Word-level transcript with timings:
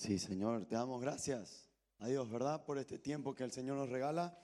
Sí, 0.00 0.18
Señor, 0.18 0.64
te 0.64 0.76
damos 0.76 1.02
gracias 1.02 1.68
a 1.98 2.08
Dios, 2.08 2.30
¿verdad? 2.30 2.64
Por 2.64 2.78
este 2.78 2.98
tiempo 2.98 3.34
que 3.34 3.44
el 3.44 3.52
Señor 3.52 3.76
nos 3.76 3.90
regala. 3.90 4.34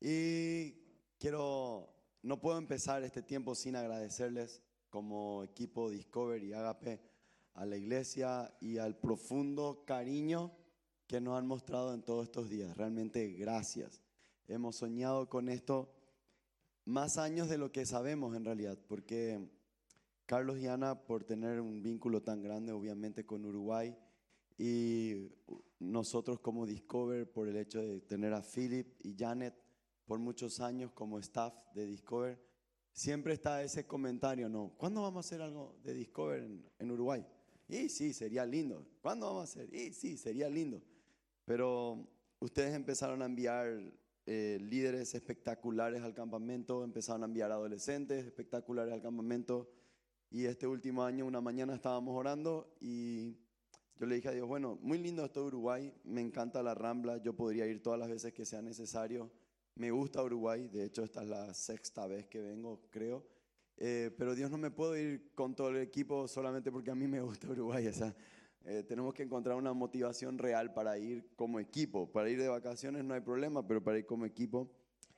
Y 0.00 0.74
quiero, 1.18 1.92
no 2.22 2.40
puedo 2.40 2.56
empezar 2.56 3.02
este 3.02 3.20
tiempo 3.20 3.56
sin 3.56 3.74
agradecerles 3.74 4.62
como 4.88 5.42
equipo 5.42 5.90
Discover 5.90 6.44
y 6.44 6.52
Agape 6.52 7.00
a 7.54 7.66
la 7.66 7.76
iglesia 7.76 8.54
y 8.60 8.78
al 8.78 8.96
profundo 8.96 9.82
cariño 9.84 10.52
que 11.08 11.20
nos 11.20 11.36
han 11.36 11.48
mostrado 11.48 11.92
en 11.92 12.02
todos 12.02 12.26
estos 12.26 12.48
días. 12.48 12.76
Realmente 12.76 13.26
gracias. 13.32 14.00
Hemos 14.46 14.76
soñado 14.76 15.28
con 15.28 15.48
esto 15.48 15.92
más 16.84 17.18
años 17.18 17.48
de 17.48 17.58
lo 17.58 17.72
que 17.72 17.86
sabemos 17.86 18.36
en 18.36 18.44
realidad, 18.44 18.78
porque 18.86 19.50
Carlos 20.26 20.60
y 20.60 20.68
Ana, 20.68 21.02
por 21.02 21.24
tener 21.24 21.60
un 21.60 21.82
vínculo 21.82 22.22
tan 22.22 22.40
grande 22.40 22.70
obviamente 22.70 23.26
con 23.26 23.44
Uruguay, 23.44 23.96
y 24.62 25.32
nosotros 25.78 26.38
como 26.40 26.66
Discover, 26.66 27.32
por 27.32 27.48
el 27.48 27.56
hecho 27.56 27.80
de 27.80 28.02
tener 28.02 28.34
a 28.34 28.42
Philip 28.42 28.94
y 29.02 29.16
Janet 29.16 29.54
por 30.04 30.18
muchos 30.18 30.60
años 30.60 30.92
como 30.92 31.18
staff 31.18 31.54
de 31.72 31.86
Discover, 31.86 32.38
siempre 32.92 33.32
está 33.32 33.62
ese 33.62 33.86
comentario, 33.86 34.50
¿no? 34.50 34.74
¿Cuándo 34.76 35.00
vamos 35.00 35.24
a 35.24 35.26
hacer 35.26 35.40
algo 35.40 35.78
de 35.82 35.94
Discover 35.94 36.46
en, 36.78 36.90
Uruguay? 36.90 37.24
Y 37.68 37.88
sí, 37.88 38.12
sería 38.12 38.44
lindo. 38.44 38.86
¿Cuándo 39.00 39.28
vamos 39.28 39.40
a 39.40 39.44
hacer? 39.44 39.74
Y 39.74 39.94
sí, 39.94 40.18
sería 40.18 40.50
lindo. 40.50 40.82
Pero 41.46 42.06
ustedes 42.38 42.74
empezaron 42.74 43.22
a 43.22 43.24
enviar 43.24 43.80
eh, 44.26 44.58
líderes 44.60 45.14
espectaculares 45.14 46.02
al 46.02 46.12
campamento, 46.12 46.84
empezaron 46.84 47.22
a 47.22 47.26
enviar 47.26 47.50
adolescentes 47.50 48.26
espectaculares 48.26 48.92
al 48.92 49.00
campamento. 49.00 49.70
Y 50.30 50.44
este 50.44 50.66
último 50.66 51.02
año, 51.02 51.24
una 51.24 51.40
mañana 51.40 51.74
estábamos 51.74 52.14
orando 52.14 52.76
y 52.78 53.38
yo 54.00 54.06
le 54.06 54.14
dije 54.14 54.30
a 54.30 54.32
Dios, 54.32 54.48
bueno, 54.48 54.78
muy 54.80 54.96
lindo 54.96 55.22
esto 55.22 55.42
de 55.42 55.48
Uruguay, 55.48 55.92
me 56.04 56.22
encanta 56.22 56.62
la 56.62 56.74
Rambla, 56.74 57.18
yo 57.18 57.36
podría 57.36 57.66
ir 57.66 57.82
todas 57.82 58.00
las 58.00 58.08
veces 58.08 58.32
que 58.32 58.46
sea 58.46 58.62
necesario. 58.62 59.30
Me 59.74 59.90
gusta 59.90 60.24
Uruguay, 60.24 60.68
de 60.68 60.86
hecho 60.86 61.04
esta 61.04 61.22
es 61.22 61.28
la 61.28 61.52
sexta 61.52 62.06
vez 62.06 62.26
que 62.26 62.40
vengo, 62.40 62.80
creo. 62.88 63.26
Eh, 63.76 64.10
pero 64.16 64.34
Dios 64.34 64.50
no 64.50 64.56
me 64.56 64.70
puedo 64.70 64.96
ir 64.96 65.34
con 65.34 65.54
todo 65.54 65.68
el 65.68 65.76
equipo 65.76 66.26
solamente 66.28 66.72
porque 66.72 66.90
a 66.90 66.94
mí 66.94 67.06
me 67.06 67.20
gusta 67.20 67.50
Uruguay. 67.50 67.88
O 67.88 67.92
sea, 67.92 68.16
eh, 68.64 68.84
tenemos 68.88 69.12
que 69.12 69.22
encontrar 69.22 69.56
una 69.56 69.74
motivación 69.74 70.38
real 70.38 70.72
para 70.72 70.96
ir 70.96 71.34
como 71.36 71.60
equipo. 71.60 72.10
Para 72.10 72.30
ir 72.30 72.40
de 72.40 72.48
vacaciones 72.48 73.04
no 73.04 73.12
hay 73.12 73.20
problema, 73.20 73.66
pero 73.66 73.84
para 73.84 73.98
ir 73.98 74.06
como 74.06 74.24
equipo. 74.24 74.70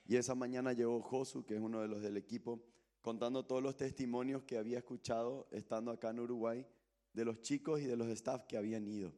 Y 0.08 0.16
esa 0.16 0.34
mañana 0.34 0.72
llegó 0.72 1.00
Josu, 1.00 1.46
que 1.46 1.54
es 1.54 1.60
uno 1.60 1.82
de 1.82 1.86
los 1.86 2.02
del 2.02 2.16
equipo, 2.16 2.60
contando 3.00 3.44
todos 3.44 3.62
los 3.62 3.76
testimonios 3.76 4.42
que 4.42 4.58
había 4.58 4.78
escuchado 4.78 5.46
estando 5.52 5.92
acá 5.92 6.10
en 6.10 6.18
Uruguay 6.18 6.66
de 7.12 7.24
los 7.24 7.40
chicos 7.40 7.80
y 7.80 7.86
de 7.86 7.96
los 7.96 8.08
staff 8.08 8.44
que 8.46 8.56
habían 8.56 8.86
ido. 8.86 9.12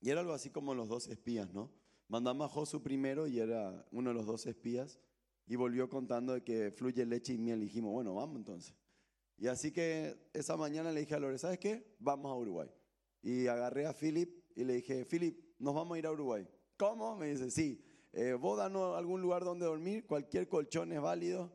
Y 0.00 0.10
era 0.10 0.20
algo 0.20 0.32
así 0.32 0.50
como 0.50 0.74
los 0.74 0.88
dos 0.88 1.08
espías, 1.08 1.52
¿no? 1.52 1.70
Mandamos 2.08 2.50
a 2.50 2.52
Josu 2.52 2.82
primero 2.82 3.26
y 3.26 3.38
era 3.38 3.86
uno 3.92 4.10
de 4.10 4.14
los 4.14 4.26
dos 4.26 4.46
espías 4.46 4.98
y 5.46 5.56
volvió 5.56 5.88
contando 5.88 6.34
de 6.34 6.42
que 6.42 6.72
fluye 6.72 7.06
leche 7.06 7.32
y 7.34 7.38
miel. 7.38 7.62
Y 7.62 7.66
dijimos, 7.66 7.92
bueno, 7.92 8.14
vamos 8.14 8.36
entonces. 8.36 8.74
Y 9.38 9.46
así 9.46 9.72
que 9.72 10.28
esa 10.32 10.56
mañana 10.56 10.92
le 10.92 11.00
dije 11.00 11.14
a 11.14 11.20
Lore, 11.20 11.38
¿sabes 11.38 11.58
qué? 11.58 11.96
Vamos 11.98 12.30
a 12.30 12.34
Uruguay. 12.34 12.68
Y 13.22 13.46
agarré 13.46 13.86
a 13.86 13.92
Philip 13.92 14.44
y 14.54 14.64
le 14.64 14.74
dije, 14.74 15.04
Philip, 15.04 15.38
nos 15.58 15.74
vamos 15.74 15.94
a 15.94 15.98
ir 15.98 16.06
a 16.06 16.12
Uruguay. 16.12 16.46
¿Cómo? 16.76 17.16
Me 17.16 17.28
dice, 17.28 17.50
sí. 17.50 17.84
Eh, 18.12 18.34
vos 18.34 18.58
danos 18.58 18.96
algún 18.96 19.22
lugar 19.22 19.44
donde 19.44 19.64
dormir, 19.64 20.04
cualquier 20.06 20.48
colchón 20.48 20.92
es 20.92 21.00
válido 21.00 21.50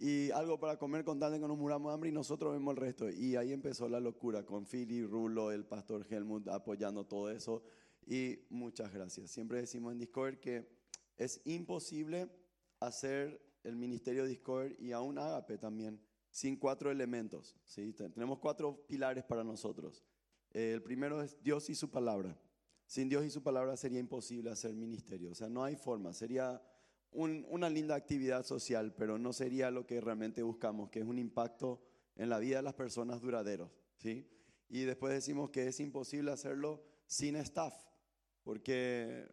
y 0.00 0.30
algo 0.30 0.58
para 0.58 0.78
comer 0.78 1.04
con 1.04 1.20
tal 1.20 1.32
de 1.32 1.40
que 1.40 1.46
nos 1.46 1.58
de 1.58 1.92
hambre 1.92 2.08
y 2.08 2.12
nosotros 2.12 2.54
vemos 2.54 2.72
el 2.72 2.78
resto. 2.78 3.10
Y 3.10 3.36
ahí 3.36 3.52
empezó 3.52 3.86
la 3.86 4.00
locura 4.00 4.46
con 4.46 4.64
Philly, 4.64 5.04
Rulo, 5.04 5.52
el 5.52 5.66
pastor 5.66 6.06
Helmut 6.08 6.48
apoyando 6.48 7.04
todo 7.04 7.30
eso. 7.30 7.62
Y 8.06 8.38
muchas 8.48 8.90
gracias. 8.94 9.30
Siempre 9.30 9.60
decimos 9.60 9.92
en 9.92 9.98
Discover 9.98 10.40
que 10.40 10.66
es 11.18 11.42
imposible 11.44 12.30
hacer 12.80 13.42
el 13.62 13.76
ministerio 13.76 14.24
Discover 14.24 14.74
y 14.80 14.92
aún 14.92 15.18
Agape 15.18 15.58
también 15.58 16.00
sin 16.30 16.56
cuatro 16.56 16.90
elementos. 16.90 17.54
¿sí? 17.64 17.92
Tenemos 17.92 18.38
cuatro 18.38 18.86
pilares 18.86 19.24
para 19.24 19.44
nosotros. 19.44 20.02
el 20.52 20.82
primero 20.82 21.20
es 21.20 21.36
Dios 21.42 21.68
y 21.68 21.74
su 21.74 21.90
palabra. 21.90 22.40
Sin 22.86 23.10
Dios 23.10 23.22
y 23.26 23.30
su 23.30 23.42
palabra 23.42 23.76
sería 23.76 24.00
imposible 24.00 24.50
hacer 24.50 24.72
ministerio. 24.74 25.30
O 25.30 25.34
sea, 25.34 25.50
no 25.50 25.62
hay 25.62 25.76
forma. 25.76 26.14
Sería 26.14 26.60
una 27.12 27.68
linda 27.68 27.94
actividad 27.94 28.44
social, 28.44 28.94
pero 28.96 29.18
no 29.18 29.32
sería 29.32 29.70
lo 29.70 29.86
que 29.86 30.00
realmente 30.00 30.42
buscamos, 30.42 30.90
que 30.90 31.00
es 31.00 31.06
un 31.06 31.18
impacto 31.18 31.80
en 32.16 32.28
la 32.28 32.38
vida 32.38 32.58
de 32.58 32.62
las 32.62 32.74
personas 32.74 33.20
duraderos. 33.20 33.70
¿sí? 33.96 34.28
Y 34.68 34.82
después 34.82 35.12
decimos 35.12 35.50
que 35.50 35.66
es 35.66 35.80
imposible 35.80 36.30
hacerlo 36.30 36.82
sin 37.06 37.36
staff, 37.36 37.74
porque 38.44 39.28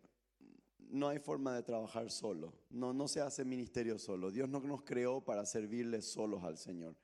no 0.90 1.10
hay 1.10 1.20
forma 1.20 1.54
de 1.56 1.64
trabajar 1.64 2.10
solo, 2.10 2.54
no, 2.70 2.94
no 2.94 3.08
se 3.08 3.22
hace 3.22 3.46
ministerio 3.46 4.00
solo. 4.00 4.32
Dios 4.32 4.50
no 4.50 4.59
nos 4.62 4.84
creó 4.84 5.22
para 5.22 5.46
servirle 5.46 6.02
solos 6.02 6.44
al 6.44 6.58
Señor. 6.58 6.96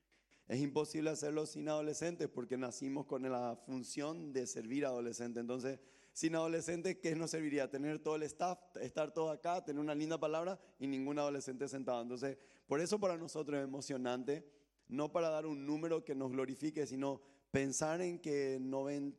Es 0.47 0.59
imposible 0.59 1.09
hacerlo 1.09 1.45
sin 1.45 1.69
adolescentes 1.69 2.27
porque 2.27 2.57
nacimos 2.57 3.05
con 3.05 3.23
la 3.23 3.55
función 3.65 4.33
de 4.33 4.45
servir 4.45 4.85
a 4.85 4.89
adolescentes. 4.89 5.39
Entonces, 5.39 5.79
sin 6.13 6.35
adolescente, 6.35 6.99
¿qué 6.99 7.15
nos 7.15 7.31
serviría? 7.31 7.69
Tener 7.69 7.99
todo 7.99 8.15
el 8.15 8.23
staff, 8.23 8.59
estar 8.79 9.11
todo 9.11 9.31
acá, 9.31 9.65
tener 9.65 9.79
una 9.79 9.95
linda 9.95 10.19
palabra 10.19 10.59
y 10.79 10.87
ningún 10.87 11.17
adolescente 11.17 11.67
sentado. 11.67 12.01
Entonces, 12.01 12.37
por 12.67 12.79
eso 12.79 12.99
para 12.99 13.17
nosotros 13.17 13.57
es 13.57 13.63
emocionante, 13.63 14.47
no 14.87 15.11
para 15.11 15.29
dar 15.29 15.47
un 15.47 15.65
número 15.65 16.05
que 16.05 16.13
nos 16.13 16.31
glorifique, 16.31 16.85
sino 16.85 17.21
pensar 17.49 18.01
en 18.01 18.19
que 18.19 18.59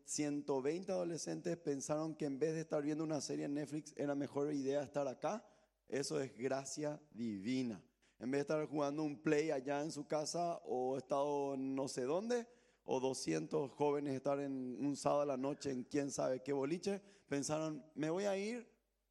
120 0.04 0.92
adolescentes 0.92 1.56
pensaron 1.56 2.14
que 2.14 2.26
en 2.26 2.38
vez 2.38 2.54
de 2.54 2.60
estar 2.60 2.82
viendo 2.82 3.02
una 3.02 3.20
serie 3.20 3.46
en 3.46 3.54
Netflix 3.54 3.92
era 3.96 4.14
mejor 4.14 4.52
idea 4.52 4.82
estar 4.82 5.08
acá. 5.08 5.44
Eso 5.88 6.20
es 6.20 6.36
gracia 6.36 7.00
divina. 7.10 7.82
En 8.20 8.30
vez 8.30 8.38
de 8.38 8.42
estar 8.42 8.66
jugando 8.66 9.02
un 9.02 9.20
play 9.20 9.50
allá 9.50 9.82
en 9.82 9.90
su 9.90 10.06
casa 10.06 10.56
o 10.64 10.96
estado 10.96 11.56
no 11.56 11.88
sé 11.88 12.02
dónde, 12.02 12.46
o 12.84 13.00
200 13.00 13.70
jóvenes 13.72 14.14
estar 14.14 14.40
en 14.40 14.76
un 14.84 14.96
sábado 14.96 15.22
a 15.22 15.26
la 15.26 15.36
noche 15.36 15.70
en 15.70 15.84
quién 15.84 16.10
sabe 16.10 16.42
qué 16.42 16.52
boliche, 16.52 17.00
pensaron, 17.28 17.84
me 17.94 18.10
voy 18.10 18.24
a 18.24 18.36
ir 18.36 18.66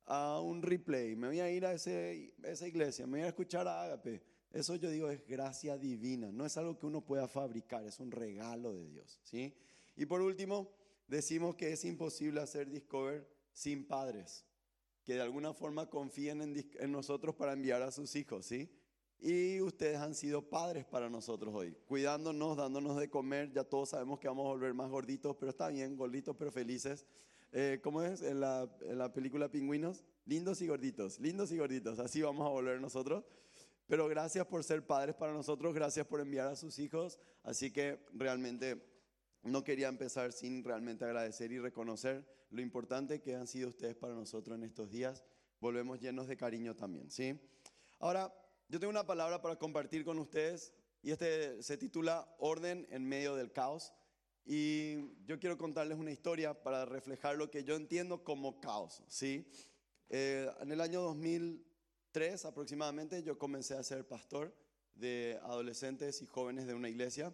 a 0.06 0.40
un 0.40 0.62
replay, 0.62 1.16
me 1.16 1.28
voy 1.28 1.40
a 1.40 1.52
ir 1.52 1.66
a 1.66 1.74
ese, 1.74 2.34
esa 2.44 2.68
iglesia, 2.68 3.08
me 3.08 3.20
voy 3.20 3.26
a 3.26 3.30
escuchar 3.30 3.68
a 3.68 3.84
Ágape. 3.84 4.22
Eso 4.52 4.76
yo 4.76 4.90
digo 4.92 5.10
es 5.10 5.26
gracia 5.26 5.78
divina, 5.78 6.32
no 6.32 6.46
es 6.46 6.56
algo 6.58 6.78
que 6.78 6.86
uno 6.86 7.04
pueda 7.04 7.28
fabricar, 7.28 7.86
es 7.86 8.00
un 8.00 8.12
regalo 8.12 8.74
de 8.74 8.88
Dios. 8.88 9.20
¿sí? 9.24 9.56
Y 9.96 10.06
por 10.06 10.22
último, 10.22 10.72
decimos 11.08 11.56
que 11.56 11.72
es 11.72 11.84
imposible 11.86 12.42
hacer 12.42 12.70
Discover 12.70 13.28
sin 13.52 13.88
padres, 13.88 14.46
que 15.04 15.16
de 15.16 15.22
alguna 15.22 15.54
forma 15.54 15.90
confíen 15.90 16.42
en, 16.42 16.72
en 16.80 16.92
nosotros 16.92 17.36
para 17.36 17.54
enviar 17.54 17.82
a 17.82 17.92
sus 17.92 18.16
hijos. 18.16 18.46
¿sí? 18.46 18.70
Y 19.26 19.62
ustedes 19.62 20.00
han 20.00 20.14
sido 20.16 20.42
padres 20.42 20.84
para 20.84 21.10
nosotros 21.10 21.56
hoy, 21.56 21.74
cuidándonos, 21.88 22.58
dándonos 22.58 22.98
de 22.98 23.10
comer. 23.10 23.54
Ya 23.54 23.64
todos 23.64 23.88
sabemos 23.92 24.20
que 24.20 24.28
vamos 24.28 24.48
a 24.48 24.50
volver 24.50 24.74
más 24.74 24.90
gorditos, 24.90 25.38
pero 25.38 25.50
está 25.52 25.70
bien, 25.70 25.96
gorditos 25.96 26.36
pero 26.36 26.52
felices. 26.52 27.06
Eh, 27.54 27.80
¿Cómo 27.82 28.02
es 28.02 28.22
en 28.22 28.42
la, 28.42 28.70
en 28.82 28.98
la 28.98 29.14
película 29.14 29.50
Pingüinos? 29.50 30.04
Lindos 30.26 30.62
y 30.62 30.68
gorditos, 30.68 31.22
lindos 31.22 31.54
y 31.54 31.58
gorditos. 31.58 32.00
Así 32.00 32.22
vamos 32.22 32.46
a 32.46 32.50
volver 32.50 32.82
nosotros. 32.82 33.24
Pero 33.88 34.10
gracias 34.10 34.46
por 34.46 34.62
ser 34.66 34.86
padres 34.86 35.16
para 35.16 35.32
nosotros, 35.32 35.74
gracias 35.74 36.06
por 36.06 36.20
enviar 36.20 36.48
a 36.48 36.58
sus 36.58 36.78
hijos. 36.78 37.18
Así 37.44 37.72
que 37.72 38.06
realmente 38.12 38.86
no 39.42 39.64
quería 39.64 39.88
empezar 39.88 40.34
sin 40.34 40.66
realmente 40.66 41.06
agradecer 41.06 41.50
y 41.54 41.60
reconocer 41.60 42.28
lo 42.50 42.62
importante 42.62 43.22
que 43.22 43.36
han 43.36 43.48
sido 43.48 43.70
ustedes 43.70 43.96
para 43.96 44.16
nosotros 44.16 44.58
en 44.58 44.66
estos 44.66 44.92
días. 44.92 45.24
Volvemos 45.62 46.02
llenos 46.02 46.28
de 46.28 46.36
cariño 46.36 46.76
también, 46.76 47.10
¿sí? 47.10 47.40
Ahora, 48.00 48.34
yo 48.74 48.80
tengo 48.80 48.90
una 48.90 49.06
palabra 49.06 49.40
para 49.40 49.56
compartir 49.56 50.04
con 50.04 50.18
ustedes 50.18 50.74
y 51.04 51.12
este 51.12 51.62
se 51.62 51.78
titula 51.78 52.28
Orden 52.40 52.88
en 52.90 53.08
medio 53.08 53.36
del 53.36 53.52
caos. 53.52 53.94
Y 54.46 55.14
yo 55.28 55.40
quiero 55.40 55.60
contarles 55.60 56.00
una 56.00 56.10
historia 56.10 56.56
para 56.56 56.84
reflejar 56.84 57.38
lo 57.38 57.52
que 57.52 57.64
yo 57.64 57.76
entiendo 57.76 58.24
como 58.24 58.60
caos. 58.60 59.04
¿sí? 59.08 59.48
Eh, 60.10 60.50
en 60.60 60.72
el 60.72 60.82
año 60.82 61.02
2003 61.02 62.46
aproximadamente 62.46 63.22
yo 63.22 63.38
comencé 63.38 63.76
a 63.76 63.84
ser 63.84 64.08
pastor 64.08 64.52
de 64.96 65.40
adolescentes 65.44 66.24
y 66.24 66.26
jóvenes 66.26 66.66
de 66.66 66.74
una 66.74 66.90
iglesia. 66.90 67.32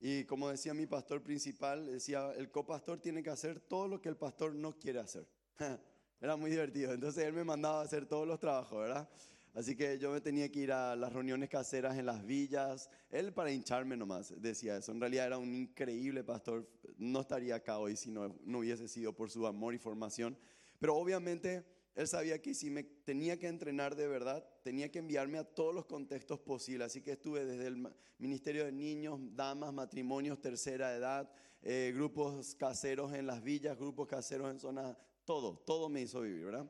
Y 0.00 0.24
como 0.24 0.50
decía 0.50 0.74
mi 0.74 0.84
pastor 0.84 1.22
principal, 1.22 1.86
decía, 1.86 2.30
el 2.36 2.50
copastor 2.50 3.00
tiene 3.00 3.22
que 3.22 3.30
hacer 3.30 3.58
todo 3.58 3.88
lo 3.88 4.02
que 4.02 4.10
el 4.10 4.18
pastor 4.18 4.54
no 4.54 4.78
quiere 4.78 4.98
hacer. 4.98 5.26
Era 6.20 6.36
muy 6.36 6.50
divertido. 6.50 6.92
Entonces 6.92 7.24
él 7.24 7.32
me 7.32 7.42
mandaba 7.42 7.80
a 7.80 7.84
hacer 7.84 8.04
todos 8.04 8.28
los 8.28 8.38
trabajos, 8.38 8.80
¿verdad? 8.80 9.08
Así 9.54 9.76
que 9.76 9.98
yo 9.98 10.10
me 10.10 10.20
tenía 10.20 10.50
que 10.50 10.58
ir 10.58 10.72
a 10.72 10.96
las 10.96 11.12
reuniones 11.12 11.48
caseras 11.48 11.96
en 11.96 12.06
las 12.06 12.26
villas. 12.26 12.90
Él 13.08 13.32
para 13.32 13.52
hincharme 13.52 13.96
nomás 13.96 14.34
decía 14.42 14.76
eso. 14.76 14.90
En 14.90 15.00
realidad 15.00 15.26
era 15.28 15.38
un 15.38 15.54
increíble 15.54 16.24
pastor. 16.24 16.68
No 16.98 17.20
estaría 17.20 17.54
acá 17.54 17.78
hoy 17.78 17.94
si 17.94 18.10
no, 18.10 18.36
no 18.44 18.58
hubiese 18.58 18.88
sido 18.88 19.12
por 19.12 19.30
su 19.30 19.46
amor 19.46 19.72
y 19.72 19.78
formación. 19.78 20.36
Pero 20.80 20.96
obviamente 20.96 21.64
él 21.94 22.08
sabía 22.08 22.42
que 22.42 22.52
si 22.52 22.68
me 22.68 22.82
tenía 22.82 23.38
que 23.38 23.46
entrenar 23.46 23.94
de 23.94 24.08
verdad, 24.08 24.44
tenía 24.64 24.90
que 24.90 24.98
enviarme 24.98 25.38
a 25.38 25.44
todos 25.44 25.72
los 25.72 25.86
contextos 25.86 26.40
posibles. 26.40 26.86
Así 26.86 27.00
que 27.00 27.12
estuve 27.12 27.44
desde 27.44 27.68
el 27.68 27.88
Ministerio 28.18 28.64
de 28.64 28.72
Niños, 28.72 29.20
Damas, 29.36 29.72
Matrimonios, 29.72 30.40
Tercera 30.40 30.92
Edad, 30.96 31.30
eh, 31.62 31.92
grupos 31.94 32.56
caseros 32.56 33.12
en 33.12 33.28
las 33.28 33.42
villas, 33.42 33.78
grupos 33.78 34.08
caseros 34.08 34.50
en 34.50 34.58
zonas, 34.58 34.96
todo, 35.24 35.58
todo 35.58 35.88
me 35.88 36.02
hizo 36.02 36.20
vivir, 36.22 36.44
¿verdad? 36.46 36.68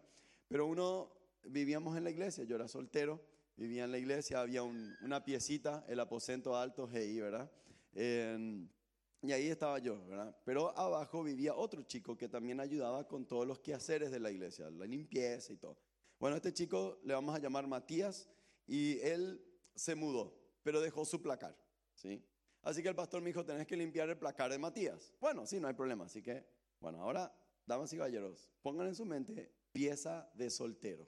Pero 0.48 0.66
uno, 0.66 1.10
vivíamos 1.46 1.96
en 1.96 2.04
la 2.04 2.10
iglesia, 2.10 2.44
yo 2.44 2.56
era 2.56 2.68
soltero, 2.68 3.20
vivía 3.56 3.84
en 3.84 3.92
la 3.92 3.98
iglesia, 3.98 4.40
había 4.40 4.62
una 4.62 5.24
piecita, 5.24 5.84
el 5.88 6.00
aposento 6.00 6.56
alto, 6.56 6.88
GI, 6.88 7.20
¿verdad? 7.20 7.50
y 7.96 9.32
ahí 9.32 9.48
estaba 9.48 9.78
yo, 9.78 10.04
¿verdad? 10.06 10.36
Pero 10.44 10.76
abajo 10.76 11.22
vivía 11.22 11.54
otro 11.54 11.82
chico 11.82 12.16
que 12.16 12.28
también 12.28 12.60
ayudaba 12.60 13.06
con 13.06 13.24
todos 13.24 13.46
los 13.46 13.60
quehaceres 13.60 14.10
de 14.10 14.18
la 14.20 14.30
iglesia, 14.30 14.68
la 14.70 14.84
limpieza 14.84 15.52
y 15.52 15.56
todo. 15.56 15.78
Bueno, 16.18 16.36
este 16.36 16.52
chico 16.52 16.98
le 17.04 17.14
vamos 17.14 17.34
a 17.34 17.38
llamar 17.38 17.66
Matías 17.66 18.28
y 18.66 18.98
él 19.00 19.42
se 19.74 19.94
mudó, 19.94 20.36
pero 20.62 20.80
dejó 20.80 21.04
su 21.04 21.22
placar, 21.22 21.56
¿sí? 21.94 22.22
Así 22.62 22.82
que 22.82 22.88
el 22.88 22.94
pastor 22.94 23.20
me 23.20 23.28
dijo, 23.28 23.44
tenés 23.44 23.66
que 23.66 23.76
limpiar 23.76 24.08
el 24.08 24.16
placar 24.16 24.50
de 24.50 24.58
Matías. 24.58 25.14
Bueno, 25.20 25.46
sí, 25.46 25.60
no 25.60 25.68
hay 25.68 25.74
problema. 25.74 26.06
Así 26.06 26.22
que, 26.22 26.46
bueno, 26.80 27.02
ahora, 27.02 27.34
damas 27.66 27.92
y 27.92 27.96
caballeros, 27.96 28.50
pongan 28.62 28.88
en 28.88 28.94
su 28.94 29.04
mente 29.04 29.52
pieza 29.72 30.30
de 30.34 30.48
soltero, 30.48 31.06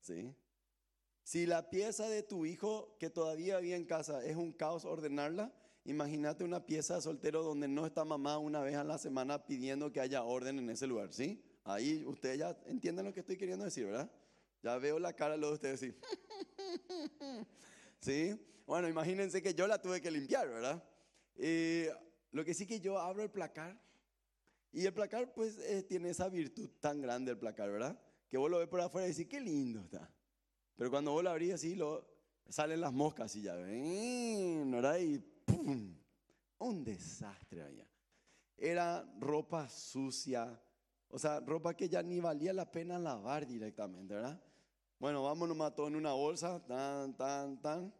¿sí? 0.00 0.34
Si 1.22 1.46
la 1.46 1.70
pieza 1.70 2.08
de 2.08 2.22
tu 2.22 2.46
hijo 2.46 2.96
que 2.98 3.10
todavía 3.10 3.58
vive 3.58 3.76
en 3.76 3.84
casa 3.84 4.24
es 4.24 4.36
un 4.36 4.52
caos 4.52 4.84
ordenarla, 4.84 5.54
imagínate 5.84 6.44
una 6.44 6.66
pieza 6.66 6.96
de 6.96 7.02
soltero 7.02 7.42
donde 7.42 7.68
no 7.68 7.86
está 7.86 8.04
mamá 8.04 8.38
una 8.38 8.60
vez 8.60 8.76
a 8.76 8.84
la 8.84 8.98
semana 8.98 9.46
pidiendo 9.46 9.92
que 9.92 10.00
haya 10.00 10.24
orden 10.24 10.58
en 10.58 10.70
ese 10.70 10.86
lugar, 10.86 11.12
¿sí? 11.12 11.42
Ahí 11.64 12.04
ustedes 12.04 12.38
ya 12.38 12.58
entienden 12.66 13.04
lo 13.04 13.12
que 13.12 13.20
estoy 13.20 13.36
queriendo 13.36 13.64
decir, 13.64 13.86
¿verdad? 13.86 14.10
Ya 14.62 14.76
veo 14.78 14.98
la 14.98 15.14
cara 15.14 15.36
de 15.36 15.46
ustedes, 15.46 15.80
¿sí? 15.80 15.94
¿Sí? 18.00 18.62
Bueno, 18.66 18.88
imagínense 18.88 19.42
que 19.42 19.54
yo 19.54 19.66
la 19.66 19.80
tuve 19.80 20.00
que 20.00 20.10
limpiar, 20.10 20.48
¿verdad? 20.48 20.84
lo 22.32 22.44
que 22.44 22.52
sí 22.52 22.66
que 22.66 22.80
yo 22.80 22.98
abro 22.98 23.22
el 23.22 23.30
placar 23.30 23.80
y 24.72 24.84
el 24.84 24.92
placar 24.92 25.32
pues 25.32 25.58
eh, 25.58 25.82
tiene 25.82 26.10
esa 26.10 26.28
virtud 26.28 26.68
tan 26.80 27.00
grande 27.00 27.32
el 27.32 27.38
placar, 27.38 27.70
¿verdad? 27.70 27.98
Que 28.30 28.38
vos 28.38 28.50
lo 28.50 28.58
ves 28.58 28.68
por 28.68 28.80
afuera 28.80 29.06
y 29.06 29.10
decís, 29.10 29.26
qué 29.26 29.40
lindo 29.40 29.80
está. 29.80 30.10
Pero 30.76 30.90
cuando 30.90 31.12
vos 31.12 31.22
lo 31.22 31.30
abrís 31.30 31.52
así, 31.52 31.78
salen 32.48 32.80
las 32.80 32.92
moscas 32.92 33.36
y 33.36 33.42
ya, 33.42 33.54
¿verdad? 33.56 34.98
Y. 34.98 35.22
Un 36.60 36.84
desastre 36.84 37.62
allá. 37.62 37.86
Era 38.56 39.10
ropa 39.18 39.68
sucia, 39.68 40.60
o 41.08 41.18
sea, 41.18 41.40
ropa 41.40 41.74
que 41.74 41.88
ya 41.88 42.02
ni 42.02 42.20
valía 42.20 42.52
la 42.52 42.70
pena 42.70 42.98
lavar 42.98 43.46
directamente, 43.46 44.14
¿verdad? 44.14 44.40
Bueno, 44.98 45.22
vámonos 45.22 45.56
nomás 45.56 45.74
todo 45.74 45.88
en 45.88 45.96
una 45.96 46.12
bolsa, 46.12 46.62
tan, 46.66 47.16
tan, 47.16 47.60
tan. 47.62 47.94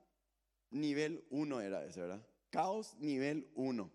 Nivel 0.71 1.25
1 1.31 1.61
era 1.62 1.85
ese, 1.85 2.03
¿verdad? 2.03 2.25
Caos 2.50 2.94
nivel 2.99 3.50
1. 3.55 3.91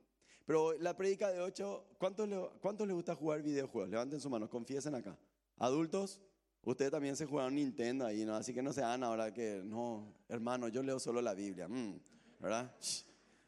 Pero 0.46 0.74
la 0.80 0.98
predica 0.98 1.30
de 1.32 1.40
8, 1.40 1.96
¿cuántos 2.00 2.28
¿cuántos 2.60 2.88
les 2.88 2.96
gusta 2.96 3.16
jugar 3.16 3.44
videojuegos? 3.44 3.90
Levanten 3.90 4.20
su 4.20 4.30
mano, 4.30 4.50
confiesen 4.50 4.96
acá. 4.96 5.18
Adultos, 5.58 6.22
Ustedes 6.66 6.90
también 6.90 7.16
se 7.16 7.28
jugaron 7.28 7.54
Nintendo 7.54 8.08
ahí, 8.08 8.26
¿no? 8.26 8.36
Así 8.36 8.52
que 8.52 8.64
no 8.64 8.74
se 8.74 8.82
hagan 8.82 9.04
ahora 9.04 9.32
que, 9.32 9.62
no, 9.64 10.16
hermano, 10.28 10.68
yo 10.68 10.82
leo 10.82 11.00
solo 11.00 11.22
la 11.22 11.36
Biblia, 11.36 11.68
mm, 11.68 12.00
¿verdad? 12.40 12.76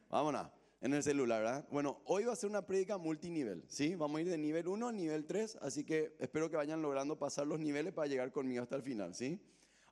vámonos, 0.07 0.51
en 0.81 0.93
el 0.93 1.01
celular, 1.01 1.41
¿verdad? 1.41 1.67
Bueno, 1.71 1.99
hoy 2.05 2.25
va 2.25 2.33
a 2.33 2.35
ser 2.35 2.47
una 2.47 2.67
prédica 2.67 2.99
multinivel, 2.99 3.65
¿sí? 3.67 3.95
Vamos 3.95 4.19
a 4.19 4.21
ir 4.21 4.29
de 4.29 4.37
nivel 4.37 4.67
1 4.67 4.87
a 4.87 4.91
nivel 4.91 5.25
3, 5.25 5.57
así 5.61 5.83
que 5.83 6.15
espero 6.19 6.51
que 6.51 6.57
vayan 6.57 6.83
logrando 6.83 7.17
pasar 7.17 7.47
los 7.47 7.59
niveles 7.59 7.91
para 7.91 8.07
llegar 8.07 8.31
conmigo 8.31 8.61
hasta 8.61 8.75
el 8.75 8.83
final, 8.83 9.15
¿sí? 9.15 9.41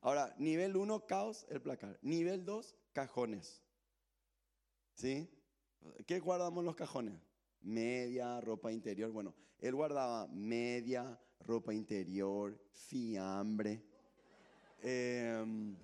Ahora, 0.01 0.35
nivel 0.37 0.77
1, 0.77 1.07
caos, 1.07 1.47
el 1.49 1.63
placar. 1.63 1.97
Nivel 2.03 2.45
2, 2.45 2.75
cajones. 2.93 3.63
¿Sí? 4.93 5.27
¿Qué 6.05 6.19
guardamos 6.19 6.63
los 6.63 6.75
cajones? 6.75 7.19
Media, 7.61 8.39
ropa 8.39 8.71
interior. 8.71 9.11
Bueno, 9.11 9.33
él 9.57 9.73
guardaba 9.73 10.27
media, 10.27 11.19
ropa 11.39 11.73
interior, 11.73 12.57
fiambre, 12.73 13.81
em, 14.81 15.75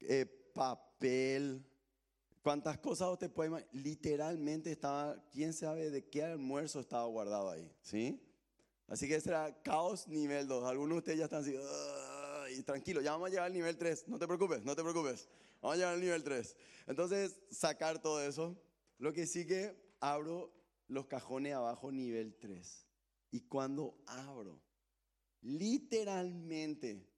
eh, 0.00 0.26
papel. 0.54 1.64
¿Cuántas 2.42 2.78
cosas 2.78 3.08
usted 3.10 3.30
puede 3.30 3.50
imaginar? 3.50 3.74
Literalmente 3.74 4.72
estaba, 4.72 5.16
quién 5.30 5.52
sabe 5.52 5.90
de 5.90 6.08
qué 6.08 6.24
almuerzo 6.24 6.80
estaba 6.80 7.06
guardado 7.06 7.50
ahí, 7.50 7.70
¿sí? 7.82 8.20
Así 8.88 9.08
que 9.08 9.14
ese 9.14 9.30
era 9.30 9.62
caos 9.62 10.08
nivel 10.08 10.46
2. 10.48 10.64
Algunos 10.64 10.96
de 10.96 10.98
ustedes 10.98 11.18
ya 11.18 11.24
están 11.24 11.42
así, 11.42 12.62
tranquilo, 12.62 13.00
ya 13.00 13.12
vamos 13.12 13.28
a 13.28 13.30
llegar 13.30 13.46
al 13.46 13.52
nivel 13.52 13.78
3. 13.78 14.08
No 14.08 14.18
te 14.18 14.26
preocupes, 14.26 14.64
no 14.64 14.74
te 14.74 14.82
preocupes. 14.82 15.28
Vamos 15.60 15.74
a 15.74 15.76
llegar 15.76 15.94
al 15.94 16.00
nivel 16.00 16.24
3. 16.24 16.56
Entonces, 16.88 17.40
sacar 17.50 18.02
todo 18.02 18.20
eso. 18.20 18.56
Lo 18.98 19.12
que 19.12 19.26
sí 19.26 19.46
que 19.46 19.74
abro 20.00 20.52
los 20.88 21.06
cajones 21.06 21.54
abajo, 21.54 21.92
nivel 21.92 22.34
3. 22.34 22.86
Y 23.32 23.40
cuando 23.40 23.96
abro, 24.06 24.62
literalmente 25.40 27.08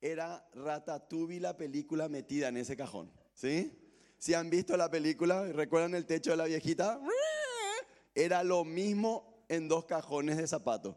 era 0.00 0.46
Ratatouille 0.52 1.40
la 1.40 1.56
película 1.56 2.08
metida 2.08 2.48
en 2.48 2.58
ese 2.58 2.76
cajón. 2.76 3.10
¿Sí? 3.32 3.72
Si 4.18 4.34
han 4.34 4.50
visto 4.50 4.76
la 4.76 4.90
película, 4.90 5.50
¿recuerdan 5.52 5.94
el 5.94 6.04
techo 6.04 6.32
de 6.32 6.36
la 6.36 6.44
viejita? 6.44 7.00
Era 8.14 8.42
lo 8.44 8.64
mismo 8.64 9.44
en 9.48 9.68
dos 9.68 9.86
cajones 9.86 10.36
de 10.36 10.46
zapatos. 10.46 10.96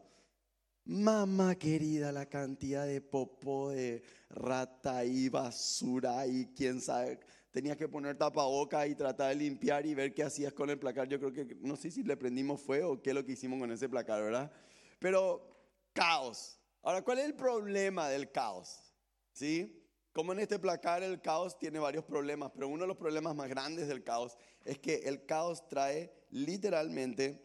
Mamá 0.84 1.54
querida, 1.54 2.12
la 2.12 2.26
cantidad 2.26 2.86
de 2.86 3.00
popó, 3.00 3.70
de 3.70 4.02
rata 4.28 5.04
y 5.04 5.30
basura 5.30 6.26
y 6.26 6.52
quién 6.54 6.80
sabe. 6.82 7.20
Tenías 7.54 7.76
que 7.76 7.86
poner 7.86 8.18
tapaboca 8.18 8.84
y 8.84 8.96
tratar 8.96 9.28
de 9.28 9.36
limpiar 9.36 9.86
y 9.86 9.94
ver 9.94 10.12
qué 10.12 10.24
hacías 10.24 10.52
con 10.52 10.70
el 10.70 10.76
placar. 10.76 11.06
Yo 11.06 11.20
creo 11.20 11.32
que, 11.32 11.56
no 11.60 11.76
sé 11.76 11.88
si 11.92 12.02
le 12.02 12.16
prendimos 12.16 12.60
fuego 12.60 12.90
o 12.90 13.00
qué 13.00 13.10
es 13.10 13.14
lo 13.14 13.24
que 13.24 13.30
hicimos 13.30 13.60
con 13.60 13.70
ese 13.70 13.88
placar, 13.88 14.20
¿verdad? 14.20 14.50
Pero 14.98 15.56
caos. 15.92 16.58
Ahora, 16.82 17.02
¿cuál 17.02 17.20
es 17.20 17.26
el 17.26 17.34
problema 17.34 18.08
del 18.08 18.32
caos? 18.32 18.92
¿Sí? 19.30 19.88
Como 20.12 20.32
en 20.32 20.40
este 20.40 20.58
placar 20.58 21.04
el 21.04 21.20
caos 21.20 21.56
tiene 21.56 21.78
varios 21.78 22.04
problemas, 22.04 22.50
pero 22.52 22.66
uno 22.66 22.82
de 22.82 22.88
los 22.88 22.96
problemas 22.96 23.36
más 23.36 23.48
grandes 23.48 23.86
del 23.86 24.02
caos 24.02 24.36
es 24.64 24.80
que 24.80 25.02
el 25.04 25.24
caos 25.24 25.68
trae 25.68 26.12
literalmente, 26.30 27.40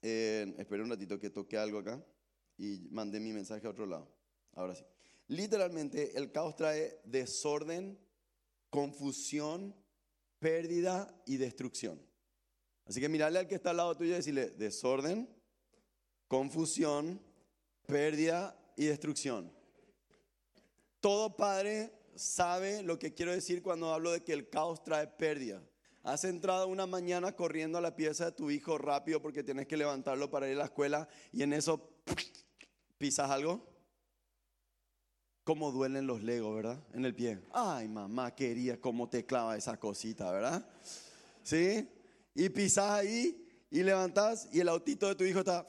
eh, 0.00 0.54
espera 0.56 0.82
un 0.82 0.88
ratito 0.88 1.18
que 1.18 1.28
toque 1.28 1.58
algo 1.58 1.80
acá 1.80 2.02
y 2.56 2.88
mandé 2.90 3.20
mi 3.20 3.34
mensaje 3.34 3.66
a 3.66 3.70
otro 3.70 3.84
lado. 3.84 4.10
Ahora 4.54 4.74
sí. 4.74 4.82
Literalmente 5.28 6.16
el 6.16 6.32
caos 6.32 6.56
trae 6.56 7.02
desorden, 7.04 7.98
confusión, 8.70 9.74
pérdida 10.38 11.14
y 11.26 11.36
destrucción. 11.36 12.00
Así 12.86 13.00
que 13.00 13.08
mirarle 13.08 13.40
al 13.40 13.48
que 13.48 13.56
está 13.56 13.70
al 13.70 13.76
lado 13.76 13.96
tuyo 13.96 14.12
y 14.12 14.16
decirle 14.16 14.50
desorden, 14.50 15.28
confusión, 16.28 17.20
pérdida 17.86 18.56
y 18.76 18.86
destrucción. 18.86 19.52
Todo 21.00 21.36
padre 21.36 21.92
sabe 22.14 22.82
lo 22.82 22.98
que 22.98 23.14
quiero 23.14 23.32
decir 23.32 23.62
cuando 23.62 23.92
hablo 23.92 24.12
de 24.12 24.22
que 24.22 24.32
el 24.32 24.48
caos 24.48 24.82
trae 24.82 25.06
pérdida. 25.06 25.62
Has 26.02 26.24
entrado 26.24 26.68
una 26.68 26.86
mañana 26.86 27.36
corriendo 27.36 27.78
a 27.78 27.82
la 27.82 27.94
pieza 27.94 28.26
de 28.26 28.32
tu 28.32 28.50
hijo 28.50 28.78
rápido 28.78 29.20
porque 29.20 29.44
tienes 29.44 29.66
que 29.66 29.76
levantarlo 29.76 30.30
para 30.30 30.48
ir 30.48 30.56
a 30.56 30.60
la 30.60 30.64
escuela 30.64 31.08
y 31.32 31.42
en 31.42 31.52
eso 31.52 31.90
¿Pisas 33.00 33.30
algo? 33.30 33.66
¿Cómo 35.50 35.72
duelen 35.72 36.06
los 36.06 36.22
legos, 36.22 36.54
verdad? 36.54 36.78
En 36.94 37.04
el 37.04 37.12
pie. 37.12 37.40
Ay, 37.50 37.88
mamá 37.88 38.32
quería 38.36 38.80
cómo 38.80 39.08
te 39.08 39.26
clava 39.26 39.56
esa 39.56 39.76
cosita, 39.80 40.30
¿verdad? 40.30 40.64
¿Sí? 41.42 41.88
Y 42.36 42.48
pisas 42.50 42.88
ahí 42.88 43.66
y 43.68 43.82
levantás 43.82 44.48
y 44.52 44.60
el 44.60 44.68
autito 44.68 45.08
de 45.08 45.16
tu 45.16 45.24
hijo 45.24 45.40
está 45.40 45.66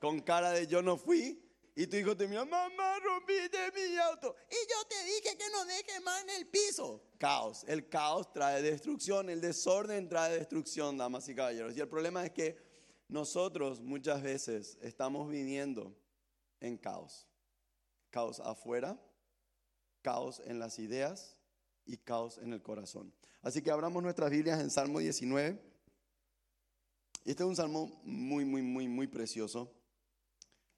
con 0.00 0.20
cara 0.20 0.52
de 0.52 0.66
yo 0.66 0.80
no 0.80 0.96
fui. 0.96 1.38
Y 1.74 1.86
tu 1.86 1.96
hijo 1.98 2.16
te 2.16 2.26
mira, 2.26 2.46
mamá, 2.46 2.98
rompiste 3.00 3.58
mi 3.74 3.98
auto. 3.98 4.34
Y 4.50 4.54
yo 4.66 4.88
te 4.88 5.04
dije 5.04 5.36
que 5.36 5.50
no 5.52 5.66
deje 5.66 6.00
más 6.00 6.22
en 6.22 6.30
el 6.30 6.46
piso. 6.46 7.02
Caos. 7.18 7.66
El 7.68 7.90
caos 7.90 8.32
trae 8.32 8.62
destrucción. 8.62 9.28
El 9.28 9.42
desorden 9.42 10.08
trae 10.08 10.38
destrucción, 10.38 10.96
damas 10.96 11.28
y 11.28 11.34
caballeros. 11.34 11.76
Y 11.76 11.80
el 11.80 11.88
problema 11.88 12.24
es 12.24 12.32
que 12.32 12.56
nosotros 13.08 13.78
muchas 13.78 14.22
veces 14.22 14.78
estamos 14.80 15.28
viviendo 15.28 15.94
en 16.60 16.78
caos. 16.78 17.28
Caos 18.16 18.40
afuera, 18.40 18.98
caos 20.00 20.40
en 20.46 20.58
las 20.58 20.78
ideas 20.78 21.36
y 21.84 21.98
caos 21.98 22.38
en 22.38 22.54
el 22.54 22.62
corazón. 22.62 23.12
Así 23.42 23.60
que 23.60 23.70
abramos 23.70 24.02
nuestras 24.02 24.30
Biblias 24.30 24.58
en 24.58 24.70
Salmo 24.70 25.00
19. 25.00 25.60
Este 27.26 27.42
es 27.42 27.46
un 27.46 27.54
salmo 27.54 28.00
muy, 28.04 28.46
muy, 28.46 28.62
muy, 28.62 28.88
muy 28.88 29.06
precioso. 29.06 29.70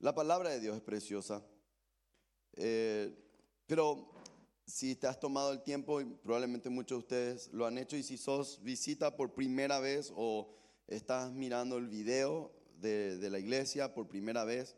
La 0.00 0.16
palabra 0.16 0.50
de 0.50 0.58
Dios 0.58 0.78
es 0.78 0.82
preciosa. 0.82 1.40
Eh, 2.56 3.16
pero 3.68 4.10
si 4.66 4.96
te 4.96 5.06
has 5.06 5.20
tomado 5.20 5.52
el 5.52 5.62
tiempo, 5.62 6.00
y 6.00 6.06
probablemente 6.06 6.68
muchos 6.68 6.98
de 6.98 7.02
ustedes 7.04 7.52
lo 7.52 7.66
han 7.66 7.78
hecho, 7.78 7.96
y 7.96 8.02
si 8.02 8.18
sos 8.18 8.60
visita 8.64 9.16
por 9.16 9.32
primera 9.32 9.78
vez 9.78 10.12
o 10.16 10.56
estás 10.88 11.30
mirando 11.30 11.78
el 11.78 11.86
video 11.86 12.50
de, 12.80 13.16
de 13.16 13.30
la 13.30 13.38
iglesia 13.38 13.94
por 13.94 14.08
primera 14.08 14.42
vez, 14.42 14.74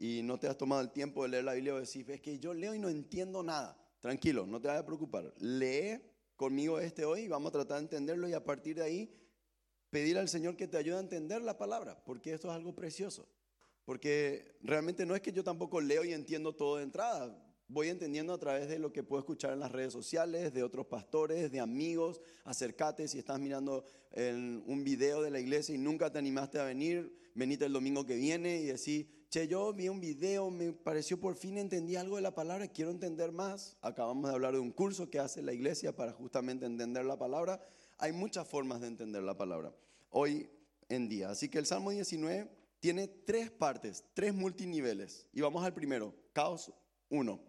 y 0.00 0.22
no 0.22 0.38
te 0.38 0.48
has 0.48 0.56
tomado 0.56 0.80
el 0.80 0.90
tiempo 0.90 1.22
de 1.22 1.28
leer 1.28 1.44
la 1.44 1.52
Biblia 1.52 1.74
o 1.74 1.78
decir, 1.78 2.10
es 2.10 2.22
que 2.22 2.38
yo 2.38 2.54
leo 2.54 2.74
y 2.74 2.78
no 2.78 2.88
entiendo 2.88 3.42
nada. 3.42 3.76
Tranquilo, 4.00 4.46
no 4.46 4.58
te 4.58 4.68
vayas 4.68 4.82
a 4.82 4.86
preocupar. 4.86 5.30
Lee 5.38 6.00
conmigo 6.36 6.80
este 6.80 7.04
hoy, 7.04 7.28
vamos 7.28 7.50
a 7.50 7.52
tratar 7.52 7.76
de 7.76 7.82
entenderlo 7.82 8.26
y 8.26 8.32
a 8.32 8.42
partir 8.42 8.76
de 8.76 8.82
ahí 8.82 9.14
pedir 9.90 10.16
al 10.16 10.30
Señor 10.30 10.56
que 10.56 10.66
te 10.66 10.78
ayude 10.78 10.96
a 10.96 11.00
entender 11.00 11.42
la 11.42 11.58
palabra, 11.58 12.02
porque 12.02 12.32
esto 12.32 12.48
es 12.48 12.54
algo 12.54 12.74
precioso. 12.74 13.28
Porque 13.84 14.56
realmente 14.62 15.04
no 15.04 15.14
es 15.14 15.20
que 15.20 15.32
yo 15.32 15.44
tampoco 15.44 15.82
leo 15.82 16.02
y 16.02 16.14
entiendo 16.14 16.54
todo 16.54 16.78
de 16.78 16.84
entrada. 16.84 17.38
Voy 17.68 17.88
entendiendo 17.88 18.32
a 18.32 18.38
través 18.38 18.70
de 18.70 18.78
lo 18.78 18.94
que 18.94 19.02
puedo 19.02 19.20
escuchar 19.20 19.52
en 19.52 19.60
las 19.60 19.70
redes 19.70 19.92
sociales, 19.92 20.54
de 20.54 20.62
otros 20.62 20.86
pastores, 20.86 21.52
de 21.52 21.60
amigos. 21.60 22.22
Acércate 22.44 23.06
si 23.06 23.18
estás 23.18 23.38
mirando 23.38 23.84
un 24.16 24.82
video 24.82 25.20
de 25.20 25.30
la 25.30 25.40
iglesia 25.40 25.74
y 25.74 25.78
nunca 25.78 26.10
te 26.10 26.18
animaste 26.18 26.58
a 26.58 26.64
venir, 26.64 27.14
venite 27.34 27.66
el 27.66 27.74
domingo 27.74 28.06
que 28.06 28.16
viene 28.16 28.60
y 28.60 28.64
decís, 28.64 29.06
che, 29.30 29.46
yo 29.46 29.72
vi 29.72 29.88
un 29.88 30.00
video, 30.00 30.50
me 30.50 30.72
pareció 30.72 31.18
por 31.18 31.36
fin 31.36 31.56
entendí 31.56 31.94
algo 31.96 32.16
de 32.16 32.22
la 32.22 32.34
palabra, 32.34 32.66
quiero 32.66 32.90
entender 32.90 33.30
más. 33.30 33.76
Acabamos 33.80 34.28
de 34.28 34.34
hablar 34.34 34.54
de 34.54 34.58
un 34.58 34.72
curso 34.72 35.08
que 35.08 35.20
hace 35.20 35.40
la 35.40 35.52
iglesia 35.52 35.94
para 35.94 36.12
justamente 36.12 36.66
entender 36.66 37.04
la 37.04 37.16
palabra. 37.16 37.64
Hay 37.98 38.12
muchas 38.12 38.48
formas 38.48 38.80
de 38.80 38.88
entender 38.88 39.22
la 39.22 39.36
palabra 39.36 39.72
hoy 40.10 40.50
en 40.88 41.08
día. 41.08 41.30
Así 41.30 41.48
que 41.48 41.58
el 41.58 41.66
Salmo 41.66 41.90
19 41.90 42.50
tiene 42.80 43.06
tres 43.06 43.50
partes, 43.50 44.04
tres 44.14 44.34
multiniveles. 44.34 45.28
Y 45.32 45.40
vamos 45.40 45.64
al 45.64 45.74
primero, 45.74 46.12
caos 46.32 46.72
1. 47.10 47.40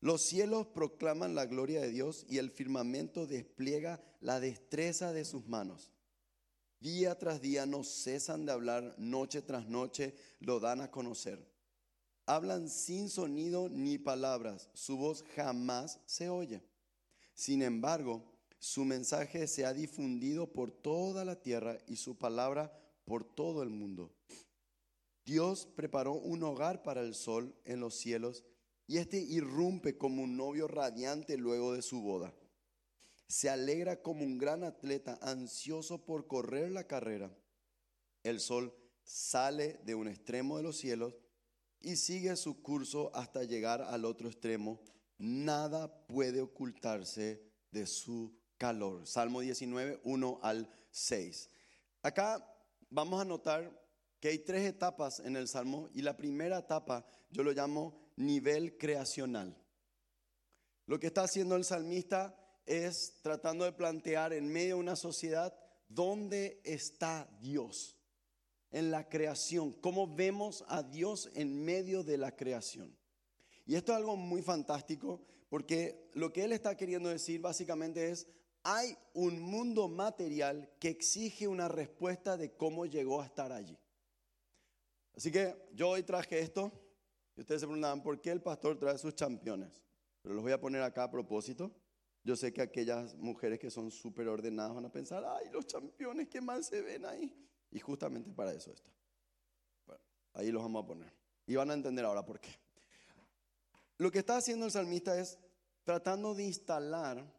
Los 0.00 0.20
cielos 0.22 0.66
proclaman 0.66 1.34
la 1.34 1.46
gloria 1.46 1.80
de 1.80 1.90
Dios 1.90 2.26
y 2.28 2.38
el 2.38 2.50
firmamento 2.50 3.26
despliega 3.26 4.02
la 4.20 4.40
destreza 4.40 5.12
de 5.12 5.24
sus 5.24 5.46
manos. 5.46 5.93
Día 6.84 7.18
tras 7.18 7.40
día 7.40 7.64
no 7.64 7.82
cesan 7.82 8.44
de 8.44 8.52
hablar, 8.52 8.94
noche 8.98 9.40
tras 9.40 9.66
noche 9.66 10.14
lo 10.40 10.60
dan 10.60 10.82
a 10.82 10.90
conocer. 10.90 11.42
Hablan 12.26 12.68
sin 12.68 13.08
sonido 13.08 13.70
ni 13.70 13.96
palabras, 13.96 14.68
su 14.74 14.98
voz 14.98 15.24
jamás 15.34 15.98
se 16.04 16.28
oye. 16.28 16.62
Sin 17.32 17.62
embargo, 17.62 18.22
su 18.58 18.84
mensaje 18.84 19.46
se 19.46 19.64
ha 19.64 19.72
difundido 19.72 20.52
por 20.52 20.72
toda 20.72 21.24
la 21.24 21.40
tierra 21.40 21.78
y 21.86 21.96
su 21.96 22.18
palabra 22.18 22.78
por 23.06 23.24
todo 23.24 23.62
el 23.62 23.70
mundo. 23.70 24.12
Dios 25.24 25.64
preparó 25.64 26.12
un 26.12 26.42
hogar 26.42 26.82
para 26.82 27.00
el 27.00 27.14
sol 27.14 27.56
en 27.64 27.80
los 27.80 27.94
cielos 27.94 28.44
y 28.86 28.98
éste 28.98 29.16
irrumpe 29.16 29.96
como 29.96 30.22
un 30.22 30.36
novio 30.36 30.68
radiante 30.68 31.38
luego 31.38 31.72
de 31.72 31.80
su 31.80 32.02
boda 32.02 32.34
se 33.26 33.48
alegra 33.48 34.02
como 34.02 34.24
un 34.24 34.38
gran 34.38 34.64
atleta 34.64 35.18
ansioso 35.22 36.04
por 36.04 36.26
correr 36.26 36.70
la 36.70 36.86
carrera. 36.86 37.34
El 38.22 38.40
sol 38.40 38.74
sale 39.02 39.80
de 39.84 39.94
un 39.94 40.08
extremo 40.08 40.56
de 40.56 40.62
los 40.62 40.76
cielos 40.76 41.14
y 41.80 41.96
sigue 41.96 42.34
su 42.36 42.62
curso 42.62 43.14
hasta 43.14 43.44
llegar 43.44 43.82
al 43.82 44.04
otro 44.04 44.28
extremo. 44.28 44.80
Nada 45.18 46.06
puede 46.06 46.40
ocultarse 46.40 47.42
de 47.70 47.86
su 47.86 48.34
calor. 48.56 49.06
Salmo 49.06 49.40
19, 49.40 50.00
1 50.04 50.40
al 50.42 50.70
6. 50.90 51.50
Acá 52.02 52.46
vamos 52.90 53.20
a 53.20 53.24
notar 53.24 53.84
que 54.20 54.28
hay 54.28 54.38
tres 54.38 54.64
etapas 54.66 55.20
en 55.20 55.36
el 55.36 55.48
Salmo 55.48 55.88
y 55.92 56.00
la 56.00 56.16
primera 56.16 56.58
etapa 56.58 57.06
yo 57.30 57.42
lo 57.42 57.52
llamo 57.52 58.00
nivel 58.16 58.78
creacional. 58.78 59.54
Lo 60.86 60.98
que 60.98 61.08
está 61.08 61.22
haciendo 61.22 61.56
el 61.56 61.64
salmista 61.64 62.34
es 62.66 63.20
tratando 63.22 63.64
de 63.64 63.72
plantear 63.72 64.32
en 64.32 64.48
medio 64.48 64.76
de 64.76 64.80
una 64.80 64.96
sociedad 64.96 65.54
dónde 65.88 66.60
está 66.64 67.28
Dios 67.40 67.98
en 68.70 68.90
la 68.90 69.08
creación, 69.08 69.72
cómo 69.72 70.12
vemos 70.12 70.64
a 70.68 70.82
Dios 70.82 71.30
en 71.34 71.64
medio 71.64 72.02
de 72.02 72.18
la 72.18 72.34
creación. 72.34 72.96
Y 73.66 73.76
esto 73.76 73.92
es 73.92 73.98
algo 73.98 74.16
muy 74.16 74.42
fantástico 74.42 75.24
porque 75.48 76.10
lo 76.14 76.32
que 76.32 76.44
él 76.44 76.52
está 76.52 76.76
queriendo 76.76 77.08
decir 77.08 77.40
básicamente 77.40 78.10
es, 78.10 78.26
hay 78.62 78.96
un 79.12 79.40
mundo 79.40 79.88
material 79.88 80.70
que 80.80 80.88
exige 80.88 81.46
una 81.46 81.68
respuesta 81.68 82.36
de 82.36 82.56
cómo 82.56 82.86
llegó 82.86 83.20
a 83.20 83.26
estar 83.26 83.52
allí. 83.52 83.78
Así 85.14 85.30
que 85.30 85.54
yo 85.72 85.90
hoy 85.90 86.02
traje 86.02 86.40
esto 86.40 86.72
y 87.36 87.42
ustedes 87.42 87.60
se 87.60 87.66
preguntaban, 87.66 88.02
¿por 88.02 88.20
qué 88.20 88.30
el 88.30 88.42
pastor 88.42 88.78
trae 88.78 88.98
sus 88.98 89.14
championes? 89.14 89.84
Pero 90.22 90.34
los 90.34 90.42
voy 90.42 90.52
a 90.52 90.60
poner 90.60 90.82
acá 90.82 91.04
a 91.04 91.10
propósito 91.10 91.70
yo 92.24 92.36
sé 92.36 92.54
que 92.54 92.62
aquellas 92.62 93.14
mujeres 93.16 93.60
que 93.60 93.70
son 93.70 93.90
súper 93.90 94.28
ordenadas 94.28 94.74
van 94.74 94.86
a 94.86 94.90
pensar, 94.90 95.22
ay, 95.26 95.50
los 95.52 95.66
campeones, 95.66 96.28
qué 96.28 96.40
mal 96.40 96.64
se 96.64 96.80
ven 96.80 97.04
ahí. 97.04 97.32
Y 97.70 97.78
justamente 97.78 98.32
para 98.32 98.52
eso 98.54 98.72
está. 98.72 98.90
ahí 100.32 100.50
los 100.50 100.62
vamos 100.62 100.82
a 100.82 100.86
poner. 100.86 101.12
Y 101.46 101.54
van 101.54 101.70
a 101.70 101.74
entender 101.74 102.02
ahora 102.02 102.24
por 102.24 102.40
qué. 102.40 102.48
Lo 103.98 104.10
que 104.10 104.20
está 104.20 104.38
haciendo 104.38 104.64
el 104.64 104.72
salmista 104.72 105.20
es 105.20 105.38
tratando 105.84 106.34
de 106.34 106.44
instalar 106.44 107.30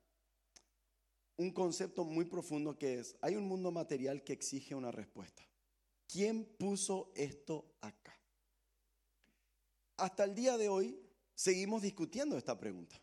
un 1.37 1.51
concepto 1.51 2.05
muy 2.05 2.25
profundo 2.25 2.77
que 2.77 2.99
es, 2.99 3.15
hay 3.21 3.35
un 3.35 3.47
mundo 3.47 3.71
material 3.71 4.23
que 4.23 4.33
exige 4.33 4.75
una 4.75 4.91
respuesta. 4.91 5.41
¿Quién 6.07 6.45
puso 6.45 7.11
esto 7.15 7.73
acá? 7.81 8.13
Hasta 9.97 10.23
el 10.23 10.35
día 10.35 10.57
de 10.57 10.69
hoy 10.69 10.99
seguimos 11.33 11.81
discutiendo 11.81 12.37
esta 12.37 12.57
pregunta. 12.57 13.01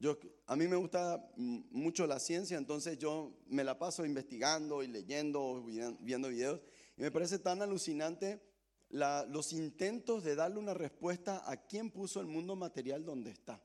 Yo, 0.00 0.18
a 0.46 0.56
mí 0.56 0.66
me 0.66 0.76
gusta 0.76 1.30
mucho 1.36 2.06
la 2.06 2.18
ciencia, 2.18 2.56
entonces 2.56 2.96
yo 2.96 3.36
me 3.48 3.62
la 3.62 3.78
paso 3.78 4.06
investigando 4.06 4.82
y 4.82 4.86
leyendo, 4.86 5.62
viendo 6.00 6.28
videos, 6.30 6.62
y 6.96 7.02
me 7.02 7.10
parece 7.10 7.38
tan 7.38 7.60
alucinante 7.60 8.40
los 8.88 9.52
intentos 9.52 10.24
de 10.24 10.36
darle 10.36 10.58
una 10.58 10.72
respuesta 10.72 11.42
a 11.44 11.66
quién 11.66 11.90
puso 11.90 12.18
el 12.18 12.26
mundo 12.26 12.56
material 12.56 13.04
donde 13.04 13.30
está. 13.30 13.62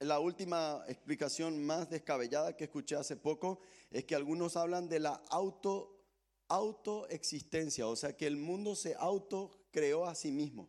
La 0.00 0.20
última 0.20 0.84
explicación 0.86 1.64
más 1.64 1.88
descabellada 1.88 2.54
que 2.54 2.64
escuché 2.64 2.96
hace 2.96 3.16
poco 3.16 3.60
es 3.90 4.04
que 4.04 4.14
algunos 4.14 4.54
hablan 4.54 4.86
de 4.86 5.00
la 5.00 5.22
auto, 5.30 6.04
autoexistencia, 6.48 7.86
o 7.88 7.96
sea 7.96 8.14
que 8.14 8.26
el 8.26 8.36
mundo 8.36 8.76
se 8.76 8.94
auto 8.94 9.66
creó 9.70 10.04
a 10.04 10.14
sí 10.14 10.30
mismo. 10.30 10.68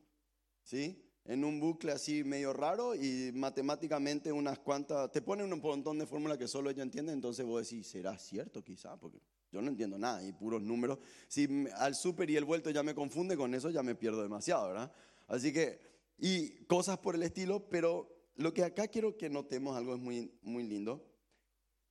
¿Sí? 0.63 1.06
En 1.27 1.43
un 1.43 1.59
bucle 1.59 1.91
así 1.91 2.23
medio 2.23 2.53
raro 2.53 2.95
y 2.95 3.31
matemáticamente 3.33 4.31
unas 4.31 4.59
cuantas, 4.59 5.11
te 5.11 5.21
pone 5.21 5.43
un 5.43 5.59
montón 5.59 5.99
de 5.99 6.05
fórmulas 6.05 6.37
que 6.37 6.47
solo 6.47 6.69
ella 6.69 6.83
entiende, 6.83 7.11
entonces 7.11 7.45
vos 7.45 7.69
decís, 7.69 7.85
¿será 7.85 8.17
cierto 8.17 8.63
quizá? 8.63 8.97
Porque 8.97 9.19
yo 9.51 9.61
no 9.61 9.69
entiendo 9.69 9.97
nada 9.97 10.23
y 10.23 10.31
puros 10.31 10.61
números. 10.61 10.99
Si 11.27 11.67
al 11.75 11.95
súper 11.95 12.29
y 12.29 12.37
el 12.37 12.45
vuelto 12.45 12.69
ya 12.69 12.81
me 12.81 12.95
confunde, 12.95 13.35
con 13.35 13.53
eso 13.53 13.69
ya 13.69 13.83
me 13.83 13.95
pierdo 13.95 14.21
demasiado, 14.21 14.69
¿verdad? 14.69 14.91
Así 15.27 15.51
que, 15.51 15.79
y 16.17 16.63
cosas 16.65 16.97
por 16.99 17.15
el 17.15 17.23
estilo, 17.23 17.67
pero 17.69 18.31
lo 18.35 18.53
que 18.53 18.63
acá 18.63 18.87
quiero 18.87 19.17
que 19.17 19.29
notemos, 19.29 19.75
algo 19.75 19.95
es 19.95 19.99
muy, 19.99 20.31
muy 20.41 20.63
lindo, 20.63 21.05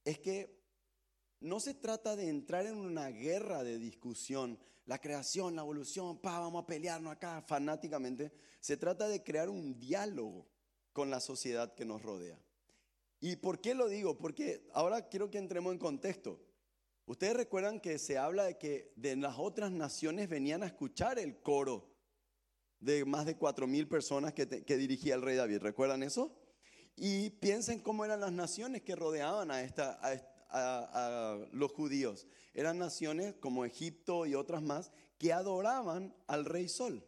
es 0.05 0.19
que 0.19 0.57
no 1.41 1.61
se 1.61 1.75
trata 1.75 2.17
de 2.17 2.29
entrar 2.29 2.67
en 2.67 2.77
una 2.77 3.09
guerra 3.09 3.63
de 3.63 3.79
discusión 3.79 4.59
la 4.87 5.01
creación, 5.01 5.57
la 5.57 5.63
evolución, 5.63 6.19
pa, 6.21 6.39
vamos 6.39 6.63
a 6.63 6.67
pelearnos 6.67 7.13
acá 7.13 7.43
fanáticamente. 7.43 8.33
Se 8.61 8.77
trata 8.77 9.09
de 9.09 9.23
crear 9.23 9.49
un 9.49 9.79
diálogo 9.79 10.47
con 10.93 11.11
la 11.11 11.21
sociedad 11.21 11.75
que 11.75 11.85
nos 11.85 12.03
rodea. 12.03 12.39
¿Y 13.21 13.37
por 13.37 13.61
qué 13.61 13.75
lo 13.75 13.89
digo? 13.89 14.17
Porque 14.17 14.67
ahora 14.73 15.09
quiero 15.09 15.31
que 15.31 15.39
entremos 15.39 15.73
en 15.73 15.79
contexto. 15.79 16.41
Ustedes 17.07 17.37
recuerdan 17.37 17.81
que 17.81 17.99
se 17.99 18.19
habla 18.19 18.45
de 18.45 18.59
que 18.59 18.93
de 18.97 19.17
las 19.17 19.37
otras 19.39 19.71
naciones 19.71 20.29
venían 20.29 20.63
a 20.63 20.67
escuchar 20.67 21.19
el 21.19 21.41
coro 21.41 21.93
de 22.81 23.05
más 23.05 23.27
de 23.27 23.37
cuatro 23.37 23.67
mil 23.67 23.89
personas 23.89 24.33
que, 24.33 24.47
dirigía 24.77 25.15
el 25.15 25.23
rey 25.23 25.37
David. 25.37 25.59
¿Recuerdan 25.59 26.03
eso? 26.03 26.37
Y 26.97 27.31
piensen 27.31 27.81
cómo 27.81 28.05
eran 28.05 28.21
las 28.21 28.33
naciones 28.33 28.83
que 28.83 28.97
rodeaban 28.97 29.51
a, 29.51 29.63
esta, 29.63 30.01
a, 30.51 31.39
los 31.53 31.73
judíos. 31.73 32.27
Eran 32.55 32.79
naciones 32.79 33.35
como 33.41 33.65
Egipto 33.65 34.27
y 34.27 34.35
otras 34.35 34.63
más 34.63 34.93
que 35.19 35.33
adoraban 35.33 36.15
al 36.27 36.45
rey 36.45 36.69
Sol. 36.69 37.05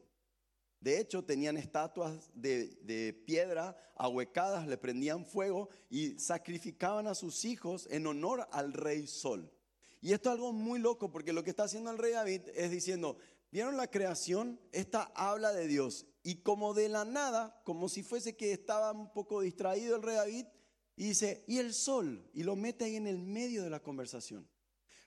De 0.80 1.00
hecho, 1.00 1.24
tenían 1.24 1.56
estatuas 1.56 2.30
de, 2.34 2.68
de, 2.82 3.12
piedra 3.12 3.76
ahuecadas, 3.96 4.68
le 4.68 4.78
prendían 4.78 5.26
fuego 5.26 5.68
y 5.90 6.18
sacrificaban 6.18 7.08
a 7.08 7.16
sus 7.16 7.44
hijos 7.44 7.88
en 7.90 8.06
honor 8.06 8.48
al 8.52 8.72
rey 8.72 9.06
Sol. 9.06 9.50
Y 10.00 10.12
esto 10.12 10.30
es 10.30 10.34
algo 10.34 10.52
muy 10.52 10.78
loco 10.78 11.10
porque 11.10 11.32
lo 11.32 11.42
que 11.42 11.50
está 11.50 11.64
haciendo 11.64 11.90
el 11.90 11.98
rey 11.98 12.12
David 12.12 12.42
es 12.54 12.70
diciendo, 12.70 13.16
¿vieron 13.50 13.76
la 13.76 13.90
creación? 13.90 14.60
Esta 14.70 15.10
habla 15.14 15.52
de 15.52 15.66
Dios. 15.66 16.06
Y 16.22 16.36
como 16.36 16.74
de 16.74 16.88
la 16.88 17.04
nada, 17.04 17.60
como 17.64 17.88
si 17.88 18.02
fuese 18.02 18.36
que 18.36 18.52
estaba 18.52 18.92
un 18.92 19.12
poco 19.12 19.40
distraído 19.40 19.96
el 19.96 20.02
rey 20.02 20.14
David, 20.14 20.46
y 20.98 21.04
dice, 21.04 21.44
y 21.46 21.58
el 21.58 21.74
sol, 21.74 22.28
y 22.34 22.42
lo 22.42 22.56
mete 22.56 22.86
ahí 22.86 22.96
en 22.96 23.06
el 23.06 23.20
medio 23.20 23.62
de 23.62 23.70
la 23.70 23.80
conversación. 23.80 24.48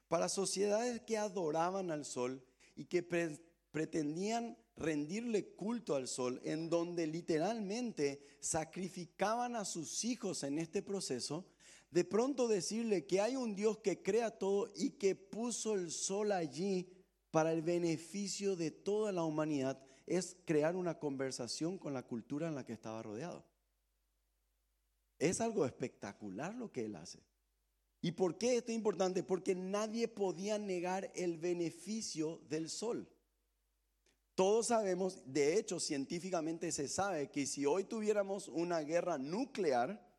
Para 0.08 0.30
sociedades 0.30 1.02
que 1.02 1.18
adoraban 1.18 1.92
al 1.92 2.06
sol 2.06 2.42
y 2.78 2.86
que 2.86 3.04
pretendían 3.04 4.58
rendirle 4.78 5.54
culto 5.54 5.96
al 5.96 6.08
sol, 6.08 6.40
en 6.46 6.70
donde 6.70 7.08
literalmente 7.08 8.24
sacrificaban 8.40 9.58
a 9.58 9.66
sus 9.66 10.06
hijos 10.06 10.44
en 10.44 10.60
este 10.60 10.82
proceso, 10.82 11.46
de 11.90 12.06
pronto 12.06 12.48
decirle 12.48 13.06
que 13.06 13.20
hay 13.20 13.36
un 13.36 13.54
Dios 13.54 13.80
que 13.80 14.02
crea 14.02 14.32
todo 14.32 14.72
y 14.74 14.92
que 14.92 15.16
puso 15.16 15.74
el 15.74 15.92
sol 15.92 16.32
allí 16.32 16.88
para 17.32 17.52
el 17.52 17.64
beneficio 17.64 18.56
de 18.56 18.72
toda 18.72 19.12
la 19.12 19.26
humanidad, 19.26 19.84
es 20.08 20.38
crear 20.46 20.78
una 20.78 21.00
conversación 21.00 21.78
con 21.78 21.94
la 21.94 22.04
cultura 22.04 22.48
en 22.48 22.56
la 22.56 22.66
que 22.66 22.72
estaba 22.72 23.04
rodeado. 23.04 23.51
Es 25.22 25.40
algo 25.40 25.68
espectacular 25.68 26.56
lo 26.56 26.72
que 26.72 26.86
él 26.86 26.96
hace. 26.96 27.20
¿Y 28.02 28.14
por 28.14 28.40
qué 28.40 28.58
esto 28.58 28.72
es 28.72 28.76
importante? 28.76 29.22
Porque 29.22 29.54
nadie 29.54 30.08
podía 30.08 30.58
negar 30.58 31.12
el 31.14 31.38
beneficio 31.38 32.42
del 32.50 32.70
sol. 32.70 33.08
Todos 34.34 34.68
sabemos, 34.68 35.22
de 35.32 35.60
hecho 35.60 35.80
científicamente 35.80 36.72
se 36.72 36.88
sabe 36.88 37.30
que 37.30 37.46
si 37.46 37.68
hoy 37.68 37.84
tuviéramos 37.84 38.48
una 38.48 38.80
guerra 38.80 39.20
nuclear 39.20 40.12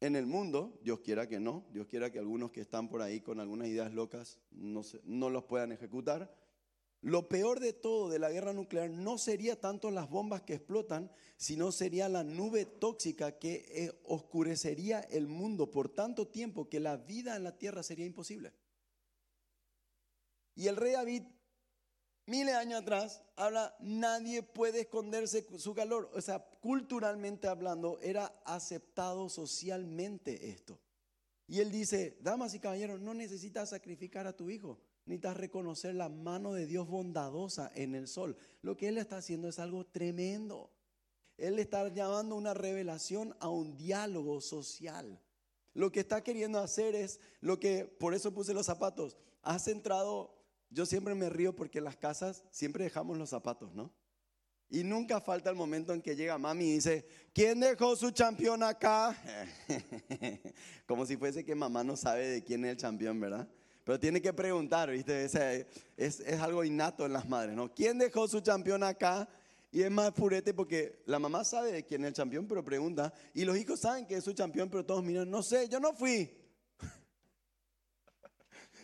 en 0.00 0.16
el 0.16 0.26
mundo, 0.26 0.78
Dios 0.82 1.00
quiera 1.00 1.26
que 1.26 1.40
no, 1.40 1.64
Dios 1.72 1.86
quiera 1.86 2.12
que 2.12 2.18
algunos 2.18 2.50
que 2.50 2.60
están 2.60 2.90
por 2.90 3.00
ahí 3.00 3.22
con 3.22 3.40
algunas 3.40 3.68
ideas 3.68 3.90
locas 3.94 4.38
no, 4.50 4.82
no 5.04 5.30
los 5.30 5.44
puedan 5.44 5.72
ejecutar, 5.72 6.30
lo 7.04 7.28
peor 7.28 7.60
de 7.60 7.74
todo 7.74 8.08
de 8.08 8.18
la 8.18 8.30
guerra 8.30 8.54
nuclear 8.54 8.88
no 8.88 9.18
sería 9.18 9.60
tanto 9.60 9.90
las 9.90 10.08
bombas 10.08 10.40
que 10.40 10.54
explotan, 10.54 11.10
sino 11.36 11.70
sería 11.70 12.08
la 12.08 12.24
nube 12.24 12.64
tóxica 12.64 13.38
que 13.38 13.66
eh, 13.68 13.92
oscurecería 14.04 15.00
el 15.00 15.26
mundo 15.26 15.70
por 15.70 15.90
tanto 15.90 16.28
tiempo 16.28 16.70
que 16.70 16.80
la 16.80 16.96
vida 16.96 17.36
en 17.36 17.44
la 17.44 17.58
tierra 17.58 17.82
sería 17.82 18.06
imposible. 18.06 18.54
Y 20.54 20.66
el 20.66 20.76
rey 20.76 20.92
David, 20.92 21.24
miles 22.24 22.54
de 22.54 22.58
años 22.58 22.80
atrás, 22.80 23.22
habla, 23.36 23.76
nadie 23.80 24.42
puede 24.42 24.80
esconderse 24.80 25.46
su 25.58 25.74
calor. 25.74 26.10
O 26.14 26.22
sea, 26.22 26.42
culturalmente 26.62 27.48
hablando, 27.48 27.98
era 28.00 28.32
aceptado 28.46 29.28
socialmente 29.28 30.48
esto. 30.48 30.80
Y 31.46 31.60
él 31.60 31.70
dice, 31.70 32.16
damas 32.22 32.54
y 32.54 32.60
caballeros, 32.60 32.98
no 33.02 33.12
necesitas 33.12 33.68
sacrificar 33.68 34.26
a 34.26 34.34
tu 34.34 34.48
hijo. 34.48 34.80
Necesitas 35.06 35.36
reconocer 35.36 35.94
la 35.94 36.08
mano 36.08 36.54
de 36.54 36.66
Dios 36.66 36.88
bondadosa 36.88 37.70
en 37.74 37.94
el 37.94 38.08
sol. 38.08 38.36
Lo 38.62 38.76
que 38.76 38.88
Él 38.88 38.98
está 38.98 39.18
haciendo 39.18 39.48
es 39.48 39.58
algo 39.58 39.84
tremendo. 39.84 40.70
Él 41.36 41.58
está 41.58 41.86
llamando 41.88 42.36
una 42.36 42.54
revelación 42.54 43.36
a 43.40 43.48
un 43.48 43.76
diálogo 43.76 44.40
social. 44.40 45.20
Lo 45.74 45.90
que 45.90 46.00
está 46.00 46.22
queriendo 46.22 46.58
hacer 46.60 46.94
es 46.94 47.20
lo 47.40 47.58
que, 47.58 47.84
por 47.84 48.14
eso 48.14 48.32
puse 48.32 48.54
los 48.54 48.66
zapatos. 48.66 49.18
Has 49.42 49.68
entrado, 49.68 50.34
yo 50.70 50.86
siempre 50.86 51.14
me 51.14 51.28
río 51.28 51.54
porque 51.54 51.78
en 51.78 51.84
las 51.84 51.96
casas 51.96 52.44
siempre 52.50 52.84
dejamos 52.84 53.18
los 53.18 53.30
zapatos, 53.30 53.74
¿no? 53.74 53.92
Y 54.70 54.84
nunca 54.84 55.20
falta 55.20 55.50
el 55.50 55.56
momento 55.56 55.92
en 55.92 56.00
que 56.00 56.16
llega 56.16 56.38
mami 56.38 56.64
y 56.64 56.72
dice, 56.74 57.06
¿quién 57.34 57.60
dejó 57.60 57.94
su 57.94 58.12
campeón 58.14 58.62
acá? 58.62 59.16
Como 60.86 61.04
si 61.04 61.16
fuese 61.16 61.44
que 61.44 61.54
mamá 61.54 61.84
no 61.84 61.96
sabe 61.96 62.28
de 62.28 62.42
quién 62.42 62.64
es 62.64 62.72
el 62.72 62.76
campeón, 62.78 63.20
¿verdad? 63.20 63.48
Pero 63.84 64.00
tiene 64.00 64.22
que 64.22 64.32
preguntar, 64.32 64.90
¿viste? 64.90 65.24
Es, 65.24 65.34
es, 65.96 66.40
algo 66.40 66.64
innato 66.64 67.04
en 67.04 67.12
las 67.12 67.28
madres, 67.28 67.54
¿no? 67.54 67.72
¿Quién 67.72 67.98
dejó 67.98 68.26
su 68.26 68.42
campeón 68.42 68.82
acá? 68.82 69.28
Y 69.70 69.82
es 69.82 69.90
más 69.90 70.12
purete 70.12 70.54
porque 70.54 71.02
la 71.04 71.18
mamá 71.18 71.44
sabe 71.44 71.84
quién 71.84 72.02
es 72.04 72.08
el 72.08 72.14
campeón, 72.14 72.46
pero 72.46 72.64
pregunta. 72.64 73.12
Y 73.34 73.44
los 73.44 73.58
hijos 73.58 73.80
saben 73.80 74.06
que 74.06 74.16
es 74.16 74.24
su 74.24 74.34
campeón, 74.34 74.70
pero 74.70 74.86
todos 74.86 75.04
miran, 75.04 75.30
no 75.30 75.42
sé, 75.42 75.68
yo 75.68 75.80
no 75.80 75.92
fui. 75.92 76.32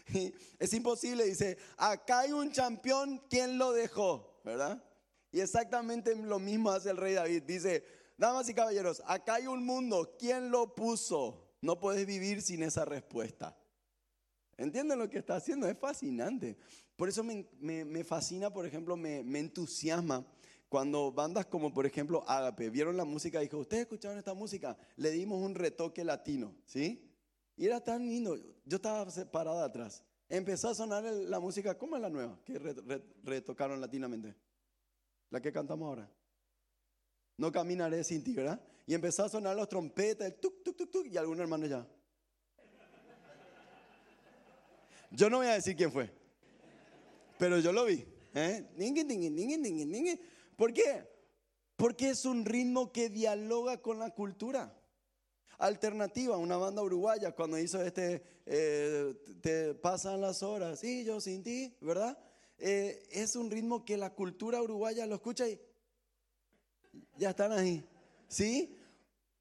es 0.59 0.73
imposible, 0.75 1.25
dice, 1.25 1.57
acá 1.79 2.21
hay 2.21 2.33
un 2.33 2.51
campeón, 2.51 3.23
¿quién 3.31 3.57
lo 3.57 3.73
dejó? 3.73 4.41
¿Verdad? 4.45 4.85
Y 5.33 5.41
exactamente 5.41 6.15
lo 6.15 6.39
mismo 6.39 6.71
hace 6.71 6.91
el 6.91 6.99
rey 6.99 7.15
David. 7.15 7.45
Dice, 7.45 7.85
damas 8.19 8.49
y 8.51 8.55
caballeros, 8.55 9.03
acá 9.07 9.37
hay 9.37 9.47
un 9.47 9.65
mundo, 9.65 10.17
¿quién 10.19 10.51
lo 10.51 10.75
puso? 10.75 11.55
No 11.63 11.79
puedes 11.79 12.05
vivir 12.05 12.43
sin 12.43 12.63
esa 12.63 12.85
respuesta. 12.85 13.57
¿Entienden 14.61 14.99
lo 14.99 15.09
que 15.09 15.19
está 15.19 15.37
haciendo? 15.37 15.67
Es 15.67 15.79
fascinante. 15.79 16.55
Por 16.95 17.09
eso 17.09 17.25
me, 17.25 18.05
fascina, 18.05 18.53
por 18.53 18.67
ejemplo, 18.67 18.95
me, 18.95 19.21
entusiasma 19.39 20.27
cuando 20.69 21.11
bandas 21.11 21.47
como, 21.47 21.73
por 21.73 21.87
ejemplo, 21.87 22.23
Agape 22.29 22.69
vieron 22.69 22.95
la 22.95 23.07
música 23.07 23.41
y 23.41 23.47
dijo, 23.47 23.57
¿ustedes 23.57 23.85
escucharon 23.85 24.19
esta 24.19 24.35
música? 24.35 24.77
Le 24.97 25.11
dimos 25.13 25.43
un 25.43 25.55
retoque 25.55 26.05
latino, 26.05 26.55
¿sí? 26.67 27.11
Y 27.57 27.65
era 27.65 27.83
tan 27.83 28.07
lindo. 28.07 28.37
Yo 28.67 28.77
estaba 28.77 29.11
parado 29.33 29.65
atrás. 29.65 30.05
Empezó 30.29 30.69
a 30.69 30.75
sonar 30.75 31.05
la 31.05 31.41
música, 31.41 31.79
¿cómo 31.79 31.97
es 31.97 32.03
la 32.03 32.11
nueva? 32.11 32.39
Que 32.45 32.59
retocaron 33.25 33.81
latinamente. 33.81 34.37
La 35.31 35.41
que 35.41 35.51
cantamos 35.53 35.87
ahora. 35.87 36.13
No 37.39 37.51
caminaré 37.51 38.05
sin 38.05 38.23
ti, 38.23 38.35
¿verdad? 38.35 38.63
Y 38.87 38.93
empezó 38.93 39.25
a 39.25 39.31
sonar 39.31 39.57
los 39.57 39.71
trompetas, 39.71 40.27
el 40.27 40.35
tuk, 40.35 40.63
tuk, 40.63 40.77
tuk, 40.77 40.91
tuk, 40.91 41.07
y 41.07 41.17
algunos 41.17 41.41
hermanos 41.41 41.71
ya. 41.71 41.89
Yo 45.11 45.29
no 45.29 45.39
voy 45.39 45.49
a 45.49 45.55
decir 45.55 45.77
quién 45.77 45.91
fue, 45.91 46.11
pero 47.39 47.59
yo 47.59 47.73
lo 47.73 47.85
vi. 47.85 48.05
¿eh? 48.35 48.65
¿Por 50.57 50.73
qué? 50.73 51.05
Porque 51.77 52.11
es 52.11 52.25
un 52.25 52.45
ritmo 52.45 52.93
que 52.93 53.09
dialoga 53.09 53.81
con 53.83 53.99
la 53.99 54.11
cultura. 54.11 54.77
Alternativa, 55.59 56.37
una 56.39 56.57
banda 56.57 56.83
uruguaya 56.83 57.33
cuando 57.33 57.59
hizo 57.59 57.83
este, 57.83 58.23
eh, 58.47 59.15
te 59.43 59.75
pasan 59.75 60.21
las 60.21 60.43
horas 60.43 60.83
y 60.85 61.05
yo 61.05 61.21
sin 61.21 61.43
ti, 61.43 61.77
¿verdad? 61.81 62.19
Eh, 62.59 63.03
es 63.11 63.37
un 63.37 63.51
ritmo 63.51 63.85
que 63.85 63.97
la 63.97 64.15
cultura 64.15 64.63
uruguaya 64.63 65.07
lo 65.07 65.17
escucha 65.17 65.49
y 65.49 65.61
ya 67.19 67.31
están 67.31 67.53
ahí, 67.53 67.85
¿sí? 68.29 68.77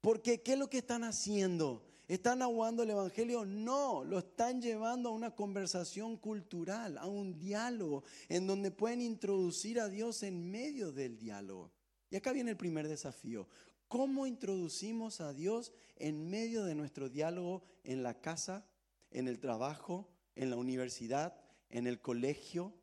Porque 0.00 0.42
¿qué 0.42 0.54
es 0.54 0.58
lo 0.58 0.68
que 0.68 0.78
están 0.78 1.04
haciendo? 1.04 1.89
¿Están 2.10 2.42
aguando 2.42 2.82
el 2.82 2.90
Evangelio? 2.90 3.44
No, 3.44 4.02
lo 4.02 4.18
están 4.18 4.60
llevando 4.60 5.10
a 5.10 5.12
una 5.12 5.32
conversación 5.36 6.16
cultural, 6.16 6.98
a 6.98 7.06
un 7.06 7.38
diálogo, 7.38 8.02
en 8.28 8.48
donde 8.48 8.72
pueden 8.72 9.00
introducir 9.00 9.78
a 9.78 9.88
Dios 9.88 10.24
en 10.24 10.50
medio 10.50 10.90
del 10.90 11.16
diálogo. 11.16 11.70
Y 12.10 12.16
acá 12.16 12.32
viene 12.32 12.50
el 12.50 12.56
primer 12.56 12.88
desafío. 12.88 13.46
¿Cómo 13.86 14.26
introducimos 14.26 15.20
a 15.20 15.32
Dios 15.32 15.72
en 15.94 16.28
medio 16.28 16.64
de 16.64 16.74
nuestro 16.74 17.08
diálogo 17.08 17.62
en 17.84 18.02
la 18.02 18.20
casa, 18.20 18.66
en 19.12 19.28
el 19.28 19.38
trabajo, 19.38 20.10
en 20.34 20.50
la 20.50 20.56
universidad, 20.56 21.40
en 21.68 21.86
el 21.86 22.00
colegio, 22.00 22.74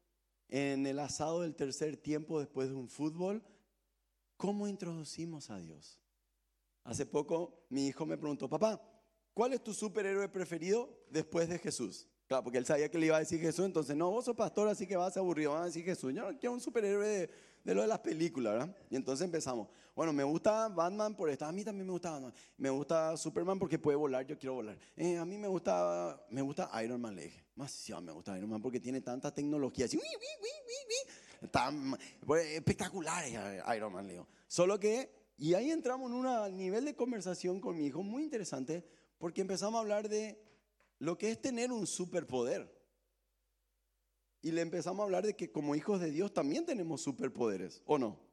en 0.47 0.87
el 0.87 0.99
asado 0.99 1.41
del 1.41 1.53
tercer 1.53 1.97
tiempo 1.97 2.39
después 2.39 2.69
de 2.69 2.75
un 2.75 2.87
fútbol? 2.87 3.43
¿Cómo 4.37 4.69
introducimos 4.69 5.49
a 5.49 5.59
Dios? 5.59 5.99
Hace 6.85 7.05
poco 7.05 7.65
mi 7.67 7.87
hijo 7.87 8.05
me 8.05 8.17
preguntó, 8.17 8.47
papá, 8.47 8.81
¿Cuál 9.37 9.53
es 9.53 9.63
tu 9.63 9.71
superhéroe 9.71 10.27
preferido 10.29 10.89
después 11.11 11.47
de 11.47 11.59
Jesús? 11.59 12.07
Claro, 12.25 12.43
porque 12.43 12.57
él 12.57 12.65
sabía 12.65 12.89
que 12.89 12.97
le 12.97 13.05
iba 13.05 13.17
a 13.17 13.19
decir 13.19 13.39
Jesús, 13.39 13.65
entonces 13.65 13.95
no, 13.95 14.09
vos 14.09 14.25
sos 14.25 14.35
pastor, 14.35 14.67
así 14.67 14.87
que 14.87 14.95
vas 14.95 15.15
aburrido, 15.15 15.51
vas 15.51 15.61
a 15.61 15.65
decir 15.65 15.85
Jesús. 15.85 16.11
Yo 16.11 16.27
quiero 16.39 16.53
un 16.53 16.59
superhéroe 16.59 17.29
de, 17.63 17.75
lo 17.75 17.81
de 17.81 17.87
las 17.87 17.99
películas, 17.99 18.53
¿verdad? 18.53 18.75
Y 18.89 18.95
entonces 18.95 19.23
empezamos. 19.23 19.67
Bueno, 19.95 20.11
me 20.11 20.23
gusta 20.23 20.69
Batman 20.69 21.15
por 21.15 21.29
esto, 21.29 21.45
a 21.45 21.51
mí 21.51 21.63
también 21.63 21.85
me 21.85 21.91
gusta 21.91 22.13
Batman. 22.13 22.33
Me 22.57 22.71
gusta 22.71 23.15
Superman 23.15 23.59
porque 23.59 23.77
puede 23.77 23.95
volar, 23.95 24.25
yo 24.25 24.39
quiero 24.39 24.55
volar. 24.55 24.75
Eh, 24.95 25.19
a 25.19 25.23
mí 25.23 25.37
me 25.37 25.47
gusta, 25.47 26.19
me 26.31 26.41
gusta 26.41 26.71
Iron 26.83 26.99
Man, 26.99 27.15
le 27.15 27.25
dije. 27.25 27.45
Más 27.57 27.91
me 28.01 28.11
gusta 28.13 28.35
Iron 28.39 28.49
Man 28.49 28.59
porque 28.59 28.79
tiene 28.79 29.01
tanta 29.01 29.31
tecnología, 29.31 29.85
así, 29.85 29.99
tan 31.51 31.95
pues, 32.25 32.43
espectacular 32.53 33.23
Iron 33.75 33.93
Man, 33.93 34.07
le 34.07 34.13
digo. 34.13 34.27
Solo 34.47 34.79
que, 34.79 35.11
y 35.37 35.53
ahí 35.53 35.69
entramos 35.69 36.09
en 36.09 36.17
un 36.17 36.57
nivel 36.57 36.85
de 36.85 36.95
conversación 36.95 37.61
con 37.61 37.77
mi 37.77 37.85
hijo 37.85 38.01
muy 38.01 38.23
interesante 38.23 38.96
porque 39.17 39.41
empezamos 39.41 39.77
a 39.77 39.81
hablar 39.81 40.09
de 40.09 40.41
lo 40.99 41.17
que 41.17 41.31
es 41.31 41.41
tener 41.41 41.71
un 41.71 41.87
superpoder. 41.87 42.75
Y 44.41 44.51
le 44.51 44.61
empezamos 44.61 45.01
a 45.01 45.03
hablar 45.03 45.25
de 45.25 45.35
que 45.35 45.51
como 45.51 45.75
hijos 45.75 45.99
de 45.99 46.11
Dios 46.11 46.33
también 46.33 46.65
tenemos 46.65 47.01
superpoderes, 47.01 47.81
¿o 47.85 47.97
no? 47.97 48.27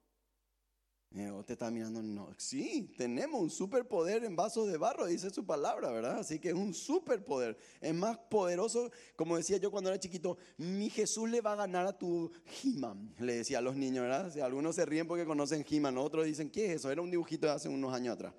Eh, 1.17 1.31
te 1.47 1.53
está 1.53 1.71
mirando, 1.71 2.03
no. 2.03 2.29
Sí, 2.37 2.93
tenemos 2.99 3.41
un 3.41 3.49
superpoder 3.49 4.25
en 4.25 4.35
vasos 4.35 4.67
de 4.67 4.77
barro, 4.77 5.07
dice 5.07 5.31
su 5.31 5.47
palabra, 5.47 5.93
¿verdad? 5.93 6.19
Así 6.19 6.41
que 6.41 6.49
es 6.49 6.55
un 6.55 6.75
superpoder. 6.75 7.57
Es 7.81 7.95
más 7.95 8.19
poderoso, 8.19 8.91
como 9.15 9.37
decía 9.37 9.59
yo 9.59 9.71
cuando 9.71 9.91
era 9.91 9.99
chiquito, 9.99 10.37
mi 10.57 10.91
Jesús 10.91 11.31
le 11.31 11.41
va 11.41 11.53
a 11.53 11.57
ganar 11.57 11.87
a 11.87 11.97
tu 11.97 12.33
He-Man, 12.63 13.15
le 13.21 13.37
decía 13.37 13.59
a 13.59 13.61
los 13.61 13.77
niños, 13.77 14.03
¿verdad? 14.03 14.37
Algunos 14.41 14.75
se 14.75 14.85
ríen 14.85 15.07
porque 15.07 15.25
conocen 15.25 15.65
He-Man, 15.69 15.99
otros 15.99 16.27
dicen, 16.27 16.51
¿qué 16.51 16.67
es 16.67 16.77
eso? 16.77 16.91
Era 16.91 17.01
un 17.01 17.13
dibujito 17.13 17.47
de 17.47 17.53
hace 17.53 17.69
unos 17.69 17.95
años 17.95 18.15
atrás, 18.15 18.35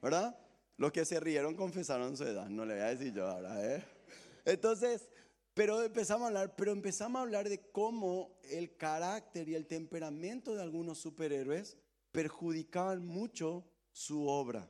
¿verdad? 0.00 0.34
Los 0.76 0.92
que 0.92 1.04
se 1.04 1.20
rieron 1.20 1.54
confesaron 1.54 2.16
su 2.16 2.24
edad, 2.24 2.48
no 2.48 2.64
le 2.64 2.74
voy 2.74 2.82
a 2.82 2.94
decir 2.94 3.12
yo 3.12 3.28
ahora, 3.28 3.74
¿eh? 3.74 3.84
Entonces, 4.44 5.08
pero 5.54 5.82
empezamos 5.82 6.24
a 6.24 6.26
hablar, 6.28 6.56
pero 6.56 6.72
empezamos 6.72 7.20
a 7.20 7.22
hablar 7.22 7.48
de 7.48 7.70
cómo 7.70 8.38
el 8.50 8.76
carácter 8.76 9.48
y 9.48 9.54
el 9.54 9.66
temperamento 9.66 10.54
de 10.54 10.62
algunos 10.62 10.98
superhéroes 10.98 11.78
perjudicaban 12.10 13.06
mucho 13.06 13.64
su 13.92 14.26
obra. 14.26 14.68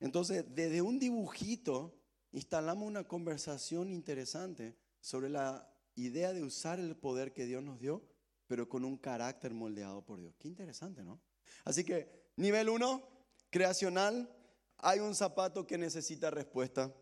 Entonces, 0.00 0.44
desde 0.54 0.82
un 0.82 0.98
dibujito 0.98 1.98
instalamos 2.32 2.86
una 2.86 3.04
conversación 3.04 3.90
interesante 3.90 4.76
sobre 5.00 5.30
la 5.30 5.72
idea 5.94 6.34
de 6.34 6.42
usar 6.42 6.78
el 6.78 6.94
poder 6.94 7.32
que 7.32 7.46
Dios 7.46 7.62
nos 7.62 7.80
dio, 7.80 8.02
pero 8.46 8.68
con 8.68 8.84
un 8.84 8.98
carácter 8.98 9.54
moldeado 9.54 10.04
por 10.04 10.20
Dios. 10.20 10.34
Qué 10.38 10.48
interesante, 10.48 11.02
¿no? 11.02 11.20
Así 11.64 11.84
que, 11.84 12.30
nivel 12.36 12.68
uno, 12.68 13.08
creacional, 13.56 14.28
hay 14.76 15.00
un 15.00 15.14
zapato 15.14 15.66
que 15.66 15.78
necesita 15.78 16.30
respuesta 16.30 16.94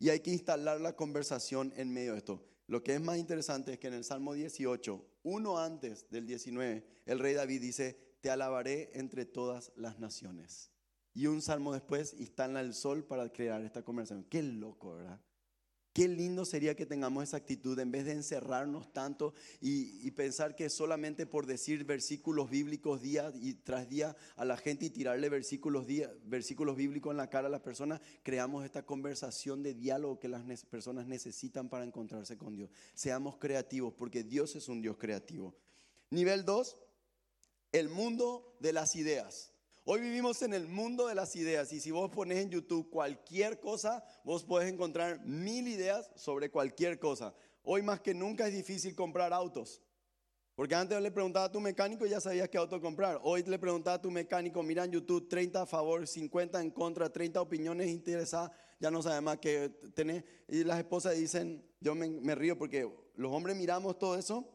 y 0.00 0.08
hay 0.08 0.18
que 0.18 0.32
instalar 0.32 0.80
la 0.80 0.96
conversación 0.96 1.72
en 1.76 1.92
medio 1.92 2.12
de 2.12 2.18
esto. 2.18 2.44
Lo 2.66 2.82
que 2.82 2.94
es 2.94 3.00
más 3.00 3.16
interesante 3.16 3.74
es 3.74 3.78
que 3.78 3.86
en 3.86 3.94
el 3.94 4.02
Salmo 4.02 4.34
18, 4.34 5.06
uno 5.22 5.56
antes 5.56 6.10
del 6.10 6.26
19, 6.26 6.84
el 7.06 7.18
rey 7.20 7.34
David 7.34 7.60
dice, 7.60 8.16
te 8.20 8.28
alabaré 8.28 8.90
entre 8.94 9.24
todas 9.24 9.70
las 9.76 10.00
naciones. 10.00 10.72
y 11.16 11.28
un 11.28 11.40
salmo 11.40 11.72
después 11.72 12.14
instala 12.18 12.60
el 12.60 12.74
sol 12.74 13.04
para 13.04 13.32
crear 13.32 13.62
esta 13.62 13.84
conversación. 13.84 14.24
Qué 14.24 14.42
loco, 14.42 14.96
¿verdad? 14.96 15.20
Qué 15.94 16.08
lindo 16.08 16.44
sería 16.44 16.74
que 16.74 16.86
tengamos 16.86 17.22
esa 17.22 17.36
actitud 17.36 17.78
en 17.78 17.92
vez 17.92 18.04
de 18.04 18.10
encerrarnos 18.10 18.92
tanto 18.92 19.32
y, 19.60 20.10
pensar 20.10 20.56
que 20.56 20.68
solamente 20.68 21.24
por 21.24 21.46
decir 21.46 21.84
versículos 21.84 22.50
bíblicos 22.50 23.00
día 23.00 23.32
y 23.32 23.54
tras 23.54 23.88
día 23.88 24.16
a 24.34 24.44
la 24.44 24.56
gente 24.56 24.86
y 24.86 24.90
tirarle 24.90 25.28
versículos, 25.28 25.86
versículos 26.24 26.74
bíblicos 26.74 27.12
en 27.12 27.18
la 27.18 27.30
cara 27.30 27.46
a 27.46 27.50
las 27.50 27.60
personas, 27.60 28.00
creamos 28.24 28.64
esta 28.64 28.84
conversación 28.84 29.62
de 29.62 29.74
diálogo 29.74 30.18
que 30.18 30.26
las 30.26 30.42
personas 30.64 31.06
necesitan 31.06 31.68
para 31.68 31.84
encontrarse 31.84 32.36
con 32.36 32.56
Dios. 32.56 32.70
Seamos 32.94 33.36
creativos 33.36 33.94
porque 33.94 34.24
Dios 34.24 34.56
es 34.56 34.68
un 34.68 34.82
Dios 34.82 34.96
creativo. 34.96 35.54
Nivel 36.10 36.44
2, 36.44 36.76
el 37.70 37.88
mundo 37.88 38.56
de 38.58 38.72
las 38.72 38.96
ideas. 38.96 39.53
Hoy 39.86 40.00
vivimos 40.00 40.40
en 40.40 40.54
el 40.54 40.66
mundo 40.66 41.08
de 41.08 41.14
las 41.14 41.36
ideas 41.36 41.70
y 41.74 41.78
si 41.78 41.90
vos 41.90 42.10
pones 42.10 42.38
en 42.38 42.48
YouTube 42.48 42.88
cualquier 42.88 43.60
cosa, 43.60 44.02
vos 44.24 44.42
podés 44.42 44.72
encontrar 44.72 45.20
mil 45.26 45.68
ideas 45.68 46.10
sobre 46.14 46.50
cualquier 46.50 46.98
cosa. 46.98 47.34
Hoy 47.62 47.82
más 47.82 48.00
que 48.00 48.14
nunca 48.14 48.46
es 48.46 48.54
difícil 48.54 48.94
comprar 48.94 49.34
autos. 49.34 49.82
Porque 50.54 50.74
antes 50.74 50.98
le 51.02 51.10
preguntaba 51.10 51.44
a 51.44 51.52
tu 51.52 51.60
mecánico 51.60 52.06
y 52.06 52.10
ya 52.10 52.18
sabías 52.18 52.48
qué 52.48 52.56
auto 52.56 52.80
comprar. 52.80 53.20
Hoy 53.24 53.42
le 53.42 53.58
preguntaba 53.58 53.96
a 53.96 54.00
tu 54.00 54.10
mecánico, 54.10 54.62
mira 54.62 54.84
en 54.84 54.92
YouTube 54.92 55.28
30 55.28 55.60
a 55.60 55.66
favor, 55.66 56.06
50 56.06 56.62
en 56.62 56.70
contra, 56.70 57.12
30 57.12 57.42
opiniones 57.42 57.88
interesadas, 57.88 58.52
ya 58.80 58.90
no 58.90 59.02
sabes 59.02 59.20
más 59.20 59.36
que 59.36 59.68
tenés. 59.94 60.24
Y 60.48 60.64
las 60.64 60.78
esposas 60.78 61.14
dicen, 61.14 61.62
yo 61.80 61.94
me 61.94 62.34
río 62.34 62.56
porque 62.56 62.90
los 63.16 63.30
hombres 63.30 63.54
miramos 63.54 63.98
todo 63.98 64.16
eso 64.16 64.48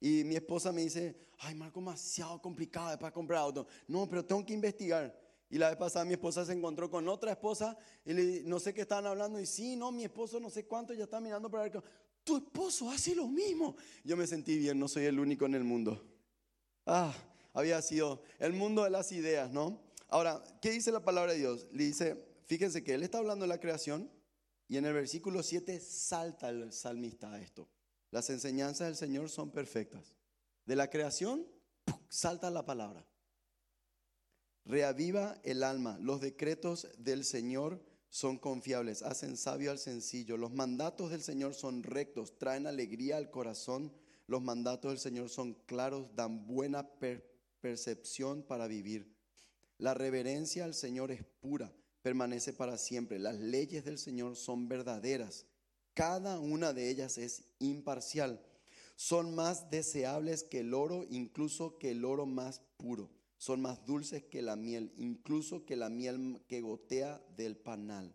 y 0.00 0.24
mi 0.24 0.36
esposa 0.36 0.72
me 0.72 0.82
dice, 0.82 1.14
ay 1.38 1.54
Marco, 1.54 1.80
demasiado 1.80 2.40
complicado 2.40 2.98
para 2.98 3.12
comprar 3.12 3.40
auto. 3.40 3.66
No, 3.86 4.08
pero 4.08 4.24
tengo 4.24 4.44
que 4.44 4.54
investigar. 4.54 5.14
Y 5.50 5.58
la 5.58 5.68
vez 5.68 5.76
pasada 5.76 6.04
mi 6.04 6.12
esposa 6.12 6.44
se 6.44 6.52
encontró 6.52 6.88
con 6.90 7.08
otra 7.08 7.32
esposa 7.32 7.76
y 8.04 8.14
le, 8.14 8.42
no 8.44 8.60
sé 8.60 8.72
qué 8.72 8.82
estaban 8.82 9.06
hablando. 9.06 9.40
Y 9.40 9.46
sí, 9.46 9.76
no, 9.76 9.92
mi 9.92 10.04
esposo 10.04 10.38
no 10.40 10.48
sé 10.48 10.64
cuánto 10.64 10.94
ya 10.94 11.04
está 11.04 11.20
mirando 11.20 11.50
para 11.50 11.64
ver. 11.64 11.82
Tu 12.24 12.36
esposo 12.36 12.90
hace 12.90 13.14
lo 13.14 13.26
mismo. 13.26 13.76
Yo 14.04 14.16
me 14.16 14.26
sentí 14.26 14.56
bien, 14.58 14.78
no 14.78 14.88
soy 14.88 15.04
el 15.04 15.18
único 15.18 15.46
en 15.46 15.54
el 15.54 15.64
mundo. 15.64 16.02
Ah, 16.86 17.12
había 17.52 17.82
sido 17.82 18.22
el 18.38 18.52
mundo 18.52 18.84
de 18.84 18.90
las 18.90 19.10
ideas, 19.12 19.50
¿no? 19.50 19.82
Ahora, 20.08 20.42
¿qué 20.62 20.70
dice 20.70 20.92
la 20.92 21.04
palabra 21.04 21.32
de 21.32 21.38
Dios? 21.38 21.66
Le 21.72 21.84
dice, 21.84 22.24
fíjense 22.46 22.82
que 22.84 22.94
él 22.94 23.02
está 23.02 23.18
hablando 23.18 23.44
de 23.44 23.48
la 23.48 23.60
creación 23.60 24.10
y 24.68 24.76
en 24.76 24.84
el 24.84 24.92
versículo 24.92 25.42
7 25.42 25.80
salta 25.80 26.48
el 26.48 26.72
salmista 26.72 27.32
a 27.32 27.40
esto. 27.40 27.68
Las 28.10 28.30
enseñanzas 28.30 28.88
del 28.88 28.96
Señor 28.96 29.28
son 29.30 29.50
perfectas. 29.50 30.14
De 30.66 30.76
la 30.76 30.90
creación, 30.90 31.46
salta 32.08 32.50
la 32.50 32.64
palabra. 32.64 33.06
Reaviva 34.64 35.40
el 35.44 35.62
alma. 35.62 35.98
Los 36.00 36.20
decretos 36.20 36.88
del 36.98 37.24
Señor 37.24 37.82
son 38.08 38.38
confiables, 38.38 39.02
hacen 39.02 39.36
sabio 39.36 39.70
al 39.70 39.78
sencillo. 39.78 40.36
Los 40.36 40.52
mandatos 40.52 41.10
del 41.10 41.22
Señor 41.22 41.54
son 41.54 41.82
rectos, 41.82 42.36
traen 42.38 42.66
alegría 42.66 43.16
al 43.16 43.30
corazón. 43.30 43.92
Los 44.26 44.42
mandatos 44.42 44.90
del 44.90 44.98
Señor 44.98 45.28
son 45.28 45.54
claros, 45.66 46.14
dan 46.14 46.46
buena 46.46 46.88
percepción 47.60 48.42
para 48.42 48.66
vivir. 48.66 49.16
La 49.78 49.94
reverencia 49.94 50.64
al 50.64 50.74
Señor 50.74 51.10
es 51.10 51.24
pura, 51.40 51.72
permanece 52.02 52.52
para 52.52 52.76
siempre. 52.76 53.18
Las 53.18 53.36
leyes 53.36 53.84
del 53.84 53.98
Señor 53.98 54.36
son 54.36 54.68
verdaderas 54.68 55.46
cada 55.94 56.38
una 56.38 56.72
de 56.72 56.90
ellas 56.90 57.18
es 57.18 57.44
imparcial. 57.58 58.40
Son 58.96 59.34
más 59.34 59.70
deseables 59.70 60.42
que 60.44 60.60
el 60.60 60.74
oro, 60.74 61.06
incluso 61.08 61.78
que 61.78 61.92
el 61.92 62.04
oro 62.04 62.26
más 62.26 62.60
puro. 62.76 63.10
Son 63.38 63.60
más 63.62 63.86
dulces 63.86 64.24
que 64.24 64.42
la 64.42 64.56
miel, 64.56 64.92
incluso 64.96 65.64
que 65.64 65.76
la 65.76 65.88
miel 65.88 66.42
que 66.46 66.60
gotea 66.60 67.22
del 67.36 67.56
panal. 67.56 68.14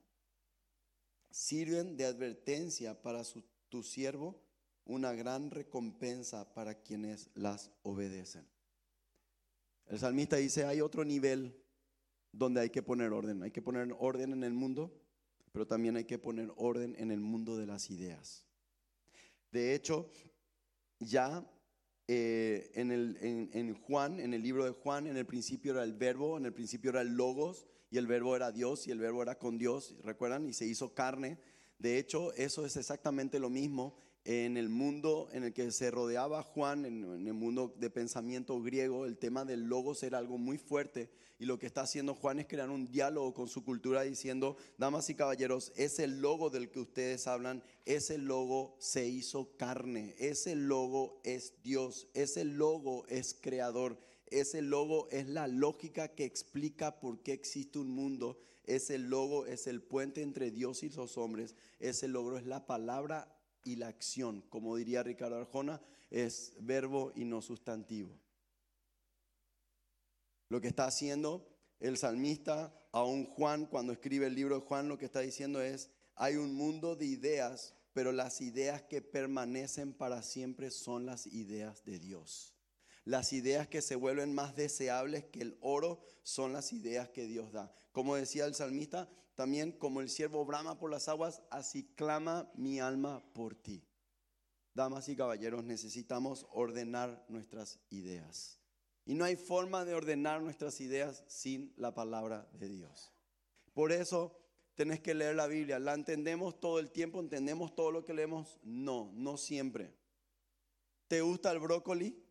Sirven 1.31 1.97
de 1.97 2.05
advertencia 2.05 3.01
para 3.01 3.23
tu 3.69 3.81
siervo, 3.81 4.39
una 4.85 5.13
gran 5.13 5.49
recompensa 5.49 6.53
para 6.53 6.75
quienes 6.75 7.29
las 7.33 7.71
obedecen. 7.81 8.47
El 9.87 9.99
salmista 9.99 10.35
dice, 10.37 10.65
hay 10.65 10.81
otro 10.81 11.03
nivel 11.03 11.59
donde 12.31 12.61
hay 12.61 12.69
que 12.69 12.83
poner 12.83 13.11
orden. 13.11 13.41
Hay 13.43 13.51
que 13.51 13.61
poner 13.61 13.95
orden 13.97 14.33
en 14.33 14.43
el 14.43 14.53
mundo 14.53 14.93
pero 15.55 15.65
también 15.65 15.95
hay 15.95 16.03
que 16.03 16.19
poner 16.19 16.51
orden 16.57 16.97
en 16.97 17.11
el 17.11 17.21
mundo 17.21 17.55
de 17.55 17.65
las 17.65 17.89
ideas. 17.89 18.43
De 19.53 19.73
hecho, 19.73 20.11
ya 20.99 21.49
eh, 22.09 22.71
en, 22.73 22.91
el, 22.91 23.17
en, 23.21 23.73
Juan, 23.73 24.19
en 24.19 24.33
el 24.33 24.43
libro 24.43 24.65
de 24.65 24.71
Juan, 24.71 25.07
en 25.07 25.15
el 25.15 25.25
principio 25.25 25.71
era 25.71 25.83
el 25.83 25.93
verbo, 25.93 26.35
en 26.37 26.43
el 26.43 26.51
principio 26.51 26.89
era 26.89 26.99
el 26.99 27.15
logos, 27.15 27.67
y 27.89 27.95
el 27.97 28.05
verbo 28.05 28.35
era 28.35 28.51
Dios, 28.51 28.85
y 28.85 28.91
el 28.91 28.99
verbo 28.99 29.21
era 29.21 29.39
con 29.39 29.57
Dios, 29.57 29.95
¿recuerdan? 30.03 30.45
Y 30.45 30.51
se 30.51 30.65
hizo 30.65 30.93
carne. 30.93 31.39
De 31.79 31.99
hecho, 31.99 32.33
eso 32.33 32.65
es 32.65 32.75
exactamente 32.75 33.39
lo 33.39 33.49
mismo 33.49 33.95
en 34.25 34.57
el 34.57 34.69
mundo 34.69 35.29
en 35.31 35.43
el 35.43 35.53
que 35.53 35.71
se 35.71 35.91
rodeaba 35.91 36.41
Juan, 36.41 36.85
en, 36.85 37.27
el 37.27 37.33
mundo 37.33 37.73
de 37.77 37.91
pensamiento 37.91 38.59
griego, 38.59 39.05
el 39.05 39.17
tema 39.17 39.45
del 39.45 39.67
logos 39.67 40.01
era 40.01 40.17
algo 40.17 40.39
muy 40.39 40.57
fuerte 40.57 41.11
y 41.37 41.45
lo 41.45 41.59
que 41.59 41.67
está 41.67 41.81
haciendo 41.81 42.15
Juan 42.15 42.39
es 42.39 42.47
crear 42.47 42.71
un 42.71 42.87
diálogo 42.87 43.35
con 43.35 43.47
su 43.47 43.63
cultura 43.63 44.01
diciendo, 44.01 44.57
damas 44.79 45.09
y 45.11 45.15
caballeros, 45.15 45.71
ese 45.75 46.07
logo 46.07 46.49
del 46.49 46.71
que 46.71 46.79
ustedes 46.79 47.27
hablan, 47.27 47.61
ese 47.85 48.17
logo 48.17 48.75
se 48.79 49.07
hizo 49.07 49.55
carne, 49.57 50.15
ese 50.17 50.55
logo 50.55 51.21
es 51.23 51.53
Dios, 51.61 52.07
ese 52.15 52.45
logo 52.45 53.05
es 53.07 53.37
creador, 53.39 53.99
ese 54.27 54.63
logo 54.63 55.07
es 55.11 55.27
la 55.27 55.47
lógica 55.47 56.07
que 56.07 56.25
explica 56.25 56.99
por 56.99 57.21
qué 57.21 57.33
existe 57.33 57.77
un 57.77 57.89
mundo. 57.91 58.39
Ese 58.65 58.97
logo 58.97 59.45
es 59.45 59.67
el 59.67 59.83
puente 59.83 60.23
entre 60.23 60.49
Dios 60.49 60.81
y 60.81 60.89
los 60.89 61.19
hombres. 61.19 61.55
Ese 61.79 62.07
logro 62.07 62.37
es 62.37 62.47
la 62.47 62.65
palabra 62.65 63.34
y 63.65 63.75
la 63.75 63.89
acción. 63.89 64.41
Como 64.49 64.77
diría 64.77 65.03
Ricardo 65.03 65.35
Arjona, 65.35 65.81
es 66.09 66.53
verbo 66.59 67.11
y 67.15 67.25
no 67.25 67.41
sustantivo. 67.41 68.17
Lo 70.47 70.61
que 70.61 70.69
está 70.69 70.85
haciendo 70.85 71.45
el 71.79 71.97
salmista, 71.97 72.73
aún 72.91 73.25
Juan, 73.25 73.65
cuando 73.65 73.91
escribe 73.91 74.27
el 74.27 74.35
libro 74.35 74.55
de 74.55 74.65
Juan, 74.65 74.87
lo 74.87 74.97
que 74.97 75.05
está 75.05 75.19
diciendo 75.19 75.61
es, 75.61 75.89
hay 76.15 76.37
un 76.37 76.55
mundo 76.55 76.95
de 76.95 77.05
ideas, 77.05 77.73
pero 77.93 78.11
las 78.11 78.39
ideas 78.41 78.81
que 78.83 79.01
permanecen 79.01 79.93
para 79.93 80.21
siempre 80.21 80.71
son 80.71 81.05
las 81.05 81.27
ideas 81.27 81.83
de 81.83 81.99
Dios. 81.99 82.55
Las 83.03 83.33
ideas 83.33 83.67
que 83.67 83.81
se 83.81 83.95
vuelven 83.95 84.33
más 84.33 84.55
deseables 84.55 85.25
que 85.25 85.41
el 85.41 85.57
oro 85.61 86.01
son 86.23 86.53
las 86.53 86.73
ideas 86.73 87.09
que 87.09 87.25
Dios 87.25 87.51
da. 87.51 87.71
Como 87.91 88.15
decía 88.15 88.45
el 88.45 88.55
salmista, 88.55 89.09
también 89.35 89.73
como 89.73 90.01
el 90.01 90.09
siervo 90.09 90.45
brama 90.45 90.77
por 90.77 90.89
las 90.89 91.07
aguas, 91.07 91.41
así 91.49 91.83
clama 91.95 92.49
mi 92.55 92.79
alma 92.79 93.23
por 93.33 93.53
ti. 93.53 93.83
Damas 94.73 95.07
y 95.09 95.15
caballeros, 95.15 95.63
necesitamos 95.63 96.47
ordenar 96.51 97.25
nuestras 97.29 97.79
ideas. 97.89 98.59
Y 99.05 99.13
no 99.13 99.23
hay 99.23 99.35
forma 99.35 99.85
de 99.85 99.93
ordenar 99.93 100.41
nuestras 100.41 100.81
ideas 100.81 101.23
sin 101.27 101.73
la 101.77 101.93
palabra 101.93 102.49
de 102.53 102.69
Dios. 102.69 103.11
Por 103.73 103.91
eso 103.91 104.41
tenés 104.73 104.99
que 104.99 105.13
leer 105.13 105.35
la 105.35 105.47
Biblia. 105.47 105.79
¿La 105.79 105.93
entendemos 105.93 106.59
todo 106.59 106.79
el 106.79 106.91
tiempo? 106.91 107.19
¿Entendemos 107.19 107.75
todo 107.75 107.91
lo 107.91 108.03
que 108.03 108.13
leemos? 108.13 108.59
No, 108.63 109.11
no 109.13 109.37
siempre. 109.37 109.93
¿Te 111.07 111.21
gusta 111.21 111.51
el 111.51 111.59
brócoli? 111.59 112.24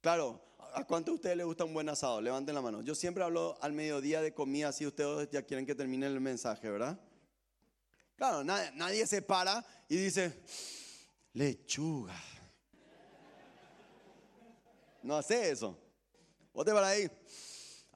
Claro, 0.00 0.42
¿a 0.74 0.84
cuánto 0.84 1.10
de 1.10 1.16
ustedes 1.16 1.36
les 1.36 1.44
gusta 1.44 1.64
un 1.64 1.74
buen 1.74 1.88
asado? 1.88 2.20
Levanten 2.20 2.54
la 2.54 2.62
mano. 2.62 2.80
Yo 2.80 2.94
siempre 2.94 3.22
hablo 3.22 3.58
al 3.60 3.72
mediodía 3.72 4.22
de 4.22 4.32
comida, 4.32 4.68
así 4.68 4.86
ustedes 4.86 5.28
ya 5.30 5.42
quieren 5.42 5.66
que 5.66 5.74
termine 5.74 6.06
el 6.06 6.20
mensaje, 6.20 6.70
¿verdad? 6.70 6.98
Claro, 8.16 8.44
nadie, 8.44 9.06
se 9.06 9.22
para 9.22 9.64
y 9.88 9.96
dice, 9.96 10.42
lechuga. 11.32 12.18
No 15.02 15.16
hace 15.16 15.50
eso. 15.50 15.78
Vos 16.52 16.64
te 16.64 16.72
paras 16.72 16.90
ahí, 16.90 17.10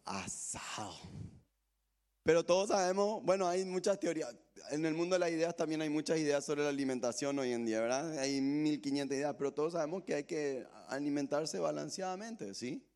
asado. 0.04 0.96
Pero 2.24 2.44
todos 2.44 2.70
sabemos, 2.70 3.22
bueno, 3.22 3.46
hay 3.46 3.64
muchas 3.64 4.00
teorías 4.00 4.34
en 4.70 4.86
el 4.86 4.94
mundo 4.94 5.14
de 5.14 5.20
las 5.20 5.30
ideas 5.30 5.56
también 5.56 5.82
hay 5.82 5.90
muchas 5.90 6.18
ideas 6.18 6.44
sobre 6.44 6.62
la 6.62 6.68
alimentación 6.68 7.38
hoy 7.38 7.52
en 7.52 7.64
día, 7.64 7.80
¿verdad? 7.80 8.18
Hay 8.18 8.40
1500 8.40 9.16
ideas, 9.16 9.34
pero 9.36 9.52
todos 9.52 9.72
sabemos 9.72 10.04
que 10.04 10.14
hay 10.14 10.24
que 10.24 10.66
alimentarse 10.88 11.58
balanceadamente, 11.58 12.54
¿sí? 12.54 12.86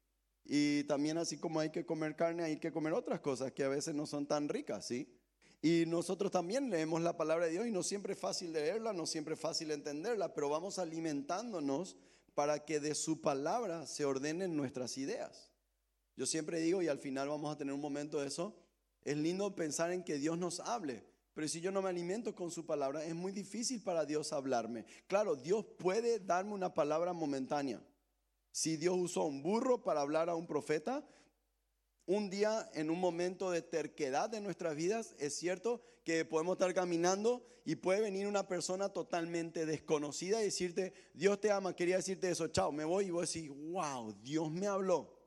Y 0.44 0.84
también 0.84 1.18
así 1.18 1.36
como 1.38 1.60
hay 1.60 1.70
que 1.70 1.84
comer 1.84 2.16
carne, 2.16 2.44
hay 2.44 2.58
que 2.58 2.72
comer 2.72 2.92
otras 2.94 3.20
cosas 3.20 3.52
que 3.52 3.64
a 3.64 3.68
veces 3.68 3.94
no 3.94 4.06
son 4.06 4.26
tan 4.26 4.48
ricas, 4.48 4.86
¿sí? 4.86 5.12
Y 5.60 5.84
nosotros 5.86 6.30
también 6.30 6.70
leemos 6.70 7.02
la 7.02 7.16
palabra 7.16 7.46
de 7.46 7.52
Dios 7.52 7.66
y 7.66 7.72
no 7.72 7.82
siempre 7.82 8.14
es 8.14 8.18
fácil 8.18 8.52
leerla, 8.52 8.92
no 8.92 9.06
siempre 9.06 9.34
es 9.34 9.40
fácil 9.40 9.70
entenderla, 9.70 10.32
pero 10.32 10.48
vamos 10.48 10.78
alimentándonos 10.78 11.96
para 12.34 12.64
que 12.64 12.78
de 12.78 12.94
su 12.94 13.20
palabra 13.20 13.86
se 13.86 14.04
ordenen 14.04 14.56
nuestras 14.56 14.96
ideas. 14.96 15.50
Yo 16.16 16.26
siempre 16.26 16.60
digo, 16.60 16.80
y 16.80 16.88
al 16.88 16.98
final 16.98 17.28
vamos 17.28 17.52
a 17.52 17.58
tener 17.58 17.74
un 17.74 17.80
momento 17.80 18.20
de 18.20 18.28
eso, 18.28 18.56
es 19.04 19.16
lindo 19.16 19.54
pensar 19.54 19.92
en 19.92 20.02
que 20.02 20.18
Dios 20.18 20.38
nos 20.38 20.60
hable, 20.60 21.04
pero 21.38 21.46
si 21.46 21.60
yo 21.60 21.70
no 21.70 21.82
me 21.82 21.88
alimento 21.88 22.34
con 22.34 22.50
su 22.50 22.66
palabra, 22.66 23.04
es 23.04 23.14
muy 23.14 23.30
difícil 23.30 23.80
para 23.80 24.04
Dios 24.04 24.32
hablarme. 24.32 24.84
Claro, 25.06 25.36
Dios 25.36 25.64
puede 25.78 26.18
darme 26.18 26.52
una 26.52 26.74
palabra 26.74 27.12
momentánea. 27.12 27.80
Si 28.50 28.76
Dios 28.76 28.96
usó 28.98 29.24
un 29.24 29.40
burro 29.40 29.84
para 29.84 30.00
hablar 30.00 30.28
a 30.28 30.34
un 30.34 30.48
profeta, 30.48 31.08
un 32.06 32.28
día 32.28 32.68
en 32.74 32.90
un 32.90 32.98
momento 32.98 33.50
de 33.50 33.62
terquedad 33.62 34.28
de 34.30 34.40
nuestras 34.40 34.74
vidas, 34.74 35.14
es 35.18 35.34
cierto 35.36 35.80
que 36.02 36.24
podemos 36.24 36.54
estar 36.54 36.74
caminando 36.74 37.46
y 37.64 37.76
puede 37.76 38.00
venir 38.00 38.26
una 38.26 38.48
persona 38.48 38.88
totalmente 38.88 39.66
desconocida 39.66 40.40
y 40.40 40.46
decirte, 40.46 40.92
Dios 41.12 41.38
te 41.38 41.52
ama, 41.52 41.76
quería 41.76 41.98
decirte 41.98 42.30
eso, 42.30 42.48
chao, 42.48 42.72
me 42.72 42.84
voy 42.84 43.06
y 43.06 43.10
vos 43.10 43.32
decís, 43.32 43.50
wow, 43.50 44.12
Dios 44.22 44.50
me 44.50 44.66
habló. 44.66 45.17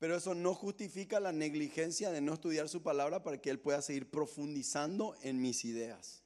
Pero 0.00 0.16
eso 0.16 0.34
no 0.34 0.54
justifica 0.54 1.20
la 1.20 1.30
negligencia 1.30 2.10
de 2.10 2.22
no 2.22 2.32
estudiar 2.32 2.70
su 2.70 2.82
palabra 2.82 3.22
para 3.22 3.38
que 3.38 3.50
Él 3.50 3.60
pueda 3.60 3.82
seguir 3.82 4.10
profundizando 4.10 5.14
en 5.22 5.40
mis 5.40 5.64
ideas. 5.66 6.24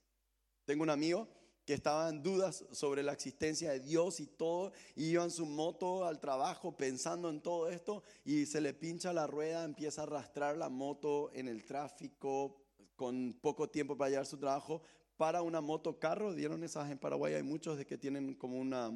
Tengo 0.65 0.85
un 0.85 0.91
amigo 0.91 1.29
que 1.67 1.75
estaba 1.75 2.09
en 2.09 2.23
dudas 2.23 2.65
sobre 2.71 3.03
la 3.03 3.13
existencia 3.13 3.73
de 3.73 3.81
Dios 3.81 4.21
y 4.21 4.27
todo, 4.27 4.73
y 4.95 5.07
iba 5.07 5.25
en 5.25 5.31
su 5.33 5.45
moto 5.45 6.05
al 6.05 6.21
trabajo 6.21 6.77
pensando 6.77 7.29
en 7.31 7.41
todo 7.41 7.69
esto, 7.69 8.05
y 8.25 8.47
se 8.47 8.61
le 8.61 8.75
pincha 8.75 9.13
la 9.13 9.27
rueda, 9.27 9.65
empieza 9.65 10.03
a 10.03 10.05
arrastrar 10.05 10.57
la 10.57 10.69
moto 10.69 11.33
en 11.33 11.49
el 11.49 11.65
tráfico, 11.65 12.61
con 12.95 13.37
poco 13.41 13.69
tiempo 13.69 13.97
para 13.97 14.11
llegar 14.11 14.23
a 14.23 14.27
su 14.27 14.39
trabajo, 14.39 14.83
para 15.17 15.43
una 15.43 15.61
moto 15.61 15.99
carro, 15.99 16.33
dieron 16.33 16.63
esas 16.63 16.91
en 16.93 16.99
Paraguay, 16.99 17.35
hay 17.35 17.43
muchos 17.43 17.77
de 17.77 17.87
que 17.87 17.99
tienen 17.99 18.35
como 18.35 18.59
una, 18.59 18.93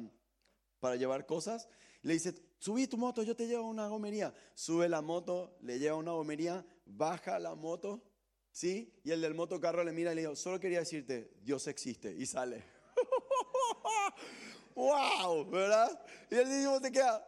para 0.79 0.95
llevar 0.95 1.25
cosas, 1.25 1.67
le 2.01 2.13
dice, 2.13 2.33
subí 2.59 2.87
tu 2.87 2.97
moto, 2.97 3.23
yo 3.23 3.35
te 3.35 3.47
llevo 3.47 3.67
una 3.67 3.87
gomería, 3.87 4.33
sube 4.55 4.87
la 4.89 5.01
moto, 5.01 5.57
le 5.61 5.79
lleva 5.79 5.95
una 5.95 6.11
gomería, 6.11 6.65
baja 6.85 7.39
la 7.39 7.55
moto, 7.55 8.03
¿Sí? 8.51 8.93
Y 9.03 9.11
el 9.11 9.21
del 9.21 9.35
motocarro 9.35 9.83
le 9.83 9.91
mira 9.91 10.11
y 10.11 10.15
le 10.15 10.21
dijo, 10.21 10.35
solo 10.35 10.59
quería 10.59 10.79
decirte, 10.79 11.31
Dios 11.41 11.67
existe. 11.67 12.13
Y 12.13 12.25
sale. 12.25 12.63
¡Wow! 14.75 15.49
¿Verdad? 15.49 16.05
Y 16.29 16.35
el 16.35 16.47
mismo 16.47 16.79
se 16.79 16.91
queda, 16.91 17.25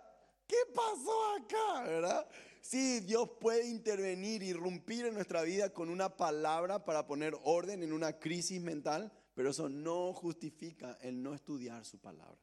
¿qué 0.48 0.58
pasó 0.74 1.36
acá? 1.36 1.84
¿Verdad? 1.84 2.28
Sí, 2.62 3.00
Dios 3.02 3.30
puede 3.40 3.68
intervenir, 3.68 4.44
irrumpir 4.44 5.06
en 5.06 5.14
nuestra 5.14 5.42
vida 5.42 5.72
con 5.74 5.90
una 5.90 6.16
palabra 6.16 6.86
para 6.86 7.08
poner 7.08 7.36
orden 7.44 7.82
en 7.82 7.92
una 7.92 8.20
crisis 8.20 8.62
mental, 8.62 9.12
pero 9.34 9.50
eso 9.50 9.70
no 9.70 10.14
justifica 10.14 10.98
el 11.02 11.24
no 11.24 11.34
estudiar 11.34 11.86
su 11.86 12.00
palabra. 12.00 12.40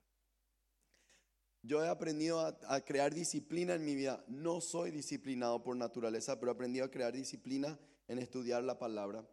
Yo 1.69 1.85
he 1.85 1.89
aprendido 1.89 2.41
a, 2.41 2.81
crear 2.81 3.13
disciplina 3.13 3.75
en 3.75 3.85
mi 3.85 3.95
vida. 3.95 4.25
No 4.27 4.63
soy 4.63 4.91
disciplinado 4.91 5.63
por 5.63 5.77
naturaleza, 5.77 6.41
pero 6.41 6.51
he 6.51 6.55
aprendido 6.55 6.87
a 6.87 6.91
crear 6.91 7.13
disciplina 7.13 7.79
en 8.07 8.19
estudiar 8.19 8.65
la 8.65 8.79
palabra. 8.79 9.29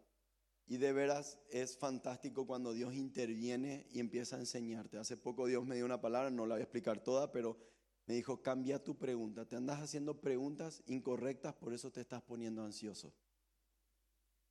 Y 0.66 0.76
de 0.76 0.92
veras 0.92 1.38
es 1.48 1.78
fantástico 1.78 2.46
cuando 2.46 2.74
Dios 2.74 2.92
interviene 2.92 3.86
y 3.90 4.00
empieza 4.00 4.36
a 4.36 4.40
enseñarte. 4.40 4.98
Hace 4.98 5.16
poco 5.16 5.46
Dios 5.46 5.64
me 5.64 5.76
dio 5.76 5.86
una 5.86 6.02
palabra, 6.02 6.28
no 6.28 6.44
la 6.44 6.56
voy 6.56 6.60
a 6.60 6.64
explicar 6.64 7.02
toda, 7.02 7.32
pero 7.32 7.56
me 8.04 8.12
dijo, 8.12 8.42
cambia 8.42 8.84
tu 8.84 8.98
pregunta. 8.98 9.46
Te 9.48 9.56
andas 9.56 9.80
haciendo 9.80 10.20
preguntas 10.20 10.82
incorrectas, 10.88 11.54
por 11.54 11.72
eso 11.72 11.90
te 11.90 12.02
estás 12.02 12.20
poniendo 12.20 12.62
ansioso. 12.62 13.14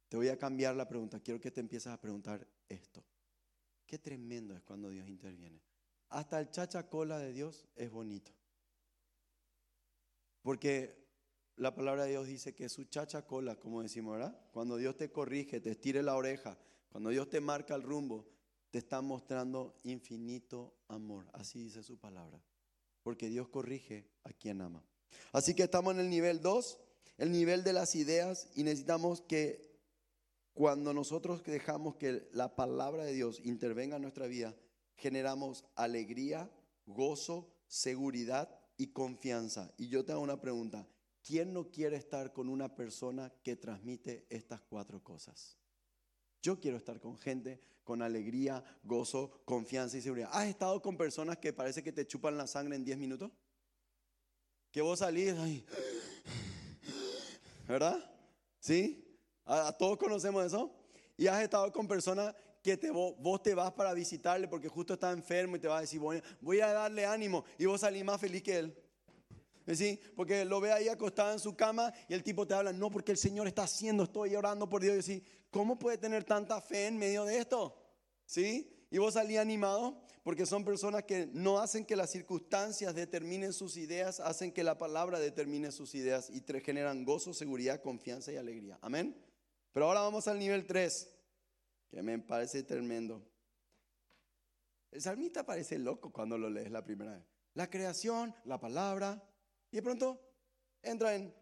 Te 0.10 0.18
voy 0.18 0.30
a 0.30 0.40
cambiar 0.40 0.76
la 0.76 0.88
pregunta. 0.88 1.20
Quiero 1.20 1.40
que 1.40 1.52
te 1.52 1.60
empieces 1.60 1.94
a 1.94 2.02
preguntar 2.02 2.48
esto. 2.68 3.06
Qué 3.86 4.00
tremendo 4.00 4.56
es 4.56 4.64
cuando 4.64 4.90
Dios 4.90 5.08
interviene. 5.08 5.62
Hasta 6.10 6.40
el 6.40 6.50
chacha 6.52 6.90
cola 6.90 7.20
de 7.20 7.34
Dios 7.34 7.66
es 7.76 7.92
bonito. 7.92 8.32
Porque 10.42 11.06
la 11.56 11.74
palabra 11.74 12.04
de 12.04 12.12
Dios 12.12 12.28
dice 12.28 12.54
que 12.54 12.70
su 12.70 12.84
chacha 12.86 13.26
cola, 13.26 13.56
como 13.56 13.82
decimos, 13.82 14.18
¿verdad? 14.18 14.40
Cuando 14.52 14.78
Dios 14.78 14.96
te 14.98 15.12
corrige, 15.12 15.60
te 15.60 15.72
estire 15.72 16.04
la 16.04 16.16
oreja, 16.16 16.58
cuando 16.90 17.10
Dios 17.10 17.30
te 17.30 17.42
marca 17.42 17.76
el 17.76 17.82
rumbo, 17.82 18.26
te 18.70 18.80
está 18.80 19.02
mostrando 19.02 19.76
infinito 19.84 20.76
amor. 20.88 21.28
Así 21.34 21.64
dice 21.64 21.82
su 21.82 21.98
palabra. 21.98 22.42
Porque 23.04 23.30
Dios 23.30 23.48
corrige 23.48 24.10
a 24.24 24.34
quien 24.34 24.62
ama. 24.62 24.84
Así 25.32 25.56
que 25.56 25.64
estamos 25.64 25.94
en 25.94 26.02
el 26.02 26.10
nivel 26.10 26.42
2, 26.42 26.80
el 27.18 27.32
nivel 27.32 27.64
de 27.64 27.74
las 27.74 27.96
ideas, 27.96 28.50
y 28.54 28.64
necesitamos 28.64 29.22
que 29.22 29.80
cuando 30.54 30.94
nosotros 30.94 31.44
dejamos 31.44 31.96
que 31.96 32.28
la 32.32 32.56
palabra 32.56 33.04
de 33.04 33.14
Dios 33.14 33.40
intervenga 33.44 33.96
en 33.96 34.02
nuestra 34.02 34.28
vida, 34.28 34.56
generamos 34.96 35.66
alegría, 35.76 36.50
gozo, 36.86 37.52
seguridad 37.68 38.50
y 38.78 38.88
confianza. 38.88 39.74
Y 39.78 39.88
yo 39.90 40.04
te 40.04 40.12
hago 40.12 40.22
una 40.22 40.42
pregunta. 40.42 40.88
¿Quién 41.24 41.54
no 41.54 41.72
quiere 41.72 41.98
estar 41.98 42.34
con 42.34 42.50
una 42.50 42.76
persona 42.76 43.34
que 43.44 43.56
transmite 43.56 44.28
estas 44.30 44.62
cuatro 44.62 45.04
cosas? 45.04 45.58
Yo 46.42 46.60
quiero 46.60 46.78
estar 46.78 47.00
con 47.00 47.18
gente 47.18 47.60
con 47.86 48.02
alegría, 48.02 48.64
gozo, 48.84 49.42
confianza 49.46 49.98
y 49.98 50.02
seguridad. 50.02 50.30
¿Has 50.34 50.48
estado 50.48 50.82
con 50.82 50.98
personas 50.98 51.38
que 51.38 51.54
parece 51.54 51.84
que 51.84 51.92
te 51.92 52.06
chupan 52.06 52.36
la 52.36 52.48
sangre 52.48 52.76
en 52.76 52.84
10 52.84 52.98
minutos? 52.98 53.32
Que 54.72 54.82
vos 54.82 55.00
salís, 55.00 55.34
¿verdad? 57.68 58.04
¿Sí? 58.60 59.20
¿A, 59.46 59.72
todos 59.72 59.98
conocemos 59.98 60.44
eso? 60.46 60.76
Y 61.16 61.28
has 61.28 61.42
estado 61.44 61.72
con 61.72 61.88
personas 61.88 62.36
que 62.66 62.78
te, 62.78 62.90
vos, 62.90 63.44
te 63.44 63.54
vas 63.54 63.72
para 63.74 63.94
visitarle 63.94 64.48
porque 64.48 64.68
justo 64.68 64.96
está 64.96 65.12
enfermo 65.12 65.56
y 65.56 65.60
te 65.60 65.68
va 65.68 65.78
a 65.78 65.82
decir, 65.82 66.00
voy, 66.00 66.20
voy 66.42 66.62
a 66.62 66.74
darle 66.74 67.06
ánimo 67.06 67.46
y 67.60 67.66
vos 67.68 67.82
salís 67.82 68.04
más 68.04 68.20
feliz 68.20 68.42
que 68.42 68.58
él. 68.58 68.76
¿Sí? 69.72 70.00
Porque 70.16 70.46
lo 70.46 70.60
ve 70.60 70.72
ahí 70.72 70.90
acostado 70.90 71.32
en 71.32 71.38
su 71.40 71.56
cama 71.56 71.94
y 72.10 72.16
el 72.16 72.24
tipo 72.24 72.48
te 72.48 72.56
habla, 72.56 72.74
no, 72.74 72.90
porque 72.90 73.12
el 73.12 73.20
Señor 73.20 73.48
está 73.48 73.64
haciendo, 73.64 74.06
estoy 74.06 74.36
orando 74.36 74.68
por 74.68 74.82
Dios. 74.82 75.08
Y 75.10 75.24
¿cómo 75.52 75.78
puede 75.78 76.00
tener 76.00 76.24
tanta 76.24 76.60
fe 76.60 76.88
en 76.88 76.98
medio 76.98 77.24
de 77.24 77.38
esto? 77.38 77.78
¿Sí? 78.26 78.68
Y 78.90 78.98
vos 78.98 79.14
salí 79.14 79.38
animado 79.38 80.02
porque 80.24 80.48
son 80.48 80.66
personas 80.66 81.04
que 81.04 81.30
no 81.34 81.60
hacen 81.60 81.86
que 81.86 81.96
las 81.96 82.10
circunstancias 82.10 82.96
determinen 82.96 83.54
sus 83.54 83.78
ideas, 83.78 84.20
hacen 84.20 84.52
que 84.52 84.64
la 84.64 84.76
palabra 84.76 85.20
determine 85.20 85.72
sus 85.72 85.94
ideas 85.94 86.32
y 86.32 86.42
te 86.42 86.62
generan 86.62 87.06
gozo, 87.06 87.32
seguridad, 87.32 87.80
confianza 87.80 88.32
y 88.32 88.38
alegría. 88.38 88.80
Amén. 88.82 89.16
Pero 89.72 89.86
ahora 89.86 90.02
vamos 90.02 90.28
al 90.28 90.40
nivel 90.40 90.66
3, 90.66 91.15
que 91.90 92.02
me 92.02 92.18
parece 92.20 92.64
tremendo. 92.64 93.26
El 94.92 95.02
salmista 95.02 95.46
parece 95.46 95.78
loco 95.78 96.12
cuando 96.12 96.38
lo 96.38 96.50
lees 96.50 96.72
la 96.72 96.84
primera 96.84 97.16
vez. 97.16 97.26
La 97.54 97.70
creación, 97.70 98.36
la 98.46 98.60
palabra, 98.60 99.22
y 99.72 99.78
de 99.78 99.82
pronto 99.82 100.22
entra 100.82 101.16
en, 101.16 101.34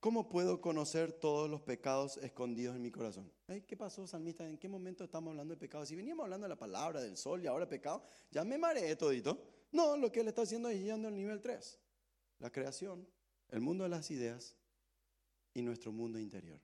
¿cómo 0.00 0.28
puedo 0.28 0.60
conocer 0.60 1.12
todos 1.12 1.48
los 1.50 1.62
pecados 1.62 2.16
escondidos 2.18 2.76
en 2.76 2.82
mi 2.82 2.90
corazón? 2.90 3.30
¿Qué 3.66 3.76
pasó, 3.76 4.06
salmista? 4.06 4.48
¿En 4.48 4.58
qué 4.58 4.68
momento 4.68 5.04
estamos 5.04 5.30
hablando 5.30 5.54
de 5.54 5.60
pecado? 5.60 5.84
Si 5.84 5.94
veníamos 5.94 6.24
hablando 6.24 6.44
de 6.44 6.50
la 6.50 6.58
palabra, 6.58 7.00
del 7.00 7.16
sol 7.16 7.42
y 7.42 7.46
ahora 7.46 7.68
pecado, 7.68 8.02
ya 8.30 8.44
me 8.44 8.58
mareé 8.58 8.96
todito. 8.96 9.42
No, 9.72 9.96
lo 9.96 10.10
que 10.10 10.20
él 10.20 10.28
está 10.28 10.42
haciendo 10.42 10.68
es 10.68 10.78
llegando 10.78 11.08
al 11.08 11.16
nivel 11.16 11.40
3. 11.40 11.80
La 12.38 12.50
creación, 12.50 13.06
el 13.48 13.60
mundo 13.60 13.84
de 13.84 13.90
las 13.90 14.10
ideas 14.10 14.56
y 15.54 15.62
nuestro 15.62 15.92
mundo 15.92 16.18
interior. 16.18 16.60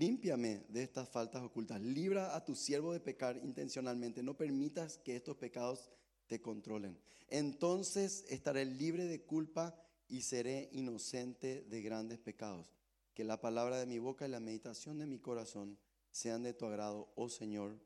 Límpiame 0.00 0.64
de 0.70 0.82
estas 0.82 1.10
faltas 1.10 1.42
ocultas. 1.42 1.78
Libra 1.78 2.34
a 2.34 2.42
tu 2.42 2.54
siervo 2.54 2.94
de 2.94 3.00
pecar 3.00 3.36
intencionalmente. 3.36 4.22
No 4.22 4.34
permitas 4.34 4.96
que 4.96 5.14
estos 5.14 5.36
pecados 5.36 5.90
te 6.26 6.40
controlen. 6.40 6.98
Entonces 7.28 8.24
estaré 8.30 8.64
libre 8.64 9.04
de 9.04 9.20
culpa 9.20 9.78
y 10.08 10.22
seré 10.22 10.70
inocente 10.72 11.66
de 11.68 11.82
grandes 11.82 12.18
pecados. 12.18 12.72
Que 13.12 13.24
la 13.24 13.42
palabra 13.42 13.76
de 13.76 13.84
mi 13.84 13.98
boca 13.98 14.26
y 14.26 14.30
la 14.30 14.40
meditación 14.40 14.96
de 14.96 15.04
mi 15.04 15.18
corazón 15.18 15.78
sean 16.10 16.44
de 16.44 16.54
tu 16.54 16.64
agrado, 16.64 17.12
oh 17.14 17.28
Señor, 17.28 17.78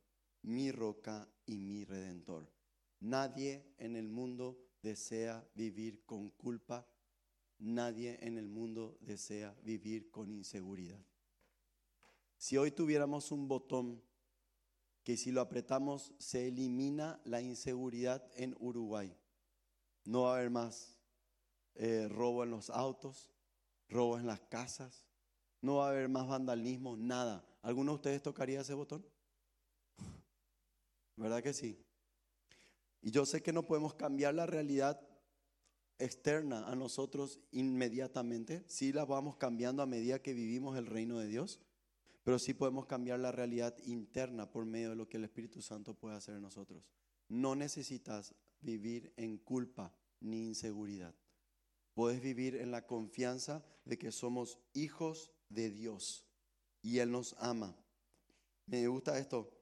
mi 0.43 0.71
roca 0.71 1.29
y 1.47 1.59
mi 1.59 1.85
redentor. 1.85 2.49
Nadie 3.01 3.75
en 3.77 3.97
el 3.97 4.09
mundo 4.09 4.57
desea 4.85 5.45
vivir 5.57 6.05
con 6.05 6.31
culpa. 6.31 6.87
Nadie 7.59 8.19
en 8.21 8.39
el 8.39 8.47
mundo 8.47 8.99
desea 9.01 9.53
vivir 9.65 10.13
con 10.13 10.31
inseguridad. 10.31 11.05
Si 12.45 12.59
hoy 12.59 12.71
tuviéramos 12.71 13.33
un 13.33 13.49
botón 13.49 14.03
que 15.03 15.17
si 15.17 15.33
lo 15.33 15.41
apretamos 15.41 16.13
se 16.19 16.49
elimina 16.49 17.19
la 17.25 17.41
inseguridad 17.41 18.23
en 18.35 18.55
Uruguay. 18.59 19.17
No 20.05 20.25
va 20.25 20.35
a 20.35 20.37
haber 20.37 20.51
más 20.51 21.01
eh, 21.75 22.07
robo 22.07 22.45
en 22.45 22.51
los 22.51 22.69
autos, 22.69 23.31
robo 23.89 24.19
en 24.19 24.27
las 24.27 24.41
casas, 24.41 25.07
no 25.63 25.77
va 25.77 25.87
a 25.87 25.91
haber 25.93 26.11
más 26.11 26.29
vandalismo, 26.29 26.99
nada. 26.99 27.43
¿Alguno 27.63 27.93
de 27.93 27.97
ustedes 27.97 28.23
tocaría 28.23 28.61
ese 28.61 28.75
botón? 28.75 29.07
¿Verdad 31.17 31.43
que 31.43 31.55
sí? 31.55 31.83
Y 33.01 33.11
yo 33.11 33.25
sé 33.25 33.43
que 33.43 33.55
no 33.55 33.63
podemos 33.63 33.95
cambiar 33.95 34.35
la 34.35 34.45
realidad 34.45 35.01
externa 35.99 36.69
a 36.69 36.77
nosotros 36.77 37.41
inmediatamente, 37.53 38.65
sí 38.67 38.93
la 38.93 39.07
vamos 39.07 39.39
cambiando 39.39 39.83
a 39.83 39.87
medida 39.87 40.21
que 40.21 40.35
vivimos 40.35 40.77
el 40.77 40.85
reino 40.85 41.19
de 41.19 41.29
Dios, 41.29 41.64
pero 42.25 42.39
sí 42.39 42.55
podemos 42.55 42.87
cambiar 42.87 43.21
la 43.21 43.31
realidad 43.31 43.77
interna 43.85 44.51
por 44.51 44.65
medio 44.65 44.91
de 44.91 44.97
lo 44.97 45.09
que 45.09 45.19
el 45.19 45.25
Espíritu 45.25 45.61
Santo 45.61 45.95
puede 45.95 46.17
hacer 46.17 46.35
en 46.35 46.43
nosotros. 46.43 46.89
No 47.29 47.55
necesitas 47.55 48.35
vivir 48.61 49.13
en 49.17 49.37
culpa 49.37 49.95
ni 50.21 50.47
inseguridad. 50.47 51.15
Puedes 51.93 52.23
vivir 52.23 52.57
en 52.57 52.71
la 52.71 52.87
confianza 52.87 53.63
de 53.85 53.99
que 53.99 54.11
somos 54.11 54.59
hijos 54.73 55.31
de 55.51 55.71
Dios 55.71 56.27
y 56.83 56.99
Él 56.99 57.13
nos 57.13 57.37
ama. 57.39 57.77
Me 58.67 58.89
gusta 58.89 59.19
esto 59.19 59.53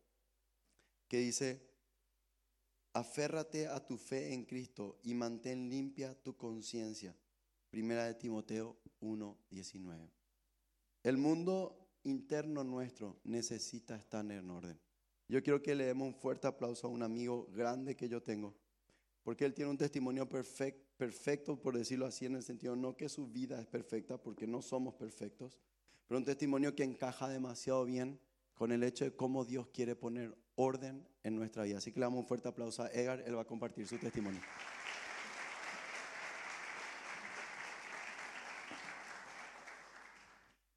que 1.08 1.18
dice, 1.18 1.68
aférrate 2.92 3.66
a 3.66 3.84
tu 3.84 3.98
fe 3.98 4.32
en 4.32 4.44
Cristo 4.44 5.00
y 5.02 5.14
mantén 5.14 5.68
limpia 5.68 6.14
tu 6.22 6.36
conciencia. 6.36 7.16
Primera 7.70 8.04
de 8.04 8.14
Timoteo 8.14 8.76
1:19. 9.00 10.10
El 11.02 11.16
mundo 11.16 11.81
interno 12.04 12.64
nuestro 12.64 13.18
necesita 13.24 13.96
estar 13.96 14.24
en 14.30 14.50
orden. 14.50 14.78
Yo 15.28 15.42
quiero 15.42 15.62
que 15.62 15.74
le 15.74 15.86
demos 15.86 16.08
un 16.08 16.14
fuerte 16.14 16.46
aplauso 16.46 16.86
a 16.86 16.90
un 16.90 17.02
amigo 17.02 17.48
grande 17.54 17.96
que 17.96 18.08
yo 18.08 18.22
tengo, 18.22 18.54
porque 19.22 19.44
él 19.44 19.54
tiene 19.54 19.70
un 19.70 19.78
testimonio 19.78 20.28
perfecto, 20.28 20.82
perfecto, 20.96 21.60
por 21.60 21.76
decirlo 21.76 22.06
así, 22.06 22.26
en 22.26 22.36
el 22.36 22.42
sentido 22.42 22.76
no 22.76 22.96
que 22.96 23.08
su 23.08 23.26
vida 23.28 23.60
es 23.60 23.66
perfecta, 23.66 24.18
porque 24.18 24.46
no 24.46 24.62
somos 24.62 24.94
perfectos, 24.94 25.60
pero 26.06 26.18
un 26.18 26.24
testimonio 26.24 26.74
que 26.74 26.84
encaja 26.84 27.28
demasiado 27.28 27.84
bien 27.84 28.20
con 28.54 28.72
el 28.72 28.82
hecho 28.82 29.04
de 29.04 29.16
cómo 29.16 29.44
Dios 29.44 29.68
quiere 29.68 29.96
poner 29.96 30.36
orden 30.54 31.06
en 31.22 31.36
nuestra 31.36 31.64
vida. 31.64 31.78
Así 31.78 31.92
que 31.92 32.00
le 32.00 32.06
damos 32.06 32.20
un 32.20 32.26
fuerte 32.26 32.48
aplauso 32.48 32.82
a 32.82 32.88
Edgar, 32.88 33.22
él 33.26 33.36
va 33.36 33.42
a 33.42 33.46
compartir 33.46 33.86
su 33.86 33.98
testimonio. 33.98 34.40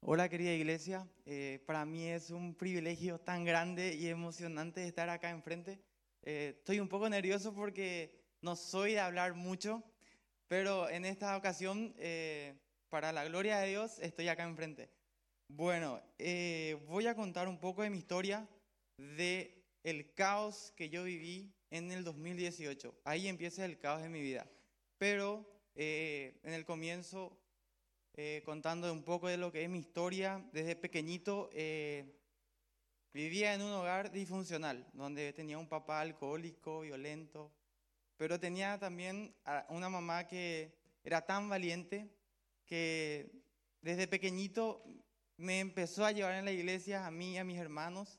Hola 0.08 0.28
querida 0.28 0.52
iglesia, 0.52 1.04
Eh, 1.24 1.58
para 1.66 1.84
mí 1.84 2.06
es 2.06 2.30
un 2.30 2.54
privilegio 2.54 3.18
tan 3.18 3.44
grande 3.44 3.96
y 3.96 4.06
emocionante 4.06 4.86
estar 4.86 5.08
acá 5.08 5.30
enfrente. 5.30 5.80
Eh, 6.22 6.54
estoy 6.58 6.78
un 6.78 6.88
poco 6.88 7.08
nervioso 7.08 7.52
porque 7.52 8.14
no 8.40 8.54
soy 8.54 8.92
de 8.92 9.00
hablar 9.00 9.34
mucho, 9.34 9.82
pero 10.46 10.88
en 10.88 11.04
esta 11.06 11.36
ocasión, 11.36 11.92
eh, 11.98 12.54
para 12.88 13.10
la 13.10 13.24
gloria 13.24 13.58
de 13.58 13.70
Dios, 13.70 13.98
estoy 13.98 14.28
acá 14.28 14.44
enfrente. 14.44 14.90
Bueno, 15.48 16.00
eh, 16.20 16.78
voy 16.86 17.08
a 17.08 17.16
contar 17.16 17.48
un 17.48 17.58
poco 17.58 17.82
de 17.82 17.90
mi 17.90 17.98
historia 17.98 18.48
de 18.98 19.60
el 19.82 20.14
caos 20.14 20.72
que 20.76 20.88
yo 20.88 21.02
viví 21.02 21.52
en 21.72 21.90
el 21.90 22.04
2018. 22.04 22.94
Ahí 23.02 23.26
empieza 23.26 23.64
el 23.64 23.76
caos 23.76 24.02
de 24.02 24.08
mi 24.08 24.20
vida. 24.20 24.46
Pero 24.98 25.44
eh, 25.74 26.38
en 26.44 26.52
el 26.52 26.64
comienzo 26.64 27.36
eh, 28.16 28.42
contando 28.46 28.90
un 28.90 29.02
poco 29.02 29.28
de 29.28 29.36
lo 29.36 29.52
que 29.52 29.62
es 29.62 29.68
mi 29.68 29.78
historia. 29.78 30.42
Desde 30.52 30.74
pequeñito 30.74 31.50
eh, 31.52 32.18
vivía 33.12 33.52
en 33.52 33.60
un 33.60 33.72
hogar 33.72 34.10
disfuncional, 34.10 34.86
donde 34.94 35.34
tenía 35.34 35.58
un 35.58 35.68
papá 35.68 36.00
alcohólico, 36.00 36.80
violento, 36.80 37.52
pero 38.16 38.40
tenía 38.40 38.78
también 38.78 39.34
a 39.44 39.66
una 39.68 39.90
mamá 39.90 40.26
que 40.26 40.74
era 41.04 41.20
tan 41.20 41.48
valiente 41.48 42.10
que 42.64 43.30
desde 43.82 44.08
pequeñito 44.08 44.82
me 45.36 45.60
empezó 45.60 46.06
a 46.06 46.12
llevar 46.12 46.34
en 46.34 46.46
la 46.46 46.52
iglesia 46.52 47.06
a 47.06 47.10
mí 47.10 47.34
y 47.34 47.38
a 47.38 47.44
mis 47.44 47.58
hermanos, 47.58 48.18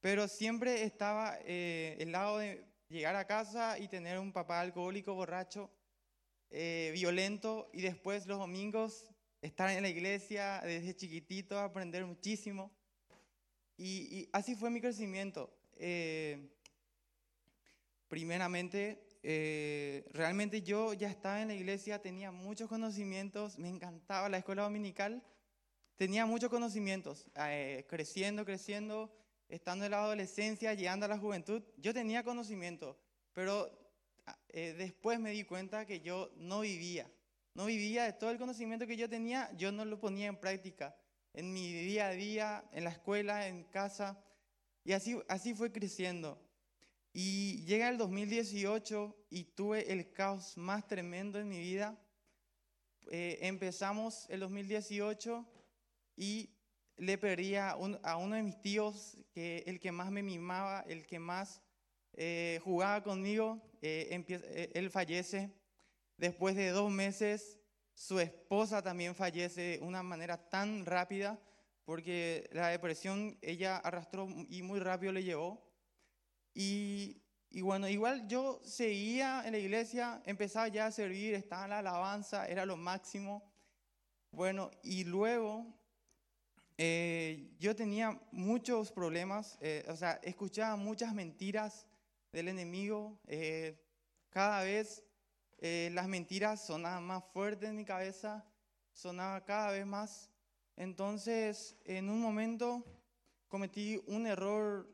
pero 0.00 0.26
siempre 0.26 0.82
estaba 0.82 1.38
eh, 1.44 1.96
el 2.00 2.10
lado 2.10 2.38
de 2.38 2.66
llegar 2.88 3.14
a 3.14 3.26
casa 3.26 3.78
y 3.78 3.86
tener 3.86 4.18
un 4.18 4.32
papá 4.32 4.60
alcohólico, 4.60 5.14
borracho, 5.14 5.70
eh, 6.50 6.90
violento 6.94 7.68
y 7.72 7.82
después 7.82 8.26
los 8.26 8.38
domingos 8.38 9.10
estar 9.42 9.70
en 9.70 9.82
la 9.82 9.88
iglesia 9.88 10.60
desde 10.64 10.96
chiquitito, 10.96 11.58
aprender 11.58 12.04
muchísimo. 12.04 12.70
Y, 13.76 14.28
así 14.32 14.54
fue 14.54 14.70
mi 14.70 14.80
crecimiento. 14.80 15.54
Eh, 15.76 16.48
primeramente, 18.08 19.06
eh, 19.22 20.04
realmente 20.12 20.62
yo 20.62 20.94
ya 20.94 21.08
estaba 21.08 21.42
en 21.42 21.48
la 21.48 21.54
iglesia, 21.54 22.00
tenía 22.00 22.30
muchos 22.30 22.68
conocimientos, 22.68 23.58
me 23.58 23.68
encantaba 23.68 24.28
la 24.28 24.38
escuela 24.38 24.62
dominical, 24.62 25.22
tenía 25.96 26.26
muchos 26.26 26.48
conocimientos, 26.48 27.26
eh, 27.36 27.84
creciendo, 27.88 28.44
creciendo, 28.44 29.12
estando 29.48 29.84
en 29.84 29.90
la 29.90 29.98
adolescencia, 29.98 30.74
llegando 30.74 31.06
a 31.06 31.08
la 31.08 31.18
juventud, 31.18 31.62
yo 31.76 31.92
tenía 31.92 32.22
conocimiento, 32.22 32.98
pero 33.32 33.70
eh, 34.48 34.74
después 34.76 35.20
me 35.20 35.30
di 35.30 35.44
cuenta 35.44 35.86
que 35.86 36.00
yo 36.00 36.30
no 36.36 36.60
vivía, 36.60 37.10
no 37.54 37.66
vivía 37.66 38.04
de 38.04 38.12
todo 38.12 38.30
el 38.30 38.38
conocimiento 38.38 38.86
que 38.86 38.96
yo 38.96 39.08
tenía, 39.08 39.50
yo 39.56 39.72
no 39.72 39.84
lo 39.84 39.98
ponía 39.98 40.26
en 40.26 40.36
práctica 40.36 40.96
en 41.36 41.52
mi 41.52 41.70
día 41.70 42.08
a 42.08 42.12
día, 42.12 42.64
en 42.72 42.84
la 42.84 42.90
escuela, 42.90 43.46
en 43.46 43.64
casa, 43.64 44.18
y 44.84 44.92
así, 44.92 45.20
así 45.28 45.54
fue 45.54 45.70
creciendo. 45.70 46.42
Y 47.12 47.62
llega 47.66 47.90
el 47.90 47.98
2018 47.98 49.26
y 49.30 49.44
tuve 49.44 49.92
el 49.92 50.12
caos 50.12 50.56
más 50.56 50.86
tremendo 50.86 51.38
en 51.38 51.48
mi 51.48 51.58
vida. 51.58 51.98
Eh, 53.10 53.38
empezamos 53.42 54.26
el 54.30 54.40
2018 54.40 55.46
y 56.16 56.50
le 56.96 57.18
perdí 57.18 57.56
a, 57.56 57.70
a 57.70 58.16
uno 58.16 58.36
de 58.36 58.42
mis 58.42 58.60
tíos, 58.62 59.18
que 59.30 59.62
el 59.66 59.78
que 59.78 59.92
más 59.92 60.10
me 60.10 60.22
mimaba, 60.22 60.80
el 60.88 61.06
que 61.06 61.18
más 61.18 61.62
eh, 62.16 62.60
jugaba 62.64 63.02
conmigo, 63.02 63.60
eh, 63.82 64.08
empie- 64.12 64.42
eh, 64.44 64.70
él 64.74 64.90
fallece. 64.90 65.52
Después 66.16 66.56
de 66.56 66.70
dos 66.70 66.90
meses, 66.90 67.58
su 67.94 68.18
esposa 68.20 68.82
también 68.82 69.14
fallece 69.14 69.60
de 69.60 69.80
una 69.80 70.02
manera 70.02 70.36
tan 70.48 70.84
rápida, 70.86 71.38
porque 71.84 72.48
la 72.52 72.68
depresión 72.68 73.38
ella 73.42 73.76
arrastró 73.76 74.28
y 74.48 74.62
muy 74.62 74.80
rápido 74.80 75.12
le 75.12 75.22
llevó. 75.24 75.62
Y, 76.54 77.22
y 77.50 77.60
bueno, 77.60 77.88
igual 77.88 78.26
yo 78.28 78.60
seguía 78.64 79.42
en 79.44 79.52
la 79.52 79.58
iglesia, 79.58 80.22
empezaba 80.26 80.68
ya 80.68 80.86
a 80.86 80.90
servir, 80.90 81.34
estaba 81.34 81.64
en 81.64 81.70
la 81.70 81.78
alabanza, 81.80 82.46
era 82.48 82.66
lo 82.66 82.76
máximo. 82.76 83.52
Bueno, 84.30 84.70
y 84.82 85.04
luego 85.04 85.66
eh, 86.78 87.54
yo 87.58 87.74
tenía 87.74 88.20
muchos 88.32 88.92
problemas, 88.92 89.56
eh, 89.60 89.84
o 89.88 89.96
sea, 89.96 90.20
escuchaba 90.22 90.76
muchas 90.76 91.14
mentiras 91.14 91.85
del 92.36 92.48
enemigo. 92.48 93.18
eh, 93.26 93.82
cada 94.28 94.62
vez 94.62 95.02
eh, 95.56 95.88
las 95.94 96.06
mentiras 96.06 96.66
sonaban 96.66 97.02
más 97.04 97.24
fuertes 97.32 97.70
en 97.70 97.76
mi 97.76 97.86
cabeza, 97.86 98.44
sonaba 98.92 99.42
cada 99.46 99.70
vez 99.70 99.86
más. 99.86 100.30
Entonces, 100.76 101.78
en 101.86 102.10
un 102.10 102.20
momento 102.20 102.84
cometí 103.48 104.02
un 104.06 104.26
error 104.26 104.86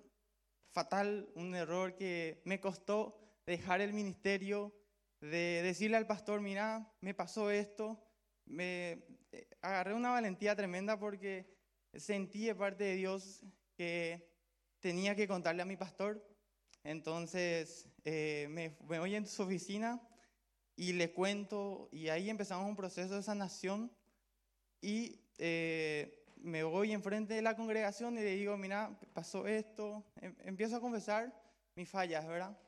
fatal, 0.71 1.29
un 1.35 1.57
error 1.57 1.97
que 1.97 2.41
me 2.45 2.61
costó 2.61 3.19
dejar 3.45 3.81
el 3.81 3.93
ministerio, 3.93 4.73
de 5.21 5.63
decirle 5.65 5.97
al 5.97 6.07
pastor, 6.07 6.41
mira, 6.41 6.93
me 7.01 7.13
pasó 7.13 7.51
esto. 7.51 8.01
Me 8.45 9.05
eh, 9.33 9.49
agarré 9.63 9.95
una 9.95 10.13
valentía 10.13 10.55
tremenda 10.55 10.97
porque 10.97 11.53
sentí 11.93 12.47
de 12.47 12.55
parte 12.55 12.85
de 12.85 12.95
Dios 12.95 13.45
que 13.75 14.31
tenía 14.79 15.17
que 15.17 15.27
contarle 15.27 15.63
a 15.63 15.67
mi 15.67 15.77
pastor. 15.77 16.32
Entonces 16.85 17.89
eh, 18.05 18.47
me, 18.51 18.77
me 18.89 18.99
voy 18.99 19.15
en 19.15 19.27
su 19.27 19.43
oficina 19.43 20.01
y 20.77 20.93
le 20.95 21.13
cuento 21.13 21.89
y 21.93 22.09
ahí 22.09 22.31
empezamos 22.31 22.69
un 22.69 22.77
proceso 22.77 23.15
de 23.15 23.23
sanación 23.23 23.93
y 24.81 25.21
eh, 25.39 26.25
me 26.37 26.65
voy 26.65 26.93
enfrente 26.93 27.35
de 27.35 27.43
la 27.43 27.57
congregación 27.57 28.15
y 28.15 28.21
le 28.21 28.37
digo, 28.37 28.57
mira, 28.57 28.99
pasó 29.13 29.47
esto, 29.47 30.05
Em- 30.21 30.35
empiezo 30.41 30.77
a 30.77 30.81
confesar 30.81 31.33
mis 31.77 31.89
fallas, 31.89 32.27
¿verdad? 32.27 32.59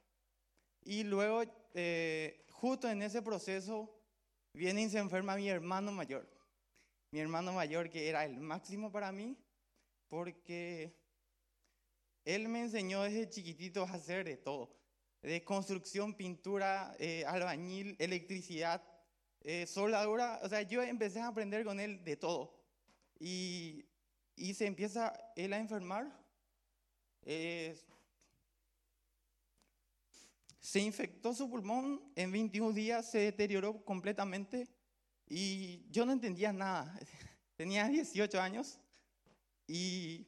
Y 0.85 1.03
luego, 1.05 1.43
eh, 1.75 2.45
justo 2.51 2.89
en 2.89 3.03
ese 3.03 3.23
proceso, 3.23 3.91
viene 4.55 4.83
y 4.83 4.89
se 4.91 4.99
enferma 4.99 5.37
mi 5.37 5.49
hermano 5.49 5.93
mayor. 5.93 6.29
Mi 7.11 7.21
hermano 7.21 7.53
mayor, 7.53 7.91
que 7.91 8.09
era 8.09 8.25
el 8.25 8.39
máximo 8.39 8.93
para 8.93 9.11
mí, 9.13 9.37
porque 10.09 10.95
él 12.25 12.49
me 12.49 12.63
enseñó 12.63 13.03
desde 13.03 13.29
chiquitito 13.29 13.83
a 13.83 13.91
hacer 13.91 14.25
de 14.25 14.37
todo. 14.37 14.75
De 15.23 15.43
construcción, 15.45 16.15
pintura, 16.15 16.95
eh, 16.99 17.25
albañil, 17.27 17.97
electricidad, 17.99 18.83
eh, 19.41 19.67
soldadura. 19.67 20.41
O 20.43 20.49
sea, 20.49 20.63
yo 20.63 20.83
empecé 20.83 21.21
a 21.21 21.29
aprender 21.29 21.65
con 21.65 21.81
él 21.81 22.03
de 22.05 22.17
todo. 22.17 22.59
Y, 23.19 23.87
y 24.37 24.55
se 24.55 24.67
empieza 24.67 25.13
él 25.37 25.53
a 25.53 25.59
enfermar. 25.59 26.19
Eh, 27.23 27.79
se 30.61 30.81
infectó 30.81 31.35
su 31.35 31.49
pulmón, 31.51 32.03
en 32.17 32.33
21 32.33 32.73
días 32.73 33.11
se 33.11 33.19
deterioró 33.19 33.85
completamente 33.85 34.67
y 35.29 35.85
yo 35.91 36.07
no 36.07 36.13
entendía 36.13 36.53
nada. 36.53 36.99
Tenía 37.57 37.87
18 37.87 38.41
años 38.41 38.79
y 39.67 40.27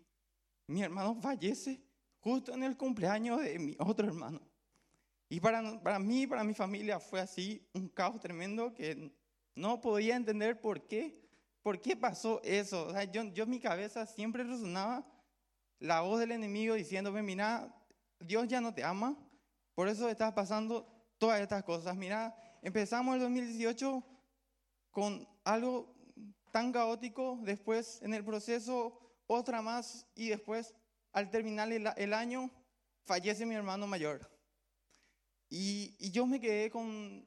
mi 0.67 0.83
hermano 0.83 1.15
fallece 1.21 1.86
justo 2.27 2.53
en 2.53 2.65
el 2.65 2.77
cumpleaños 2.77 3.41
de 3.41 3.57
mi 3.57 3.77
otro 3.79 4.09
hermano. 4.09 4.41
Y 5.29 5.39
para, 5.39 5.81
para 5.81 6.01
mí, 6.01 6.27
para 6.27 6.43
mi 6.43 6.55
familia 6.55 6.99
fue 6.99 7.21
así, 7.21 7.65
un 7.73 7.89
caos 7.89 8.19
tremendo 8.19 8.75
que 8.75 9.13
no 9.55 9.81
podía 9.81 10.17
entender 10.17 10.61
por 10.61 10.89
qué, 10.89 11.25
por 11.63 11.81
qué 11.81 11.95
pasó 11.95 12.41
eso. 12.43 12.89
O 12.89 12.91
sea, 12.91 13.05
yo, 13.05 13.23
yo 13.33 13.45
en 13.45 13.51
mi 13.51 13.61
cabeza 13.61 14.07
siempre 14.07 14.43
resonaba 14.43 15.07
la 15.79 16.01
voz 16.01 16.19
del 16.19 16.33
enemigo 16.33 16.75
diciéndome, 16.75 17.23
mira, 17.23 17.73
Dios 18.19 18.49
ya 18.49 18.61
no 18.61 18.75
te 18.75 18.83
ama, 18.83 19.17
por 19.77 19.87
eso 19.87 20.09
estás 20.09 20.33
pasando 20.33 20.85
todas 21.19 21.41
estas 21.41 21.63
cosas. 21.63 21.95
Mira, 21.95 22.35
empezamos 22.61 23.15
el 23.15 23.21
2018 23.21 24.03
con 24.91 25.29
algo 25.45 25.95
tan 26.51 26.73
caótico, 26.73 27.39
después 27.43 28.03
en 28.03 28.15
el 28.15 28.25
proceso 28.25 28.99
otra 29.29 29.63
más 29.63 30.09
y 30.17 30.31
después 30.31 30.75
al 31.17 31.31
terminar 31.31 31.73
el, 31.73 32.13
año 32.13 32.51
fallece 33.07 33.47
mi 33.47 33.55
hermano 33.55 33.87
mayor. 33.87 34.31
Y, 35.49 36.11
yo 36.11 36.27
me 36.27 36.39
quedé 36.39 36.69
con, 36.69 37.27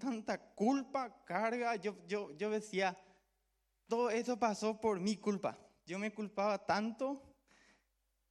tanta 0.00 0.54
culpa, 0.54 1.22
carga. 1.26 1.76
Yo, 1.76 1.94
yo, 2.06 2.50
decía, 2.50 2.96
todo 3.88 4.08
esto 4.08 4.38
pasó 4.38 4.80
por 4.80 5.00
mi 5.00 5.18
culpa. 5.18 5.58
Yo 5.84 5.98
me 5.98 6.14
culpaba 6.14 6.64
tanto 6.64 7.36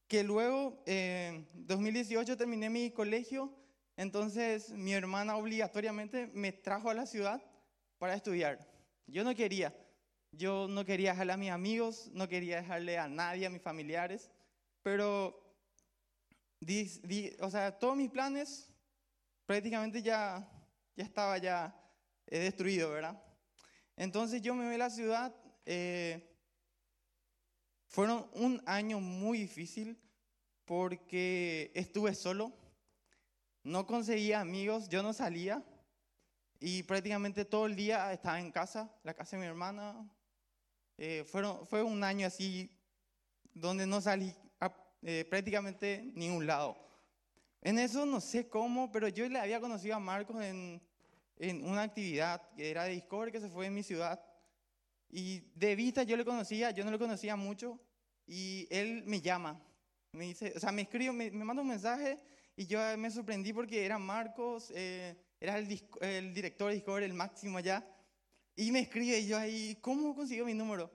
que 0.07 0.23
luego, 0.23 0.81
en 0.87 1.47
2018, 1.53 2.35
terminé 2.35 2.71
mi 2.71 2.89
colegio. 2.89 3.55
Entonces, 3.97 4.71
mi 4.71 4.93
hermana 4.93 5.37
obligatoriamente 5.37 6.31
me 6.33 6.51
trajo 6.51 6.89
a 6.89 6.95
la 6.95 7.05
ciudad 7.05 7.43
para 7.99 8.15
estudiar. 8.15 8.67
Yo 9.05 9.23
no 9.23 9.35
quería. 9.35 9.71
Yo 10.31 10.67
no 10.67 10.83
quería 10.83 11.11
dejarle 11.11 11.33
a 11.33 11.37
mis 11.37 11.51
amigos, 11.51 12.09
no 12.11 12.27
quería 12.27 12.55
dejarle 12.57 12.97
a 12.97 13.07
nadie, 13.07 13.45
a 13.45 13.51
mis 13.51 13.61
familiares. 13.61 14.31
Pero, 14.85 15.35
o 17.39 17.49
sea, 17.49 17.79
todos 17.79 17.97
mis 17.97 18.11
planes 18.11 18.69
prácticamente 19.47 20.03
ya, 20.03 20.47
ya 20.95 21.03
estaba 21.03 21.39
ya 21.39 21.75
eh, 22.27 22.37
destruido, 22.37 22.91
¿verdad? 22.91 23.19
Entonces 23.95 24.43
yo 24.43 24.53
me 24.53 24.65
voy 24.65 24.75
a 24.75 24.77
la 24.77 24.91
ciudad. 24.91 25.35
Eh, 25.65 26.37
fueron 27.87 28.29
un 28.33 28.61
año 28.67 28.99
muy 28.99 29.39
difícil 29.39 29.99
porque 30.65 31.71
estuve 31.73 32.13
solo, 32.13 32.53
no 33.63 33.87
conseguía 33.87 34.39
amigos, 34.39 34.87
yo 34.87 35.01
no 35.01 35.13
salía 35.13 35.65
y 36.59 36.83
prácticamente 36.83 37.43
todo 37.43 37.65
el 37.65 37.75
día 37.75 38.13
estaba 38.13 38.39
en 38.39 38.51
casa, 38.51 38.95
la 39.01 39.15
casa 39.15 39.35
de 39.35 39.41
mi 39.41 39.47
hermana. 39.47 40.07
Eh, 40.99 41.23
fueron, 41.25 41.65
fue 41.65 41.81
un 41.81 42.03
año 42.03 42.27
así 42.27 42.69
donde 43.51 43.87
no 43.87 43.99
salí 43.99 44.31
eh, 45.07 45.23
prácticamente 45.29 46.11
ningún 46.15 46.47
lado. 46.47 46.75
En 47.61 47.77
eso 47.77 48.07
no 48.07 48.19
sé 48.19 48.49
cómo, 48.49 48.91
pero 48.91 49.07
yo 49.07 49.29
le 49.29 49.37
había 49.37 49.59
conocido 49.59 49.95
a 49.95 49.99
Marcos 49.99 50.43
en, 50.43 50.81
en 51.37 51.63
una 51.63 51.83
actividad 51.83 52.41
que 52.55 52.71
era 52.71 52.85
de 52.85 52.93
Discord 52.93 53.31
que 53.31 53.39
se 53.39 53.47
fue 53.49 53.67
en 53.67 53.75
mi 53.75 53.83
ciudad. 53.83 54.19
Y 55.11 55.41
de 55.53 55.75
vista 55.75 56.01
yo 56.01 56.17
le 56.17 56.25
conocía, 56.25 56.71
yo 56.71 56.83
no 56.83 56.89
le 56.89 56.97
conocía 56.97 57.35
mucho, 57.35 57.79
y 58.25 58.67
él 58.71 59.03
me 59.05 59.21
llama, 59.21 59.61
me 60.11 60.25
dice, 60.25 60.53
o 60.55 60.59
sea, 60.59 60.71
me 60.71 60.81
escribe, 60.81 61.11
me, 61.11 61.29
manda 61.29 61.61
un 61.61 61.69
mensaje 61.69 62.19
y 62.57 62.65
yo 62.65 62.79
me 62.97 63.11
sorprendí 63.11 63.53
porque 63.53 63.85
era 63.85 63.99
Marcos, 63.99 64.71
eh, 64.75 65.15
era 65.39 65.59
el, 65.59 65.67
el, 66.01 66.33
director 66.33 66.69
de 66.69 66.75
Discovery, 66.77 67.05
el 67.05 67.13
máximo 67.13 67.59
allá, 67.59 67.87
y 68.55 68.71
me 68.71 68.79
escribe 68.79 69.19
y 69.19 69.27
yo 69.27 69.37
ahí, 69.37 69.77
¿cómo 69.81 70.15
consiguió 70.15 70.45
mi 70.45 70.55
número? 70.55 70.91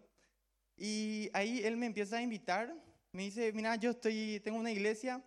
Y 0.76 1.30
ahí 1.32 1.60
él 1.62 1.76
me 1.76 1.86
empieza 1.86 2.16
a 2.16 2.22
invitar, 2.22 2.74
me 3.12 3.24
dice, 3.24 3.52
mira, 3.52 3.76
yo 3.76 3.90
estoy, 3.90 4.40
tengo 4.44 4.58
una 4.58 4.70
iglesia, 4.70 5.22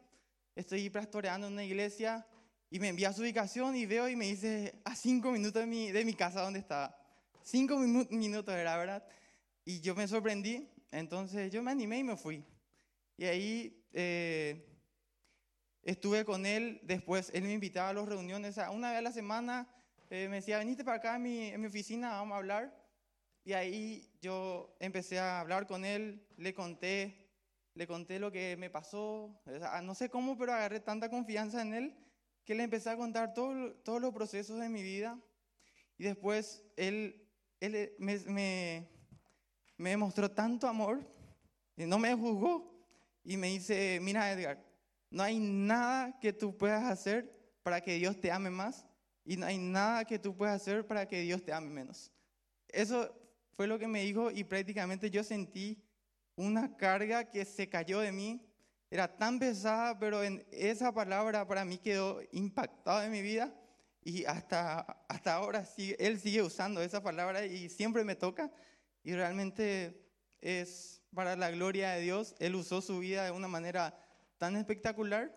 estoy 0.56 0.90
pastoreando 0.90 1.48
en 1.48 1.54
una 1.54 1.64
iglesia, 1.64 2.26
y 2.70 2.80
me 2.80 2.88
envía 2.88 3.14
su 3.14 3.22
ubicación 3.22 3.76
y 3.76 3.86
veo 3.86 4.10
y 4.10 4.16
me 4.16 4.26
dice, 4.26 4.82
a 4.84 4.96
cinco 4.96 5.32
minutos 5.32 5.62
de 5.62 5.68
mi, 5.68 5.92
de 5.92 6.06
mi 6.06 6.14
casa 6.14 6.42
donde 6.42 6.60
estaba. 6.60 6.98
Cinco 7.44 7.78
minutos 7.78 8.56
era, 8.56 8.78
¿verdad? 8.78 9.06
Y 9.66 9.82
yo 9.82 9.96
me 9.96 10.08
sorprendí, 10.08 10.68
entonces 10.92 11.52
yo 11.52 11.62
me 11.62 11.72
animé 11.72 12.00
y 12.00 12.04
me 12.04 12.18
fui. 12.18 12.44
Y 13.18 13.26
ahí 13.26 13.86
eh, 13.94 14.66
estuve 15.84 16.26
con 16.26 16.46
él, 16.46 16.80
después 16.84 17.32
él 17.34 17.44
me 17.44 17.54
invitaba 17.54 17.90
a 17.90 17.94
las 17.94 18.08
reuniones, 18.08 18.58
una 18.72 18.90
vez 18.90 19.00
a 19.00 19.02
la 19.02 19.12
semana 19.12 19.68
eh, 20.10 20.28
me 20.30 20.38
decía, 20.38 20.58
venite 20.58 20.84
para 20.84 20.98
acá 20.98 21.18
en 21.18 21.22
mi, 21.22 21.48
en 21.50 21.62
mi 21.62 21.68
oficina, 21.68 22.12
vamos 22.12 22.34
a 22.34 22.38
hablar. 22.38 22.84
Y 23.46 23.54
ahí 23.54 24.10
yo 24.22 24.76
empecé 24.80 25.20
a 25.20 25.42
hablar 25.42 25.68
con 25.68 25.84
él, 25.84 26.26
le 26.38 26.54
conté, 26.54 27.23
le 27.76 27.88
conté 27.88 28.20
lo 28.20 28.32
que 28.32 28.56
me 28.58 28.70
pasó, 28.70 29.42
no 29.84 29.96
sé 29.96 30.10
cómo, 30.10 30.38
pero 30.38 30.54
agarré 30.54 30.80
tanta 30.80 31.10
confianza 31.10 31.62
en 31.62 31.74
él 31.74 31.96
que 32.46 32.56
le 32.56 32.64
empecé 32.64 32.90
a 32.90 32.98
contar 32.98 33.34
todo, 33.34 33.74
todos 33.84 34.02
los 34.02 34.14
procesos 34.14 34.60
de 34.60 34.70
mi 34.70 34.84
vida. 34.84 35.20
Y 35.98 36.04
después 36.04 36.64
él, 36.76 37.28
él 37.60 37.94
me, 37.98 38.20
me, 38.20 38.90
me 39.78 39.98
mostró 39.98 40.30
tanto 40.30 40.68
amor, 40.68 41.06
y 41.78 41.86
no 41.86 41.98
me 41.98 42.14
juzgó, 42.14 42.74
y 43.24 43.38
me 43.38 43.48
dice, 43.48 44.00
mira 44.02 44.32
Edgar, 44.32 44.64
no 45.10 45.24
hay 45.24 45.40
nada 45.40 46.20
que 46.20 46.34
tú 46.34 46.58
puedas 46.58 46.84
hacer 46.84 47.32
para 47.62 47.82
que 47.82 47.96
Dios 47.96 48.20
te 48.20 48.32
ame 48.32 48.50
más 48.50 48.86
y 49.26 49.38
no 49.38 49.46
hay 49.46 49.58
nada 49.58 50.06
que 50.06 50.20
tú 50.20 50.36
puedas 50.36 50.62
hacer 50.62 50.86
para 50.86 51.08
que 51.08 51.22
Dios 51.22 51.44
te 51.44 51.54
ame 51.54 51.70
menos. 51.70 52.12
Eso 52.68 53.16
fue 53.52 53.68
lo 53.68 53.80
que 53.80 53.88
me 53.88 54.02
dijo 54.02 54.32
y 54.32 54.44
prácticamente 54.44 55.10
yo 55.10 55.24
sentí 55.24 55.83
una 56.36 56.76
carga 56.76 57.30
que 57.30 57.46
se 57.46 57.70
cayó 57.70 58.00
de 58.00 58.12
mí. 58.12 58.46
Era 58.90 59.08
tan 59.18 59.40
pesada, 59.40 59.98
pero 59.98 60.24
en 60.24 60.46
esa 60.52 60.94
palabra 60.94 61.48
para 61.48 61.66
mí 61.66 61.78
quedó 61.78 62.22
impactada 62.32 63.06
en 63.06 63.12
mi 63.12 63.22
vida 63.22 63.54
y 64.04 64.26
hasta, 64.26 64.82
hasta 65.08 65.34
ahora 65.34 65.66
sí, 65.66 65.96
él 65.98 66.20
sigue 66.20 66.42
usando 66.42 66.82
esa 66.82 67.02
palabra 67.02 67.46
y 67.46 67.70
siempre 67.70 68.04
me 68.04 68.16
toca 68.16 68.52
y 69.04 69.14
realmente 69.14 70.00
es 70.42 71.02
para 71.14 71.36
la 71.36 71.50
gloria 71.50 71.92
de 71.92 72.02
Dios. 72.02 72.36
Él 72.40 72.56
usó 72.56 72.82
su 72.82 73.00
vida 73.00 73.26
de 73.26 73.32
una 73.32 73.48
manera 73.48 73.98
tan 74.38 74.56
espectacular 74.56 75.34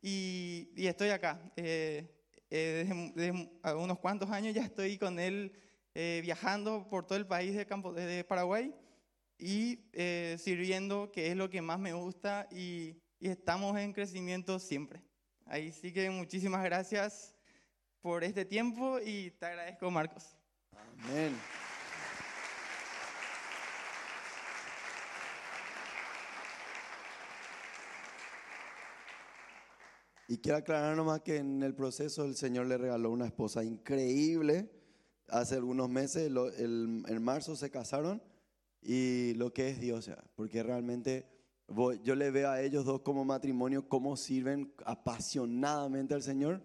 y, 0.00 0.70
estoy 0.76 1.10
acá. 1.10 1.40
Eh, 1.56 2.14
eh, 2.50 3.12
desde, 3.14 3.50
unos 3.74 3.98
cuantos 3.98 4.30
años 4.30 4.54
ya 4.54 4.62
estoy 4.62 4.96
con 4.96 5.18
él 5.18 5.52
eh, 5.94 6.20
viajando 6.22 6.88
por 6.88 7.06
todo 7.06 7.18
el 7.18 7.26
país 7.26 7.54
de, 7.54 7.66
Campo, 7.66 7.92
de 7.92 8.24
Paraguay 8.24 8.74
y 9.38 9.80
sirviendo, 10.38 11.10
que 11.12 11.28
es 11.28 11.36
lo 11.36 11.48
que 11.48 11.62
más 11.62 11.78
me 11.78 11.92
gusta 11.92 12.48
y, 12.50 12.96
y 13.20 13.28
estamos 13.28 13.78
en 13.78 13.92
crecimiento 13.92 14.58
siempre. 14.58 15.02
Ahí 15.46 15.72
sí 15.72 15.92
que 15.92 16.10
muchísimas 16.10 16.62
gracias 16.64 17.34
por 18.00 18.24
este 18.24 18.44
tiempo 18.44 18.98
y 19.00 19.30
te 19.32 19.46
agradezco, 19.46 19.90
Marcos. 19.90 20.36
Amén. 20.72 21.34
Y 30.30 30.36
quiero 30.38 30.58
aclarar 30.58 30.94
nomás 30.94 31.22
que 31.22 31.38
en 31.38 31.62
el 31.62 31.74
proceso 31.74 32.26
el 32.26 32.36
Señor 32.36 32.66
le 32.66 32.76
regaló 32.76 33.10
una 33.10 33.24
esposa 33.24 33.64
increíble. 33.64 34.70
Hace 35.28 35.54
algunos 35.54 35.88
meses, 35.88 36.30
en 36.58 37.22
marzo 37.22 37.56
se 37.56 37.70
casaron 37.70 38.22
y 38.80 39.34
lo 39.34 39.52
que 39.52 39.68
es 39.68 39.80
Dios, 39.80 40.10
porque 40.34 40.62
realmente 40.62 41.26
yo 42.02 42.14
le 42.14 42.30
veo 42.30 42.48
a 42.50 42.62
ellos 42.62 42.84
dos 42.84 43.00
como 43.00 43.24
matrimonio, 43.24 43.88
cómo 43.88 44.16
sirven 44.16 44.72
apasionadamente 44.84 46.14
al 46.14 46.22
Señor. 46.22 46.62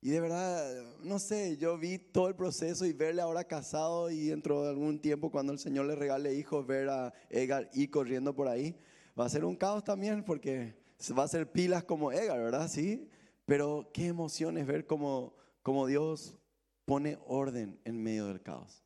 Y 0.00 0.10
de 0.10 0.20
verdad, 0.20 0.84
no 1.02 1.18
sé, 1.18 1.56
yo 1.56 1.76
vi 1.78 1.98
todo 1.98 2.28
el 2.28 2.36
proceso 2.36 2.86
y 2.86 2.92
verle 2.92 3.22
ahora 3.22 3.44
casado 3.44 4.10
y 4.10 4.28
dentro 4.28 4.62
de 4.62 4.70
algún 4.70 5.00
tiempo 5.00 5.30
cuando 5.30 5.52
el 5.52 5.58
Señor 5.58 5.86
le 5.86 5.96
regale 5.96 6.34
hijos, 6.34 6.66
ver 6.66 6.88
a 6.88 7.12
Edgar 7.28 7.68
y 7.74 7.88
corriendo 7.88 8.34
por 8.34 8.48
ahí, 8.48 8.78
va 9.18 9.26
a 9.26 9.28
ser 9.28 9.44
un 9.44 9.56
caos 9.56 9.84
también 9.84 10.22
porque 10.24 10.74
va 11.18 11.24
a 11.24 11.28
ser 11.28 11.50
pilas 11.50 11.84
como 11.84 12.12
Edgar, 12.12 12.38
¿verdad? 12.38 12.68
Sí. 12.68 13.08
Pero 13.46 13.90
qué 13.92 14.06
emoción 14.06 14.58
es 14.58 14.66
ver 14.66 14.86
cómo, 14.86 15.34
cómo 15.62 15.86
Dios 15.86 16.36
pone 16.84 17.18
orden 17.26 17.78
en 17.84 18.02
medio 18.02 18.26
del 18.26 18.42
caos. 18.42 18.82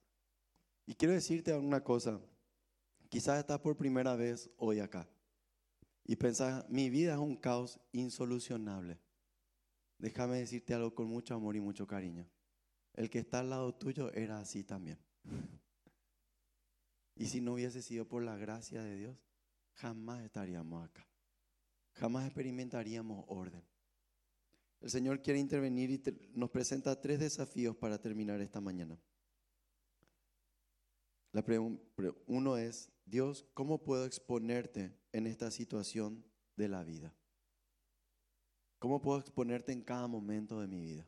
Y 0.87 0.95
quiero 0.95 1.15
decirte 1.15 1.55
una 1.55 1.83
cosa. 1.83 2.21
Quizás 3.11 3.39
estás 3.39 3.61
por 3.61 3.77
primera 3.77 4.17
vez 4.17 4.49
hoy 4.57 4.81
acá 4.81 5.07
y 6.07 6.17
pensás, 6.17 6.67
mi 6.71 6.89
vida 6.89 7.13
es 7.13 7.19
un 7.19 7.37
caos 7.37 7.79
insolucionable. 7.93 8.99
Déjame 9.99 10.39
decirte 10.39 10.73
algo 10.73 10.95
con 10.95 11.07
mucho 11.07 11.35
amor 11.35 11.57
y 11.57 11.61
mucho 11.61 11.87
cariño. 11.87 12.27
El 12.95 13.11
que 13.11 13.19
está 13.19 13.41
al 13.41 13.51
lado 13.51 13.75
tuyo 13.75 14.11
era 14.15 14.41
así 14.41 14.65
también. 14.65 14.99
Y 17.17 17.27
si 17.27 17.43
no 17.43 17.53
hubiese 17.53 17.83
sido 17.83 18.09
por 18.09 18.23
la 18.23 18.39
gracia 18.39 18.83
de 18.83 18.97
Dios, 18.97 19.19
jamás 19.75 20.25
estaríamos 20.25 20.83
acá 20.89 21.07
jamás 22.01 22.25
experimentaríamos 22.25 23.25
orden. 23.29 23.63
El 24.81 24.91
Señor 24.91 25.21
quiere 25.21 25.39
intervenir 25.39 25.91
y 25.91 26.03
nos 26.35 26.51
presenta 26.51 26.99
tres 26.99 27.21
desafíos 27.21 27.77
para 27.77 28.01
terminar 28.01 28.41
esta 28.41 28.61
mañana. 28.61 28.99
La 31.33 31.45
uno 32.27 32.57
es, 32.57 32.91
Dios, 33.05 33.47
¿cómo 33.55 33.79
puedo 33.83 34.05
exponerte 34.05 34.97
en 35.13 35.27
esta 35.27 35.51
situación 35.51 36.25
de 36.57 36.69
la 36.69 36.83
vida? 36.83 37.15
¿Cómo 38.81 39.01
puedo 39.01 39.21
exponerte 39.21 39.73
en 39.73 39.83
cada 39.83 40.09
momento 40.09 40.61
de 40.61 40.67
mi 40.67 40.81
vida? 40.81 41.07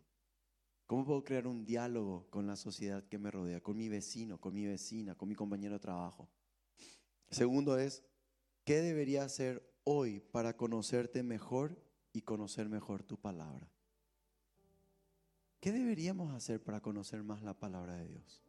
¿Cómo 0.86 1.04
puedo 1.04 1.24
crear 1.24 1.46
un 1.46 1.64
diálogo 1.64 2.28
con 2.30 2.46
la 2.46 2.54
sociedad 2.54 3.02
que 3.08 3.18
me 3.18 3.30
rodea, 3.30 3.60
con 3.60 3.76
mi 3.76 3.88
vecino, 3.88 4.38
con 4.38 4.54
mi 4.54 4.66
vecina, 4.66 5.14
con 5.14 5.28
mi 5.28 5.34
compañero 5.34 5.74
de 5.74 5.80
trabajo? 5.80 6.28
Segundo 7.30 7.78
es, 7.78 8.04
¿qué 8.64 8.80
debería 8.80 9.24
hacer 9.24 9.74
hoy 9.84 10.20
para 10.20 10.56
conocerte 10.56 11.22
mejor 11.22 11.82
y 12.12 12.22
conocer 12.22 12.68
mejor 12.68 13.02
tu 13.02 13.18
palabra? 13.18 13.72
¿Qué 15.60 15.72
deberíamos 15.72 16.32
hacer 16.34 16.62
para 16.62 16.80
conocer 16.80 17.22
más 17.22 17.42
la 17.42 17.58
palabra 17.58 17.96
de 17.96 18.06
Dios? 18.08 18.42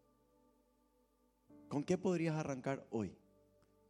¿Con 1.73 1.83
qué 1.83 1.97
podrías 1.97 2.35
arrancar 2.35 2.85
hoy? 2.91 3.17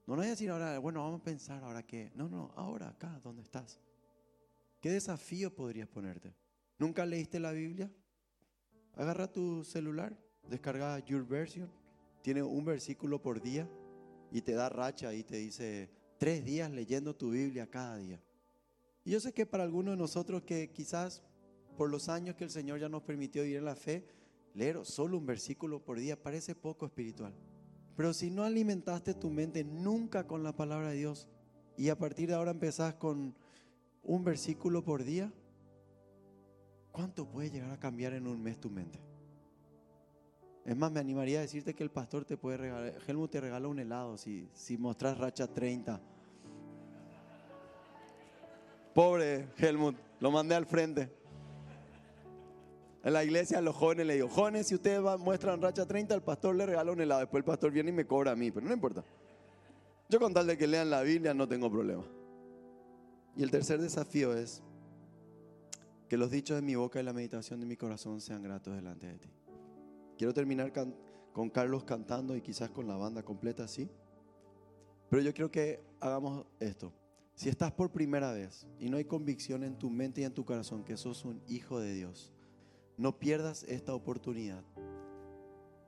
No 0.07 0.13
a 0.13 0.25
decir 0.25 0.49
ahora, 0.49 0.79
bueno, 0.79 1.03
vamos 1.03 1.19
a 1.19 1.23
pensar 1.25 1.61
ahora 1.65 1.83
qué. 1.83 2.13
No, 2.15 2.29
no, 2.29 2.53
ahora, 2.55 2.87
acá, 2.87 3.19
donde 3.21 3.41
estás. 3.41 3.77
¿Qué 4.79 4.89
desafío 4.89 5.53
podrías 5.53 5.89
ponerte? 5.89 6.33
¿Nunca 6.79 7.05
leíste 7.05 7.41
la 7.41 7.51
Biblia? 7.51 7.91
Agarra 8.95 9.29
tu 9.29 9.65
celular, 9.65 10.17
descarga 10.47 10.97
Your 10.99 11.27
Version, 11.27 11.69
tiene 12.21 12.41
un 12.41 12.63
versículo 12.63 13.21
por 13.21 13.41
día 13.41 13.69
y 14.31 14.39
te 14.39 14.53
da 14.53 14.69
racha 14.69 15.13
y 15.13 15.25
te 15.25 15.35
dice 15.35 15.89
tres 16.17 16.45
días 16.45 16.71
leyendo 16.71 17.13
tu 17.13 17.31
Biblia 17.31 17.69
cada 17.69 17.97
día. 17.97 18.23
Y 19.03 19.11
yo 19.11 19.19
sé 19.19 19.33
que 19.33 19.45
para 19.45 19.65
algunos 19.65 19.95
de 19.95 19.97
nosotros 19.97 20.43
que 20.43 20.71
quizás 20.71 21.21
por 21.75 21.89
los 21.89 22.07
años 22.07 22.37
que 22.37 22.45
el 22.45 22.49
Señor 22.49 22.79
ya 22.79 22.87
nos 22.87 23.03
permitió 23.03 23.43
vivir 23.43 23.57
en 23.57 23.65
la 23.65 23.75
fe, 23.75 24.07
leer 24.53 24.85
solo 24.85 25.17
un 25.17 25.25
versículo 25.25 25.83
por 25.83 25.99
día 25.99 26.15
parece 26.15 26.55
poco 26.55 26.85
espiritual. 26.85 27.33
Pero 27.95 28.13
si 28.13 28.31
no 28.31 28.43
alimentaste 28.43 29.13
tu 29.13 29.29
mente 29.29 29.63
nunca 29.63 30.25
con 30.25 30.43
la 30.43 30.55
palabra 30.55 30.89
de 30.89 30.97
Dios 30.97 31.27
y 31.77 31.89
a 31.89 31.97
partir 31.97 32.29
de 32.29 32.35
ahora 32.35 32.51
empezás 32.51 32.95
con 32.95 33.35
un 34.03 34.23
versículo 34.23 34.83
por 34.83 35.03
día, 35.03 35.31
¿cuánto 36.91 37.27
puede 37.27 37.51
llegar 37.51 37.71
a 37.71 37.79
cambiar 37.79 38.13
en 38.13 38.27
un 38.27 38.41
mes 38.41 38.59
tu 38.59 38.69
mente? 38.69 38.99
Es 40.65 40.77
más, 40.77 40.91
me 40.91 40.99
animaría 40.99 41.39
a 41.39 41.41
decirte 41.41 41.73
que 41.73 41.83
el 41.83 41.91
pastor 41.91 42.23
te 42.25 42.37
puede 42.37 42.57
regalar, 42.57 42.93
Helmut 43.05 43.31
te 43.31 43.41
regala 43.41 43.67
un 43.67 43.79
helado 43.79 44.17
si, 44.17 44.49
si 44.53 44.77
mostras 44.77 45.17
racha 45.17 45.45
30. 45.45 45.99
Pobre 48.93 49.49
Helmut, 49.57 49.97
lo 50.19 50.31
mandé 50.31 50.55
al 50.55 50.65
frente. 50.65 51.22
En 53.03 53.11
la 53.11 53.23
iglesia 53.23 53.57
a 53.57 53.61
los 53.61 53.75
jóvenes 53.75 54.07
le 54.07 54.13
digo, 54.15 54.29
jóvenes, 54.29 54.67
si 54.67 54.75
ustedes 54.75 55.01
muestran 55.19 55.61
racha 55.61 55.85
30, 55.85 56.15
el 56.15 56.21
pastor 56.21 56.55
le 56.55 56.65
regala 56.65 56.91
un 56.91 57.01
helado. 57.01 57.19
Después 57.19 57.41
el 57.41 57.45
pastor 57.45 57.71
viene 57.71 57.89
y 57.89 57.93
me 57.93 58.07
cobra 58.07 58.31
a 58.31 58.35
mí, 58.35 58.49
pero 58.49 58.65
no 58.65 58.73
importa. 58.73 59.03
Yo 60.09 60.19
con 60.19 60.33
tal 60.33 60.47
de 60.47 60.57
que 60.57 60.67
lean 60.67 60.89
la 60.89 61.01
Biblia 61.01 61.33
no 61.33 61.47
tengo 61.47 61.69
problema. 61.69 62.05
Y 63.35 63.43
el 63.43 63.51
tercer 63.51 63.81
desafío 63.81 64.33
es 64.33 64.63
que 66.07 66.17
los 66.17 66.31
dichos 66.31 66.55
de 66.55 66.61
mi 66.61 66.75
boca 66.75 66.99
y 66.99 67.03
la 67.03 67.13
meditación 67.13 67.59
de 67.59 67.65
mi 67.65 67.75
corazón 67.75 68.21
sean 68.21 68.41
gratos 68.41 68.73
delante 68.75 69.07
de 69.07 69.17
ti. 69.17 69.29
Quiero 70.17 70.33
terminar 70.33 70.71
con 71.33 71.49
Carlos 71.49 71.83
cantando 71.83 72.35
y 72.35 72.41
quizás 72.41 72.69
con 72.69 72.87
la 72.87 72.95
banda 72.95 73.23
completa, 73.23 73.67
sí. 73.67 73.89
Pero 75.09 75.21
yo 75.23 75.33
quiero 75.33 75.51
que 75.51 75.83
hagamos 75.99 76.45
esto. 76.59 76.93
Si 77.35 77.49
estás 77.49 77.71
por 77.71 77.91
primera 77.91 78.31
vez 78.31 78.67
y 78.79 78.89
no 78.89 78.97
hay 78.97 79.05
convicción 79.05 79.63
en 79.63 79.77
tu 79.77 79.89
mente 79.89 80.21
y 80.21 80.23
en 80.23 80.33
tu 80.33 80.45
corazón 80.45 80.83
que 80.83 80.95
sos 80.95 81.25
un 81.25 81.41
hijo 81.47 81.79
de 81.79 81.93
Dios, 81.93 82.32
no 82.97 83.17
pierdas 83.17 83.63
esta 83.63 83.93
oportunidad 83.93 84.63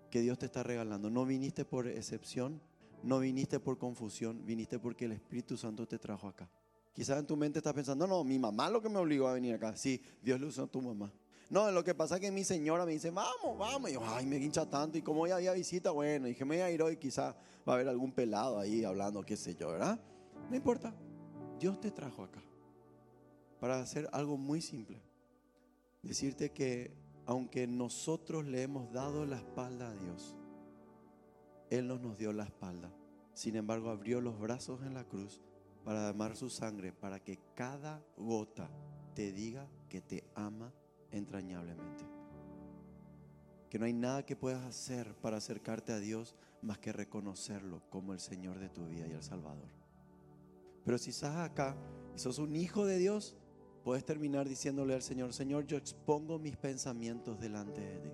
que 0.10 0.22
Dios 0.22 0.38
te 0.39 0.45
está 0.45 0.64
regalando. 0.64 1.10
No 1.10 1.26
viniste 1.26 1.66
por 1.66 1.88
excepción, 1.88 2.62
no 3.03 3.20
viniste 3.20 3.60
por 3.60 3.78
confusión, 3.78 4.45
viniste 4.45 4.80
porque 4.80 5.06
el 5.06 5.12
Espíritu 5.12 5.58
Santo 5.58 5.88
te 5.88 5.99
trajo 5.99 6.28
acá. 6.28 6.49
Quizás 6.93 7.20
en 7.20 7.28
tu 7.28 7.36
mente 7.36 7.60
estás 7.60 7.74
pensando, 7.74 8.08
no, 8.08 8.24
mi 8.24 8.39
mamá 8.39 8.70
lo 8.70 8.82
que 8.82 8.88
me 8.88 8.97
obligó 8.97 9.28
a 9.28 9.34
venir 9.34 9.56
acá. 9.56 9.76
Sí, 9.76 10.01
Dios 10.24 10.39
le 10.39 10.47
usó 10.47 10.64
a 10.64 10.68
tu 10.68 10.82
mamá. 10.82 11.12
No, 11.49 11.70
lo 11.70 11.84
que 11.84 11.93
pasa 11.93 12.16
es 12.16 12.22
que 12.22 12.32
mi 12.32 12.43
señora 12.43 12.86
me 12.86 12.93
dice, 12.93 13.12
vamos, 13.12 13.58
vamos. 13.58 13.89
Y 13.89 13.93
yo, 13.93 14.01
ay, 14.03 14.26
me 14.26 14.38
hincha 14.38 14.66
tanto. 14.66 14.97
Y 14.97 15.01
como 15.01 15.28
ya 15.28 15.36
había 15.36 15.53
visita, 15.53 15.91
bueno, 15.91 16.28
dije, 16.28 16.45
me 16.45 16.56
voy 16.56 16.64
a 16.64 16.72
ir 16.72 16.82
hoy, 16.82 16.97
quizás 16.97 17.36
va 17.68 17.74
a 17.74 17.76
haber 17.76 17.89
algún 17.89 18.12
pelado 18.12 18.58
ahí 18.58 18.84
hablando, 18.84 19.24
qué 19.24 19.36
sé 19.36 19.56
yo, 19.56 19.72
¿verdad? 19.72 19.99
No 20.49 20.56
importa. 20.56 20.95
Dios 21.60 21.80
te 21.80 21.91
trajo 21.91 22.24
acá 22.24 22.41
para 23.60 23.80
hacer 23.80 24.10
algo 24.12 24.38
muy 24.38 24.62
simple 24.62 25.01
decirte 26.08 26.51
que 26.51 26.93
aunque 27.26 27.68
nosotros 27.68 28.45
le 28.45 28.62
hemos 28.62 28.91
dado 28.91 29.26
la 29.26 29.38
espalda 29.38 29.89
a 29.89 29.95
Dios, 29.95 30.36
Él 31.70 31.88
no 31.88 31.97
nos 31.97 32.18
dio 32.18 32.32
la 32.32 32.43
espalda. 32.43 32.91
Sin 33.34 33.56
embargo, 33.56 33.89
abrió 33.89 34.22
los 34.22 34.39
brazos 34.39 34.82
en 34.84 34.93
la 34.93 35.03
cruz 35.03 35.41
para 35.84 36.10
amar 36.10 36.36
su 36.36 36.49
sangre, 36.49 36.91
para 36.91 37.20
que 37.20 37.39
cada 37.56 38.03
gota 38.18 38.70
te 39.14 39.32
diga 39.32 39.68
que 39.89 40.01
te 40.01 40.24
ama 40.36 40.72
entrañablemente. 41.12 42.06
Que 43.70 43.80
no 43.80 43.86
hay 43.86 43.93
nada 43.93 44.26
que 44.26 44.36
puedas 44.36 44.64
hacer 44.64 45.16
para 45.16 45.38
acercarte 45.38 45.91
a 45.91 45.99
Dios 45.99 46.36
más 46.62 46.78
que 46.78 46.93
reconocerlo 46.93 47.82
como 47.89 48.14
el 48.14 48.20
Señor 48.20 48.60
de 48.60 48.70
tu 48.70 48.88
vida 48.88 49.08
y 49.08 49.12
el 49.12 49.24
Salvador. 49.24 49.70
Pero 50.84 50.97
si 50.97 51.10
estás 51.10 51.36
acá 51.38 51.76
y 52.16 52.20
sos 52.20 52.38
un 52.38 52.56
hijo 52.56 52.86
de 52.86 52.97
Dios, 52.97 53.36
puedes 53.86 54.03
terminar 54.03 54.49
diciéndole 54.49 54.95
al 54.95 55.03
Señor, 55.03 55.31
Señor, 55.31 55.67
yo 55.67 55.77
expongo 55.77 56.39
mis 56.39 56.57
pensamientos 56.57 57.39
delante 57.39 57.81
de 57.81 57.99
ti. 57.99 58.09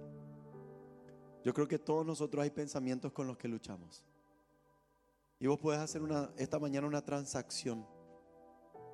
Yo 1.46 1.54
creo 1.54 1.66
que 1.66 1.80
todos 1.80 2.06
nosotros 2.06 2.44
hay 2.44 2.50
pensamientos 2.50 3.14
con 3.14 3.26
los 3.26 3.38
que 3.38 3.48
luchamos. 3.48 4.04
Y 5.40 5.48
vos 5.48 5.58
puedes 5.58 5.80
hacer 5.80 6.02
una, 6.02 6.30
esta 6.36 6.60
mañana 6.60 6.88
una 6.88 7.06
transacción 7.06 7.88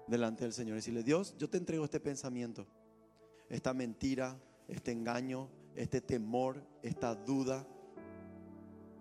delante 0.06 0.44
del 0.44 0.54
Señor. 0.54 0.74
Y 0.74 0.76
decirle, 0.76 1.02
Dios, 1.02 1.36
yo 1.40 1.50
te 1.50 1.58
entrego 1.58 1.84
este 1.84 2.00
pensamiento, 2.00 2.68
esta 3.50 3.74
mentira, 3.74 4.40
este 4.68 4.92
engaño, 4.92 5.50
este 5.76 6.00
temor, 6.00 6.64
esta 6.84 7.16
duda, 7.16 7.68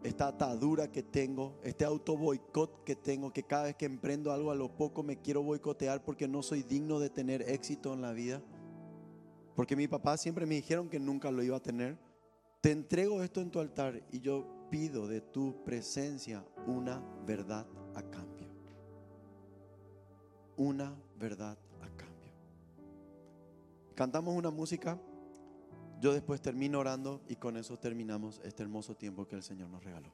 esta 0.07 0.29
atadura 0.29 0.91
que 0.91 1.03
tengo, 1.03 1.59
este 1.65 1.85
auto 1.85 2.17
boicot 2.17 2.85
que 2.85 2.95
tengo, 2.95 3.33
que 3.33 3.43
cada 3.43 3.65
vez 3.65 3.77
que 3.77 3.87
emprendo 3.87 4.33
algo 4.33 4.51
a 4.51 4.55
lo 4.55 4.75
poco 4.75 5.03
me 5.03 5.21
quiero 5.21 5.43
boicotear 5.43 6.05
porque 6.05 6.29
no 6.29 6.43
soy 6.43 6.63
digno 6.63 7.01
de 7.01 7.11
tener 7.11 7.43
éxito 7.43 7.93
en 7.93 8.03
la 8.03 8.13
vida. 8.13 8.41
Porque 9.57 9.75
mi 9.75 9.89
papá 9.89 10.17
siempre 10.17 10.47
me 10.47 10.55
dijeron 10.55 10.89
que 10.89 11.01
nunca 11.01 11.31
lo 11.31 11.43
iba 11.43 11.57
a 11.57 11.63
tener. 11.63 11.99
Te 12.61 12.71
entrego 12.71 13.23
esto 13.23 13.41
en 13.41 13.51
tu 13.51 13.59
altar 13.59 14.03
y 14.13 14.21
yo 14.21 14.47
pido 14.71 15.09
de 15.09 15.21
tu 15.21 15.65
presencia 15.65 16.45
una 16.67 17.03
verdad 17.27 17.67
a 17.95 18.03
cambio. 18.03 18.47
Una 20.57 20.95
verdad 21.19 21.59
a 21.81 21.89
cambio. 21.97 22.33
Cantamos 23.95 24.37
una 24.37 24.51
música. 24.51 25.01
Yo 26.01 26.13
después 26.13 26.43
termino 26.43 26.79
orando 26.79 27.23
y 27.29 27.37
con 27.37 27.57
eso 27.57 27.79
terminamos 27.79 28.41
este 28.45 28.63
hermoso 28.63 28.97
tiempo 28.97 29.27
que 29.27 29.37
el 29.37 29.43
Señor 29.43 29.71
nos 29.71 29.83
regaló. 29.83 30.13